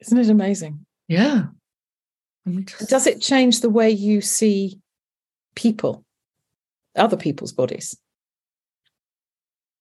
Isn't 0.00 0.18
it 0.18 0.30
amazing? 0.30 0.86
Yeah. 1.08 1.46
Just... 2.48 2.88
Does 2.88 3.06
it 3.06 3.20
change 3.20 3.60
the 3.60 3.70
way 3.70 3.90
you 3.90 4.20
see 4.20 4.80
people, 5.54 6.04
other 6.94 7.16
people's 7.16 7.52
bodies? 7.52 7.96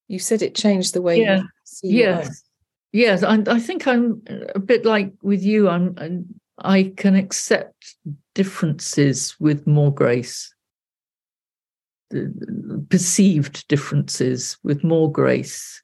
You 0.08 0.20
said 0.20 0.42
it 0.42 0.56
changed 0.56 0.94
the 0.94 1.02
way 1.02 1.22
yeah. 1.22 1.38
you 1.38 1.50
see 1.64 1.88
Yes. 1.90 2.44
Yes, 2.96 3.24
I, 3.24 3.44
I 3.48 3.60
think 3.60 3.88
I'm 3.88 4.22
a 4.56 4.60
bit 4.60 4.86
like 4.86 5.12
with 5.22 5.44
you. 5.44 5.68
I'm, 5.68 6.26
I 6.58 6.94
can 6.96 7.14
accept 7.14 7.94
differences 8.34 9.36
with 9.38 9.68
more 9.68 9.94
grace, 9.94 10.56
perceived 12.90 13.68
differences 13.68 14.58
with 14.64 14.82
more 14.82 15.12
grace. 15.12 15.84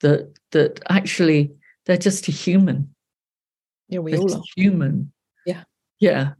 That 0.00 0.34
that 0.50 0.80
actually 0.88 1.52
they're 1.86 1.96
just 1.96 2.26
a 2.26 2.32
human. 2.32 2.92
Yeah, 3.88 4.00
we 4.00 4.10
they're 4.10 4.20
all 4.20 4.34
are 4.34 4.42
human. 4.56 5.12
Yeah, 5.46 5.62
yeah. 6.00 6.32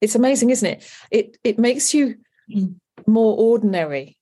It's 0.00 0.14
amazing, 0.14 0.48
isn't 0.48 0.70
it? 0.70 0.90
It 1.10 1.36
it 1.44 1.58
makes 1.58 1.92
you 1.92 2.16
mm. 2.50 2.76
more 3.06 3.36
ordinary 3.36 4.16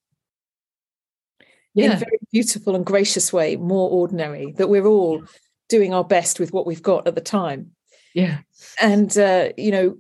yeah. 1.75 1.87
in 1.87 1.93
a 1.93 1.97
very 1.97 2.19
beautiful 2.31 2.75
and 2.75 2.85
gracious 2.85 3.33
way, 3.33 3.57
more 3.57 3.91
ordinary, 3.91 4.53
that 4.53 4.69
we're 4.69 4.87
all 4.87 5.23
doing 5.69 5.95
our 5.95 6.05
best 6.05 6.39
with 6.39 6.53
what 6.53 6.67
we've 6.67 6.83
got 6.83 7.07
at 7.07 7.15
the 7.15 7.21
time. 7.21 7.71
Yeah. 8.15 8.39
And, 8.81 9.17
uh, 9.17 9.51
you 9.57 9.71
know, 9.71 9.99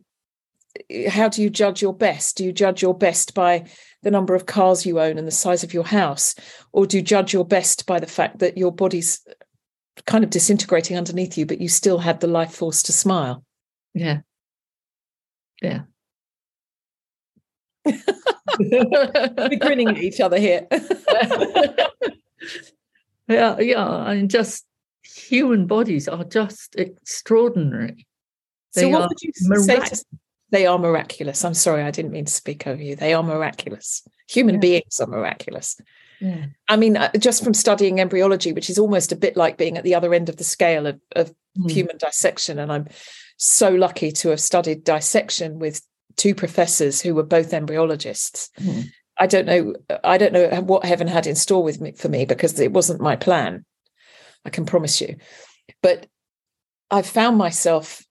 how 1.08 1.28
do 1.28 1.42
you 1.42 1.50
judge 1.50 1.82
your 1.82 1.94
best? 1.94 2.36
Do 2.36 2.44
you 2.44 2.52
judge 2.52 2.82
your 2.82 2.96
best 2.96 3.34
by 3.34 3.64
the 4.02 4.10
number 4.10 4.34
of 4.34 4.46
cars 4.46 4.86
you 4.86 5.00
own 5.00 5.18
and 5.18 5.26
the 5.26 5.32
size 5.32 5.62
of 5.64 5.74
your 5.74 5.84
house? 5.84 6.34
Or 6.72 6.86
do 6.86 6.96
you 6.96 7.02
judge 7.02 7.32
your 7.32 7.44
best 7.44 7.86
by 7.86 8.00
the 8.00 8.06
fact 8.06 8.38
that 8.40 8.58
your 8.58 8.72
body's 8.72 9.20
kind 10.06 10.24
of 10.24 10.30
disintegrating 10.30 10.96
underneath 10.96 11.36
you, 11.36 11.46
but 11.46 11.60
you 11.60 11.68
still 11.68 11.98
had 11.98 12.20
the 12.20 12.26
life 12.26 12.52
force 12.52 12.82
to 12.84 12.92
smile? 12.92 13.44
Yeah. 13.94 14.20
Yeah. 15.60 15.82
We're 17.84 19.58
grinning 19.58 19.88
at 19.88 19.98
each 19.98 20.20
other 20.20 20.38
here. 20.38 20.66
yeah, 23.28 23.58
yeah, 23.58 24.10
and 24.10 24.30
just 24.30 24.64
human 25.02 25.66
bodies 25.66 26.08
are 26.08 26.24
just 26.24 26.76
extraordinary. 26.76 28.06
They 28.74 28.82
so, 28.82 28.88
what 28.88 29.08
would 29.08 29.22
you 29.22 29.32
say 29.32 29.80
to 29.80 30.04
they 30.50 30.66
are 30.66 30.78
miraculous? 30.78 31.44
I'm 31.44 31.54
sorry, 31.54 31.82
I 31.82 31.90
didn't 31.90 32.12
mean 32.12 32.26
to 32.26 32.32
speak 32.32 32.66
over 32.66 32.80
you. 32.80 32.94
They 32.94 33.14
are 33.14 33.22
miraculous. 33.22 34.06
Human 34.28 34.56
yeah. 34.56 34.60
beings 34.60 35.00
are 35.00 35.06
miraculous. 35.06 35.80
Yeah. 36.20 36.46
I 36.68 36.76
mean, 36.76 36.96
uh, 36.96 37.10
just 37.18 37.42
from 37.42 37.54
studying 37.54 38.00
embryology, 38.00 38.52
which 38.52 38.70
is 38.70 38.78
almost 38.78 39.12
a 39.12 39.16
bit 39.16 39.36
like 39.36 39.56
being 39.56 39.76
at 39.76 39.82
the 39.82 39.94
other 39.94 40.14
end 40.14 40.28
of 40.28 40.36
the 40.36 40.44
scale 40.44 40.86
of, 40.86 41.00
of 41.16 41.34
mm. 41.58 41.70
human 41.70 41.96
dissection, 41.96 42.58
and 42.58 42.70
I'm 42.70 42.86
so 43.38 43.70
lucky 43.70 44.12
to 44.12 44.28
have 44.28 44.40
studied 44.40 44.84
dissection 44.84 45.58
with 45.58 45.82
two 46.16 46.34
professors 46.34 47.00
who 47.00 47.14
were 47.14 47.22
both 47.22 47.52
embryologists. 47.52 48.50
Mm. 48.60 48.86
I 49.18 49.26
don't 49.26 49.46
know. 49.46 49.74
I 50.02 50.18
don't 50.18 50.32
know 50.32 50.48
what 50.62 50.84
heaven 50.84 51.06
had 51.06 51.26
in 51.26 51.34
store 51.34 51.62
with 51.62 51.80
me 51.80 51.92
for 51.92 52.08
me 52.08 52.24
because 52.24 52.58
it 52.58 52.72
wasn't 52.72 53.00
my 53.00 53.16
plan. 53.16 53.64
I 54.44 54.50
can 54.50 54.66
promise 54.66 55.00
you. 55.00 55.16
But 55.82 56.06
I've 56.90 57.06
found 57.06 57.38
myself 57.38 58.04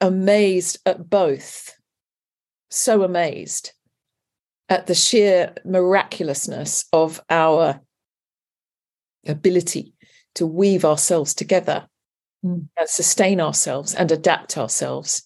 amazed 0.00 0.78
at 0.86 1.08
both. 1.08 1.72
So 2.70 3.02
amazed 3.02 3.72
at 4.68 4.86
the 4.86 4.94
sheer 4.94 5.54
miraculousness 5.64 6.84
of 6.92 7.20
our 7.30 7.80
ability 9.26 9.94
to 10.34 10.46
weave 10.46 10.84
ourselves 10.84 11.34
together 11.34 11.86
mm. 12.44 12.66
and 12.76 12.88
sustain 12.88 13.40
ourselves 13.40 13.94
and 13.94 14.10
adapt 14.10 14.58
ourselves 14.58 15.20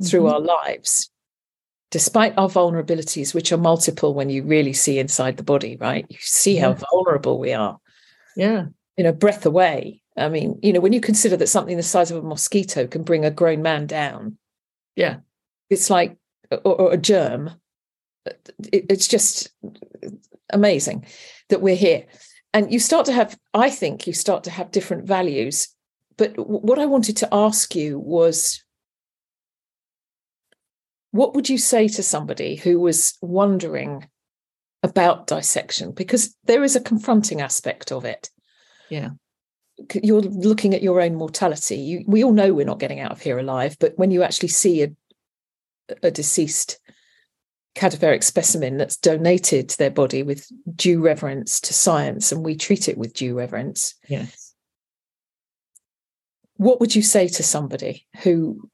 mm-hmm. 0.00 0.08
through 0.08 0.26
our 0.26 0.40
lives 0.40 1.10
despite 1.90 2.36
our 2.36 2.48
vulnerabilities, 2.48 3.34
which 3.34 3.52
are 3.52 3.58
multiple 3.58 4.14
when 4.14 4.30
you 4.30 4.42
really 4.42 4.72
see 4.72 4.98
inside 4.98 5.36
the 5.36 5.42
body, 5.44 5.76
right? 5.76 6.06
You 6.08 6.16
see 6.20 6.56
how 6.56 6.72
vulnerable 6.72 7.38
we 7.38 7.52
are. 7.52 7.78
Yeah. 8.36 8.66
You 8.96 9.04
know, 9.04 9.12
breath 9.12 9.46
away. 9.46 10.02
I 10.16 10.28
mean, 10.28 10.58
you 10.62 10.72
know, 10.72 10.80
when 10.80 10.92
you 10.92 11.00
consider 11.00 11.36
that 11.36 11.48
something 11.48 11.76
the 11.76 11.82
size 11.82 12.10
of 12.10 12.24
a 12.24 12.26
mosquito 12.26 12.86
can 12.86 13.02
bring 13.02 13.24
a 13.24 13.30
grown 13.30 13.62
man 13.62 13.86
down. 13.86 14.38
Yeah. 14.96 15.18
It's 15.70 15.90
like, 15.90 16.16
or, 16.50 16.80
or 16.80 16.92
a 16.92 16.96
germ. 16.96 17.50
It, 18.26 18.86
it's 18.90 19.06
just 19.06 19.52
amazing 20.52 21.06
that 21.48 21.60
we're 21.60 21.76
here. 21.76 22.06
And 22.52 22.72
you 22.72 22.78
start 22.78 23.06
to 23.06 23.12
have, 23.12 23.38
I 23.52 23.70
think 23.70 24.06
you 24.06 24.12
start 24.12 24.44
to 24.44 24.50
have 24.50 24.70
different 24.70 25.06
values. 25.06 25.68
But 26.16 26.32
what 26.36 26.78
I 26.78 26.86
wanted 26.86 27.16
to 27.18 27.28
ask 27.32 27.74
you 27.74 27.98
was 27.98 28.63
what 31.14 31.36
would 31.36 31.48
you 31.48 31.58
say 31.58 31.86
to 31.86 32.02
somebody 32.02 32.56
who 32.56 32.80
was 32.80 33.16
wondering 33.22 34.08
about 34.82 35.28
dissection? 35.28 35.92
Because 35.92 36.36
there 36.42 36.64
is 36.64 36.74
a 36.74 36.80
confronting 36.80 37.40
aspect 37.40 37.92
of 37.92 38.04
it. 38.04 38.30
Yeah. 38.90 39.10
You're 40.02 40.22
looking 40.22 40.74
at 40.74 40.82
your 40.82 41.00
own 41.00 41.14
mortality. 41.14 41.76
You, 41.76 42.04
we 42.08 42.24
all 42.24 42.32
know 42.32 42.52
we're 42.52 42.66
not 42.66 42.80
getting 42.80 42.98
out 42.98 43.12
of 43.12 43.20
here 43.20 43.38
alive, 43.38 43.76
but 43.78 43.96
when 43.96 44.10
you 44.10 44.24
actually 44.24 44.48
see 44.48 44.82
a, 44.82 44.88
a 46.02 46.10
deceased 46.10 46.80
cadaveric 47.76 48.24
specimen 48.24 48.76
that's 48.76 48.96
donated 48.96 49.68
to 49.68 49.78
their 49.78 49.92
body 49.92 50.24
with 50.24 50.48
due 50.74 51.00
reverence 51.00 51.60
to 51.60 51.72
science 51.72 52.32
and 52.32 52.44
we 52.44 52.56
treat 52.56 52.88
it 52.88 52.98
with 52.98 53.14
due 53.14 53.38
reverence. 53.38 53.94
Yes. 54.08 54.52
What 56.56 56.80
would 56.80 56.96
you 56.96 57.02
say 57.02 57.28
to 57.28 57.44
somebody 57.44 58.08
who 58.24 58.68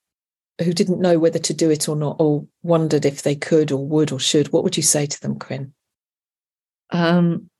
who 0.62 0.72
didn't 0.72 1.00
know 1.00 1.18
whether 1.18 1.38
to 1.38 1.54
do 1.54 1.70
it 1.70 1.88
or 1.88 1.96
not, 1.96 2.16
or 2.18 2.46
wondered 2.62 3.04
if 3.04 3.22
they 3.22 3.34
could 3.34 3.72
or 3.72 3.84
would 3.86 4.12
or 4.12 4.18
should, 4.18 4.52
what 4.52 4.64
would 4.64 4.76
you 4.76 4.82
say 4.82 5.06
to 5.06 5.20
them, 5.20 5.38
Quinn? 5.38 5.72
Um, 6.90 7.50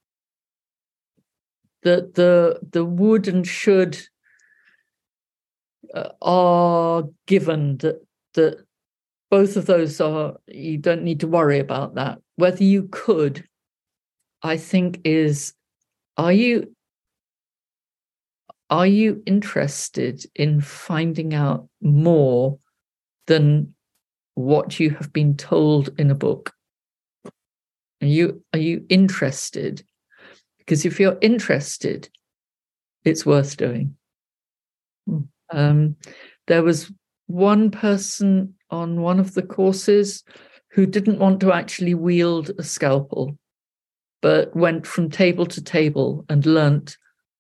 the 1.83 2.11
the 2.15 2.61
the 2.71 2.85
would 2.85 3.29
and 3.29 3.47
should 3.47 3.99
uh, 5.95 6.11
are 6.21 7.05
given 7.27 7.79
that 7.79 8.07
that 8.35 8.65
both 9.31 9.57
of 9.57 9.67
those 9.67 10.01
are 10.01 10.37
you 10.47 10.79
don't 10.79 11.03
need 11.03 11.21
to 11.21 11.27
worry 11.27 11.59
about 11.59 11.95
that 11.95 12.19
whether 12.37 12.63
you 12.63 12.89
could 12.91 13.45
i 14.43 14.57
think 14.57 15.01
is 15.05 15.55
are 16.17 16.33
you 16.33 16.75
are 18.69 18.87
you 18.87 19.23
interested 19.27 20.25
in 20.37 20.61
finding 20.61 21.35
out 21.35 21.69
more 21.81 22.59
than 23.31 23.75
what 24.35 24.81
you 24.81 24.91
have 24.91 25.13
been 25.13 25.37
told 25.37 25.91
in 25.99 26.11
a 26.11 26.15
book 26.15 26.53
are 28.03 28.13
you 28.17 28.43
are 28.53 28.59
you 28.59 28.85
interested 28.89 29.83
because 30.59 30.85
if 30.85 30.99
you're 30.99 31.19
interested 31.21 32.09
it's 33.05 33.25
worth 33.25 33.57
doing 33.57 33.95
mm. 35.09 35.27
um, 35.53 35.97
there 36.47 36.63
was 36.63 36.93
one 37.27 37.71
person 37.71 38.55
on 38.71 39.01
one 39.01 39.21
of 39.21 39.35
the 39.35 39.43
courses 39.43 40.25
who 40.73 40.87
didn't 40.87 41.19
want 41.19 41.41
to 41.41 41.53
actually 41.53 41.95
wield 41.95 42.51
a 42.59 42.63
scalpel, 42.63 43.39
but 44.23 44.55
went 44.55 44.87
from 44.87 45.11
table 45.11 45.47
to 45.47 45.63
table 45.63 46.25
and 46.29 46.47
learnt 46.47 46.97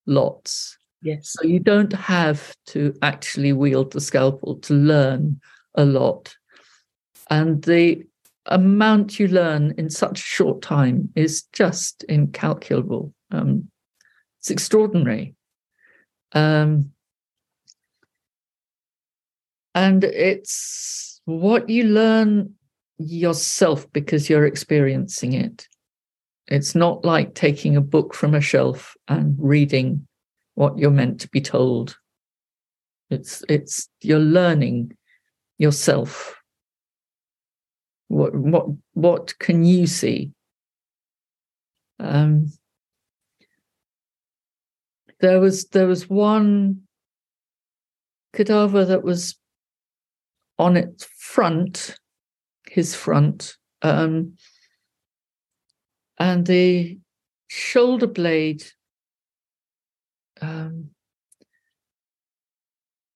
lots. 0.07 0.76
Yes. 1.03 1.30
So 1.30 1.47
you 1.47 1.61
don't 1.61 1.93
have 1.93 2.55
to 2.68 2.95
actually 3.03 3.53
wield 3.53 3.93
the 3.93 4.01
scalpel 4.01 4.57
to 4.61 4.74
learn 4.74 5.41
a 5.75 5.85
lot. 5.85 6.35
And 7.31 7.62
the 7.62 8.05
amount 8.47 9.21
you 9.21 9.29
learn 9.29 9.75
in 9.79 9.91
such 9.91 10.21
a 10.21 10.23
short 10.23 10.62
time 10.62 11.11
is 11.14 11.43
just 11.53 12.05
incalculable. 12.05 13.14
Um, 13.31 13.71
it's 14.41 14.51
extraordinary. 14.51 15.35
Um, 16.33 16.91
and 19.75 20.03
it's 20.05 21.21
what 21.25 21.68
you 21.68 21.85
learn 21.85 22.55
yourself 22.99 23.91
because 23.93 24.29
you're 24.29 24.47
experiencing 24.47 25.33
it. 25.33 25.68
It's 26.49 26.75
not 26.75 27.05
like 27.05 27.35
taking 27.35 27.77
a 27.77 27.81
book 27.81 28.14
from 28.14 28.35
a 28.35 28.41
shelf 28.41 28.97
and 29.07 29.37
reading 29.39 30.07
what 30.55 30.79
you're 30.79 30.91
meant 30.91 31.21
to 31.21 31.29
be 31.29 31.41
told. 31.41 31.97
It's 33.09 33.45
it's 33.49 33.89
you're 34.03 34.18
learning 34.18 34.93
yourself. 35.61 36.41
What 38.09 38.35
what 38.35 38.67
what 38.95 39.39
can 39.39 39.63
you 39.65 39.87
see? 39.87 40.33
Um, 42.01 42.51
there 45.21 45.39
was 45.39 45.67
there 45.67 45.87
was 45.87 46.09
one 46.09 46.81
cadaver 48.33 48.87
that 48.87 49.05
was 49.05 49.37
on 50.59 50.79
its 50.79 51.05
front, 51.19 51.95
his 52.71 52.95
front, 52.95 53.57
um, 53.83 54.37
and 56.19 56.47
the 56.47 56.99
shoulder 57.49 58.07
blade, 58.07 58.65
um, 60.41 60.91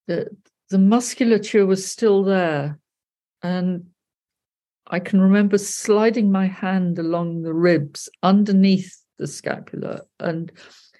the 0.07 0.29
the 0.75 0.79
musculature 0.81 1.65
was 1.65 1.89
still 1.89 2.25
there, 2.25 2.81
and 3.45 3.87
I 4.89 4.99
can 4.99 5.21
remember 5.21 5.57
sliding 5.57 6.33
my 6.33 6.49
hand 6.49 6.99
along 6.99 7.43
the 7.43 7.55
ribs 7.55 8.09
underneath 8.25 8.93
the 9.17 9.29
scapula 9.29 10.01
and 10.19 10.51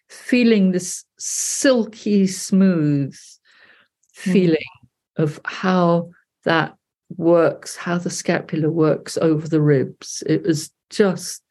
feeling 0.09 0.71
this 0.71 1.05
silky 1.19 2.29
smooth 2.29 3.19
hmm. 4.23 4.31
feeling 4.31 4.71
mm. 5.19 5.25
of 5.25 5.41
how 5.45 6.11
that 6.45 6.77
works, 7.17 7.75
how 7.75 7.99
the 7.99 8.11
scapula 8.11 8.71
works 8.71 9.19
over 9.19 9.49
the 9.49 9.61
ribs. 9.61 10.23
It 10.25 10.45
was 10.45 10.71
just 10.89 11.43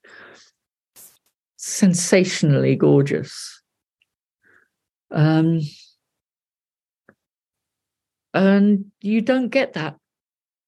sensationally 1.58 2.78
gorgeous. 2.78 3.62
Um, 5.12 5.60
and 8.34 8.86
you 9.02 9.22
don't 9.22 9.50
get 9.50 9.74
that 9.74 9.96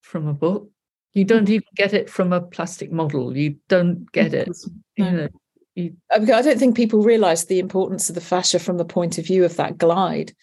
from 0.02 0.28
a 0.28 0.34
book. 0.34 0.70
You 1.14 1.24
hmm. 1.24 1.28
don't 1.28 1.50
even 1.50 1.68
get 1.76 1.94
it 1.94 2.10
from 2.10 2.34
a 2.34 2.42
plastic 2.42 2.92
model. 2.92 3.36
You 3.36 3.58
don't 3.68 4.12
get 4.12 4.34
it. 4.34 4.50
You 4.96 5.12
know, 5.12 5.28
you... 5.76 5.96
I 6.12 6.20
don't 6.20 6.60
think 6.60 6.76
people 6.76 7.02
realize 7.02 7.46
the 7.46 7.60
importance 7.60 8.10
of 8.10 8.16
the 8.16 8.22
fascia 8.22 8.60
from 8.60 8.78
the 8.78 8.86
point 8.86 9.18
of 9.18 9.26
view 9.26 9.44
of 9.44 9.58
that 9.58 9.78
glide. 9.78 10.34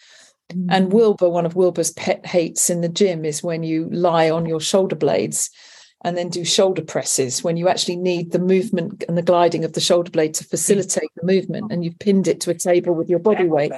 Hmm. 0.52 0.66
And 0.70 0.92
Wilbur, 0.92 1.28
one 1.28 1.46
of 1.46 1.56
Wilbur's 1.56 1.92
pet 1.92 2.26
hates 2.26 2.70
in 2.70 2.80
the 2.80 2.88
gym 2.88 3.24
is 3.24 3.42
when 3.42 3.62
you 3.62 3.88
lie 3.90 4.30
on 4.30 4.46
your 4.46 4.60
shoulder 4.60 4.96
blades 4.96 5.50
and 6.04 6.16
then 6.16 6.28
do 6.28 6.44
shoulder 6.44 6.82
presses 6.82 7.44
when 7.44 7.56
you 7.56 7.68
actually 7.68 7.96
need 7.96 8.32
the 8.32 8.38
movement 8.40 9.04
and 9.06 9.16
the 9.16 9.22
gliding 9.22 9.64
of 9.64 9.72
the 9.72 9.80
shoulder 9.80 10.10
blade 10.10 10.34
to 10.34 10.44
facilitate 10.44 11.08
the 11.14 11.24
movement 11.24 11.70
and 11.70 11.84
you've 11.84 11.98
pinned 12.00 12.26
it 12.26 12.40
to 12.40 12.50
a 12.50 12.54
table 12.54 12.92
with 12.92 13.08
your 13.08 13.20
body 13.20 13.46
weight. 13.46 13.72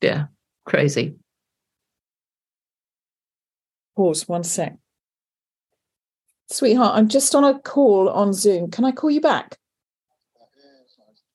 Yeah, 0.00 0.26
crazy. 0.64 1.14
Pause 3.96 4.28
one 4.28 4.44
sec. 4.44 4.76
Sweetheart, 6.50 6.96
I'm 6.96 7.08
just 7.08 7.34
on 7.34 7.44
a 7.44 7.58
call 7.58 8.08
on 8.08 8.32
Zoom. 8.32 8.70
Can 8.70 8.84
I 8.84 8.92
call 8.92 9.10
you 9.10 9.20
back? 9.20 9.56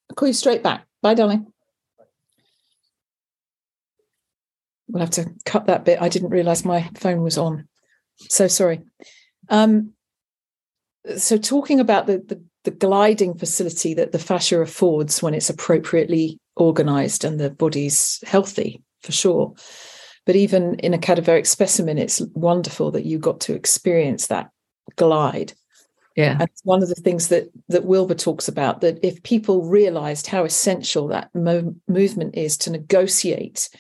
I'll 0.10 0.16
call 0.16 0.28
you 0.28 0.34
straight 0.34 0.64
back. 0.64 0.86
Bye, 1.02 1.14
darling. 1.14 1.52
we'll 4.90 5.02
have 5.02 5.12
to 5.12 5.32
cut 5.46 5.68
that 5.68 5.86
bit. 5.86 6.02
I 6.02 6.10
didn't 6.10 6.30
realize 6.30 6.66
my 6.66 6.90
phone 6.96 7.22
was 7.22 7.38
on. 7.38 7.68
So 8.18 8.48
sorry. 8.48 8.82
Um, 9.48 9.92
so 11.18 11.38
talking 11.38 11.80
about 11.80 12.08
the, 12.08 12.18
the, 12.18 12.44
the 12.66 12.72
gliding 12.72 13.38
facility 13.38 13.94
that 13.94 14.12
the 14.12 14.20
fascia 14.20 14.60
affords 14.60 15.22
when 15.22 15.34
it's 15.34 15.50
appropriately 15.50 16.40
organized 16.56 17.24
and 17.24 17.40
the 17.40 17.50
body's 17.50 18.22
healthy 18.26 18.84
for 19.02 19.12
sure. 19.12 19.54
But 20.30 20.36
even 20.36 20.76
in 20.76 20.94
a 20.94 21.00
cadaveric 21.00 21.48
specimen, 21.48 21.98
it's 21.98 22.22
wonderful 22.36 22.92
that 22.92 23.04
you 23.04 23.18
got 23.18 23.40
to 23.40 23.56
experience 23.56 24.28
that 24.28 24.52
glide. 24.96 25.54
Yeah. 26.16 26.34
And 26.34 26.44
it's 26.44 26.64
one 26.64 26.84
of 26.84 26.90
the 26.90 26.94
things 26.94 27.30
that 27.30 27.50
that 27.70 27.86
Wilber 27.86 28.14
talks 28.14 28.48
about 28.48 28.82
that 28.82 29.00
if 29.02 29.24
people 29.24 29.64
realized 29.66 30.28
how 30.28 30.44
essential 30.44 31.08
that 31.08 31.34
mo- 31.34 31.74
movement 31.88 32.36
is 32.36 32.58
to 32.58 32.70
negotiate 32.70 33.72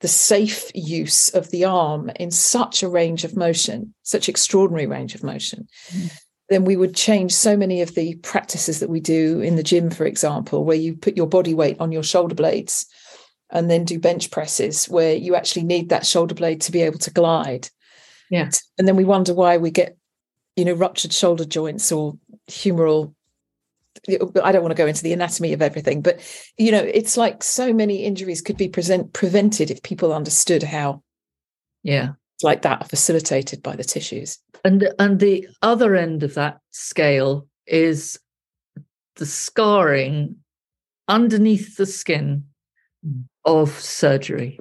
the 0.00 0.08
safe 0.08 0.70
use 0.74 1.30
of 1.30 1.50
the 1.50 1.64
arm 1.64 2.10
in 2.16 2.30
such 2.30 2.82
a 2.82 2.88
range 2.90 3.24
of 3.24 3.34
motion, 3.34 3.94
such 4.02 4.28
extraordinary 4.28 4.86
range 4.86 5.14
of 5.14 5.22
motion, 5.22 5.66
mm. 5.88 6.12
then 6.50 6.66
we 6.66 6.76
would 6.76 6.94
change 6.94 7.32
so 7.32 7.56
many 7.56 7.80
of 7.80 7.94
the 7.94 8.16
practices 8.16 8.80
that 8.80 8.90
we 8.90 9.00
do 9.00 9.40
in 9.40 9.56
the 9.56 9.62
gym, 9.62 9.88
for 9.88 10.04
example, 10.04 10.66
where 10.66 10.76
you 10.76 10.94
put 10.94 11.16
your 11.16 11.28
body 11.28 11.54
weight 11.54 11.78
on 11.80 11.92
your 11.92 12.02
shoulder 12.02 12.34
blades 12.34 12.84
and 13.54 13.70
then 13.70 13.84
do 13.84 13.98
bench 13.98 14.30
presses 14.30 14.86
where 14.86 15.14
you 15.14 15.34
actually 15.36 15.62
need 15.62 15.88
that 15.88 16.06
shoulder 16.06 16.34
blade 16.34 16.60
to 16.62 16.72
be 16.72 16.82
able 16.82 16.98
to 16.98 17.10
glide. 17.10 17.70
Yeah. 18.30 18.50
And 18.78 18.86
then 18.86 18.96
we 18.96 19.04
wonder 19.04 19.32
why 19.32 19.56
we 19.56 19.70
get, 19.70 19.96
you 20.56 20.64
know, 20.64 20.72
ruptured 20.74 21.12
shoulder 21.12 21.44
joints 21.44 21.92
or 21.92 22.18
humeral 22.50 23.14
I 24.42 24.50
don't 24.50 24.62
want 24.62 24.72
to 24.72 24.82
go 24.82 24.88
into 24.88 25.04
the 25.04 25.12
anatomy 25.12 25.52
of 25.52 25.62
everything, 25.62 26.02
but 26.02 26.20
you 26.58 26.72
know, 26.72 26.82
it's 26.82 27.16
like 27.16 27.44
so 27.44 27.72
many 27.72 28.04
injuries 28.04 28.42
could 28.42 28.56
be 28.56 28.68
present 28.68 29.12
prevented 29.12 29.70
if 29.70 29.84
people 29.84 30.12
understood 30.12 30.64
how 30.64 31.02
yeah 31.84 32.10
like 32.42 32.62
that 32.62 32.82
are 32.82 32.88
facilitated 32.88 33.62
by 33.62 33.76
the 33.76 33.84
tissues. 33.84 34.38
And 34.64 34.88
and 34.98 35.20
the 35.20 35.48
other 35.62 35.94
end 35.94 36.24
of 36.24 36.34
that 36.34 36.58
scale 36.72 37.46
is 37.66 38.18
the 39.14 39.26
scarring 39.26 40.36
underneath 41.06 41.76
the 41.76 41.86
skin 41.86 42.44
mm. 43.06 43.24
Of 43.44 43.70
surgery. 43.70 44.60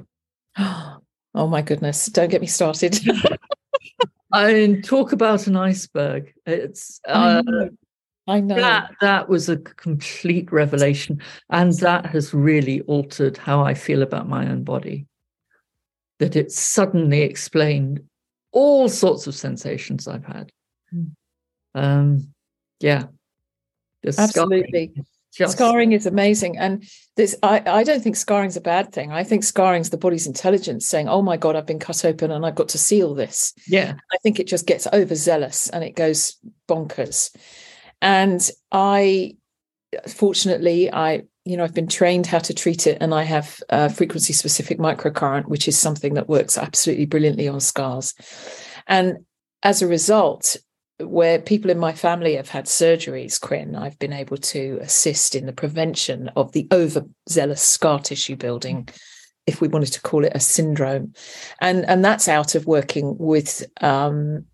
Oh 1.35 1.47
my 1.47 1.63
goodness, 1.63 2.05
don't 2.05 2.29
get 2.29 2.41
me 2.41 2.45
started. 2.45 2.95
I 4.31 4.53
mean, 4.53 4.83
talk 4.83 5.13
about 5.13 5.47
an 5.47 5.55
iceberg. 5.55 6.31
It's 6.45 7.01
uh, 7.07 7.41
I 8.27 8.39
know 8.39 8.55
that 8.55 8.91
that 9.01 9.29
was 9.29 9.49
a 9.49 9.57
complete 9.57 10.51
revelation, 10.51 11.21
and 11.49 11.73
that 11.79 12.05
has 12.05 12.33
really 12.35 12.81
altered 12.81 13.37
how 13.37 13.63
I 13.63 13.73
feel 13.73 14.03
about 14.03 14.29
my 14.29 14.47
own 14.47 14.63
body. 14.63 15.07
That 16.19 16.35
it 16.35 16.51
suddenly 16.51 17.23
explained 17.23 18.01
all 18.51 18.87
sorts 18.87 19.25
of 19.25 19.35
sensations 19.35 20.07
I've 20.07 20.25
had. 20.25 20.51
Mm. 20.93 21.11
Um, 21.75 22.33
yeah, 22.79 23.05
absolutely. 24.17 24.93
Just... 25.35 25.53
Scarring 25.53 25.93
is 25.93 26.05
amazing, 26.05 26.57
and 26.57 26.83
this 27.15 27.35
I, 27.41 27.61
I 27.65 27.83
don't 27.83 28.03
think 28.03 28.15
scarring 28.15 28.49
is 28.49 28.57
a 28.57 28.61
bad 28.61 28.91
thing. 28.91 29.11
I 29.11 29.23
think 29.23 29.43
scarring 29.43 29.81
is 29.81 29.89
the 29.89 29.97
body's 29.97 30.27
intelligence 30.27 30.87
saying, 30.87 31.09
"Oh 31.09 31.21
my 31.21 31.37
god, 31.37 31.55
I've 31.55 31.65
been 31.65 31.79
cut 31.79 32.05
open 32.05 32.31
and 32.31 32.45
I've 32.45 32.55
got 32.55 32.69
to 32.69 32.77
seal 32.77 33.15
this." 33.15 33.53
Yeah, 33.67 33.95
I 34.11 34.17
think 34.21 34.39
it 34.39 34.47
just 34.47 34.67
gets 34.67 34.87
overzealous 34.93 35.69
and 35.69 35.83
it 35.83 35.95
goes 35.95 36.37
bonkers. 36.67 37.35
And 38.01 38.47
I, 38.71 39.37
fortunately, 40.07 40.93
I 40.93 41.23
you 41.45 41.57
know, 41.57 41.63
I've 41.63 41.73
been 41.73 41.87
trained 41.87 42.25
how 42.27 42.39
to 42.39 42.53
treat 42.53 42.87
it, 42.87 42.99
and 43.01 43.13
I 43.13 43.23
have 43.23 43.61
a 43.69 43.89
frequency 43.89 44.33
specific 44.33 44.77
microcurrent, 44.77 45.47
which 45.47 45.67
is 45.67 45.77
something 45.77 46.13
that 46.13 46.29
works 46.29 46.57
absolutely 46.57 47.05
brilliantly 47.05 47.47
on 47.47 47.59
scars. 47.59 48.13
And 48.87 49.25
as 49.61 49.81
a 49.81 49.87
result, 49.87 50.57
where 50.99 51.39
people 51.39 51.71
in 51.71 51.79
my 51.79 51.93
family 51.93 52.35
have 52.35 52.49
had 52.49 52.65
surgeries, 52.65 53.39
Quinn, 53.39 53.75
I've 53.75 53.97
been 53.99 54.13
able 54.13 54.37
to 54.37 54.79
assist 54.81 55.35
in 55.35 55.45
the 55.45 55.53
prevention 55.53 56.29
of 56.35 56.51
the 56.51 56.67
overzealous 56.71 57.61
scar 57.61 57.99
tissue 57.99 58.35
building, 58.35 58.87
if 59.47 59.59
we 59.59 59.67
wanted 59.67 59.91
to 59.93 60.01
call 60.01 60.23
it 60.23 60.31
a 60.35 60.39
syndrome. 60.39 61.13
And, 61.59 61.85
and 61.85 62.05
that's 62.05 62.27
out 62.27 62.55
of 62.55 62.67
working 62.67 63.17
with, 63.17 63.63
um, 63.81 64.45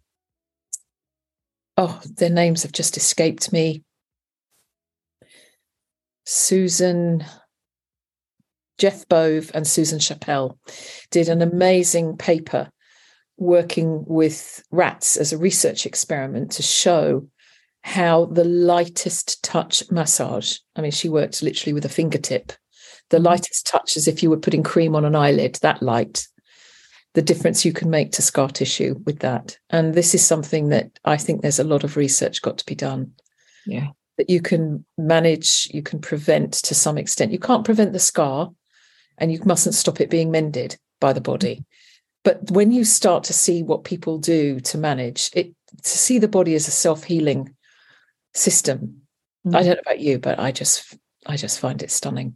oh, 1.78 2.00
their 2.18 2.30
names 2.30 2.64
have 2.64 2.72
just 2.72 2.98
escaped 2.98 3.52
me. 3.52 3.84
Susan, 6.26 7.26
Jeff 8.78 9.08
Bove, 9.10 9.52
and 9.54 9.68
Susan 9.68 10.00
Chapelle 10.00 10.58
did 11.12 11.28
an 11.28 11.42
amazing 11.42 12.18
paper 12.18 12.72
working 13.40 14.04
with 14.06 14.64
rats 14.72 15.18
as 15.18 15.34
a 15.34 15.38
research 15.38 15.86
experiment 15.86 16.52
to 16.52 16.62
show 16.62 17.28
how 17.82 18.26
the 18.26 18.44
lightest 18.44 19.42
touch 19.44 19.84
massage, 19.90 20.58
I 20.76 20.82
mean, 20.82 20.92
she 20.92 21.10
worked 21.10 21.42
literally 21.42 21.74
with 21.74 21.86
a 21.86 21.90
fingertip, 21.90 22.52
the 23.10 23.18
mm-hmm. 23.18 23.28
lightest 23.28 23.66
touch 23.66 23.96
as 23.98 24.08
if 24.08 24.22
you 24.22 24.30
were 24.30 24.38
putting 24.38 24.64
cream 24.64 24.96
on 24.96 25.06
an 25.06 25.16
eyelid, 25.16 25.56
that 25.62 25.82
light, 25.82 26.28
the 27.14 27.22
difference 27.22 27.66
you 27.66 27.74
can 27.74 27.90
make 27.90 28.12
to 28.12 28.22
scar 28.22 28.50
tissue 28.50 28.96
with 29.06 29.20
that. 29.20 29.58
And 29.70 29.94
this 29.94 30.14
is 30.14 30.26
something 30.26 30.70
that 30.70 30.92
I 31.06 31.18
think 31.18 31.42
there's 31.42 31.60
a 31.60 31.64
lot 31.64 31.84
of 31.84 31.98
research 31.98 32.42
got 32.42 32.58
to 32.60 32.66
be 32.66 32.76
done. 32.76 33.14
Yeah. 33.66 33.88
That 34.18 34.30
you 34.30 34.42
can 34.42 34.86
manage, 34.98 35.70
you 35.74 35.82
can 35.82 36.00
prevent 36.00 36.54
to 36.54 36.76
some 36.76 36.98
extent. 36.98 37.32
You 37.32 37.40
can't 37.40 37.66
prevent 37.66 37.94
the 37.94 38.00
scar 38.00 38.52
and 39.18 39.32
you 39.32 39.40
mustn't 39.46 39.76
stop 39.76 40.02
it 40.02 40.10
being 40.10 40.30
mended 40.30 40.78
by 41.00 41.14
the 41.14 41.22
body 41.22 41.66
but 42.24 42.52
when 42.52 42.72
you 42.72 42.84
start 42.84 43.24
to 43.26 43.34
see 43.34 43.64
what 43.64 43.84
people 43.84 44.18
do 44.18 44.60
to 44.60 44.78
manage 44.78 45.30
it 45.34 45.54
to 45.84 45.98
see 45.98 46.20
the 46.20 46.28
body 46.28 46.56
as 46.56 46.68
a 46.68 46.72
self-healing 46.72 47.54
system 48.34 49.02
mm. 49.46 49.56
i 49.56 49.64
don't 49.64 49.76
know 49.76 49.82
about 49.86 50.00
you 50.00 50.20
but 50.20 50.40
i 50.40 50.52
just 50.52 50.98
i 51.26 51.36
just 51.36 51.60
find 51.60 51.82
it 51.82 51.92
stunning. 51.92 52.36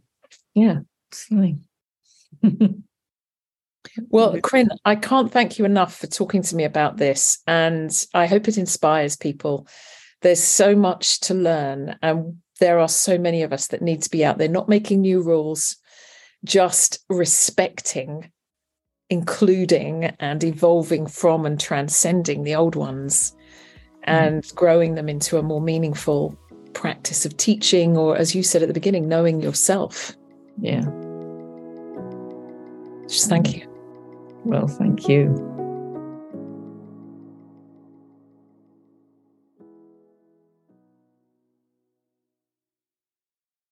Yeah 0.54 0.80
stunning. 1.12 1.64
Well 4.08 4.40
Corinne, 4.40 4.70
i 4.84 4.96
can't 4.96 5.30
thank 5.30 5.58
you 5.58 5.64
enough 5.64 5.96
for 5.96 6.06
talking 6.06 6.42
to 6.42 6.56
me 6.56 6.64
about 6.64 6.96
this 6.96 7.38
and 7.46 7.90
i 8.14 8.26
hope 8.26 8.48
it 8.48 8.58
inspires 8.58 9.16
people. 9.16 9.68
There's 10.22 10.42
so 10.42 10.74
much 10.74 11.20
to 11.20 11.34
learn 11.34 11.96
and 12.02 12.38
there 12.60 12.78
are 12.78 12.88
so 12.88 13.18
many 13.18 13.42
of 13.42 13.52
us 13.52 13.68
that 13.68 13.82
need 13.82 14.02
to 14.02 14.10
be 14.10 14.24
out 14.24 14.38
there 14.38 14.48
not 14.48 14.68
making 14.68 15.02
new 15.02 15.20
rules 15.22 15.76
just 16.44 17.04
respecting 17.08 18.30
including 19.10 20.04
and 20.18 20.42
evolving 20.42 21.06
from 21.06 21.46
and 21.46 21.60
transcending 21.60 22.42
the 22.44 22.54
old 22.54 22.74
ones 22.74 23.32
mm. 23.32 23.38
and 24.04 24.42
mm. 24.42 24.54
growing 24.54 24.94
them 24.94 25.08
into 25.08 25.38
a 25.38 25.42
more 25.42 25.60
meaningful 25.60 26.38
practice 26.72 27.24
of 27.24 27.36
teaching, 27.36 27.96
or 27.96 28.16
as 28.16 28.34
you 28.34 28.42
said 28.42 28.62
at 28.62 28.68
the 28.68 28.74
beginning, 28.74 29.08
knowing 29.08 29.40
yourself. 29.40 30.16
Yeah. 30.58 30.82
Just 33.08 33.28
thank 33.28 33.54
you. 33.54 33.68
Well, 34.44 34.66
thank 34.66 35.08
you. 35.08 35.53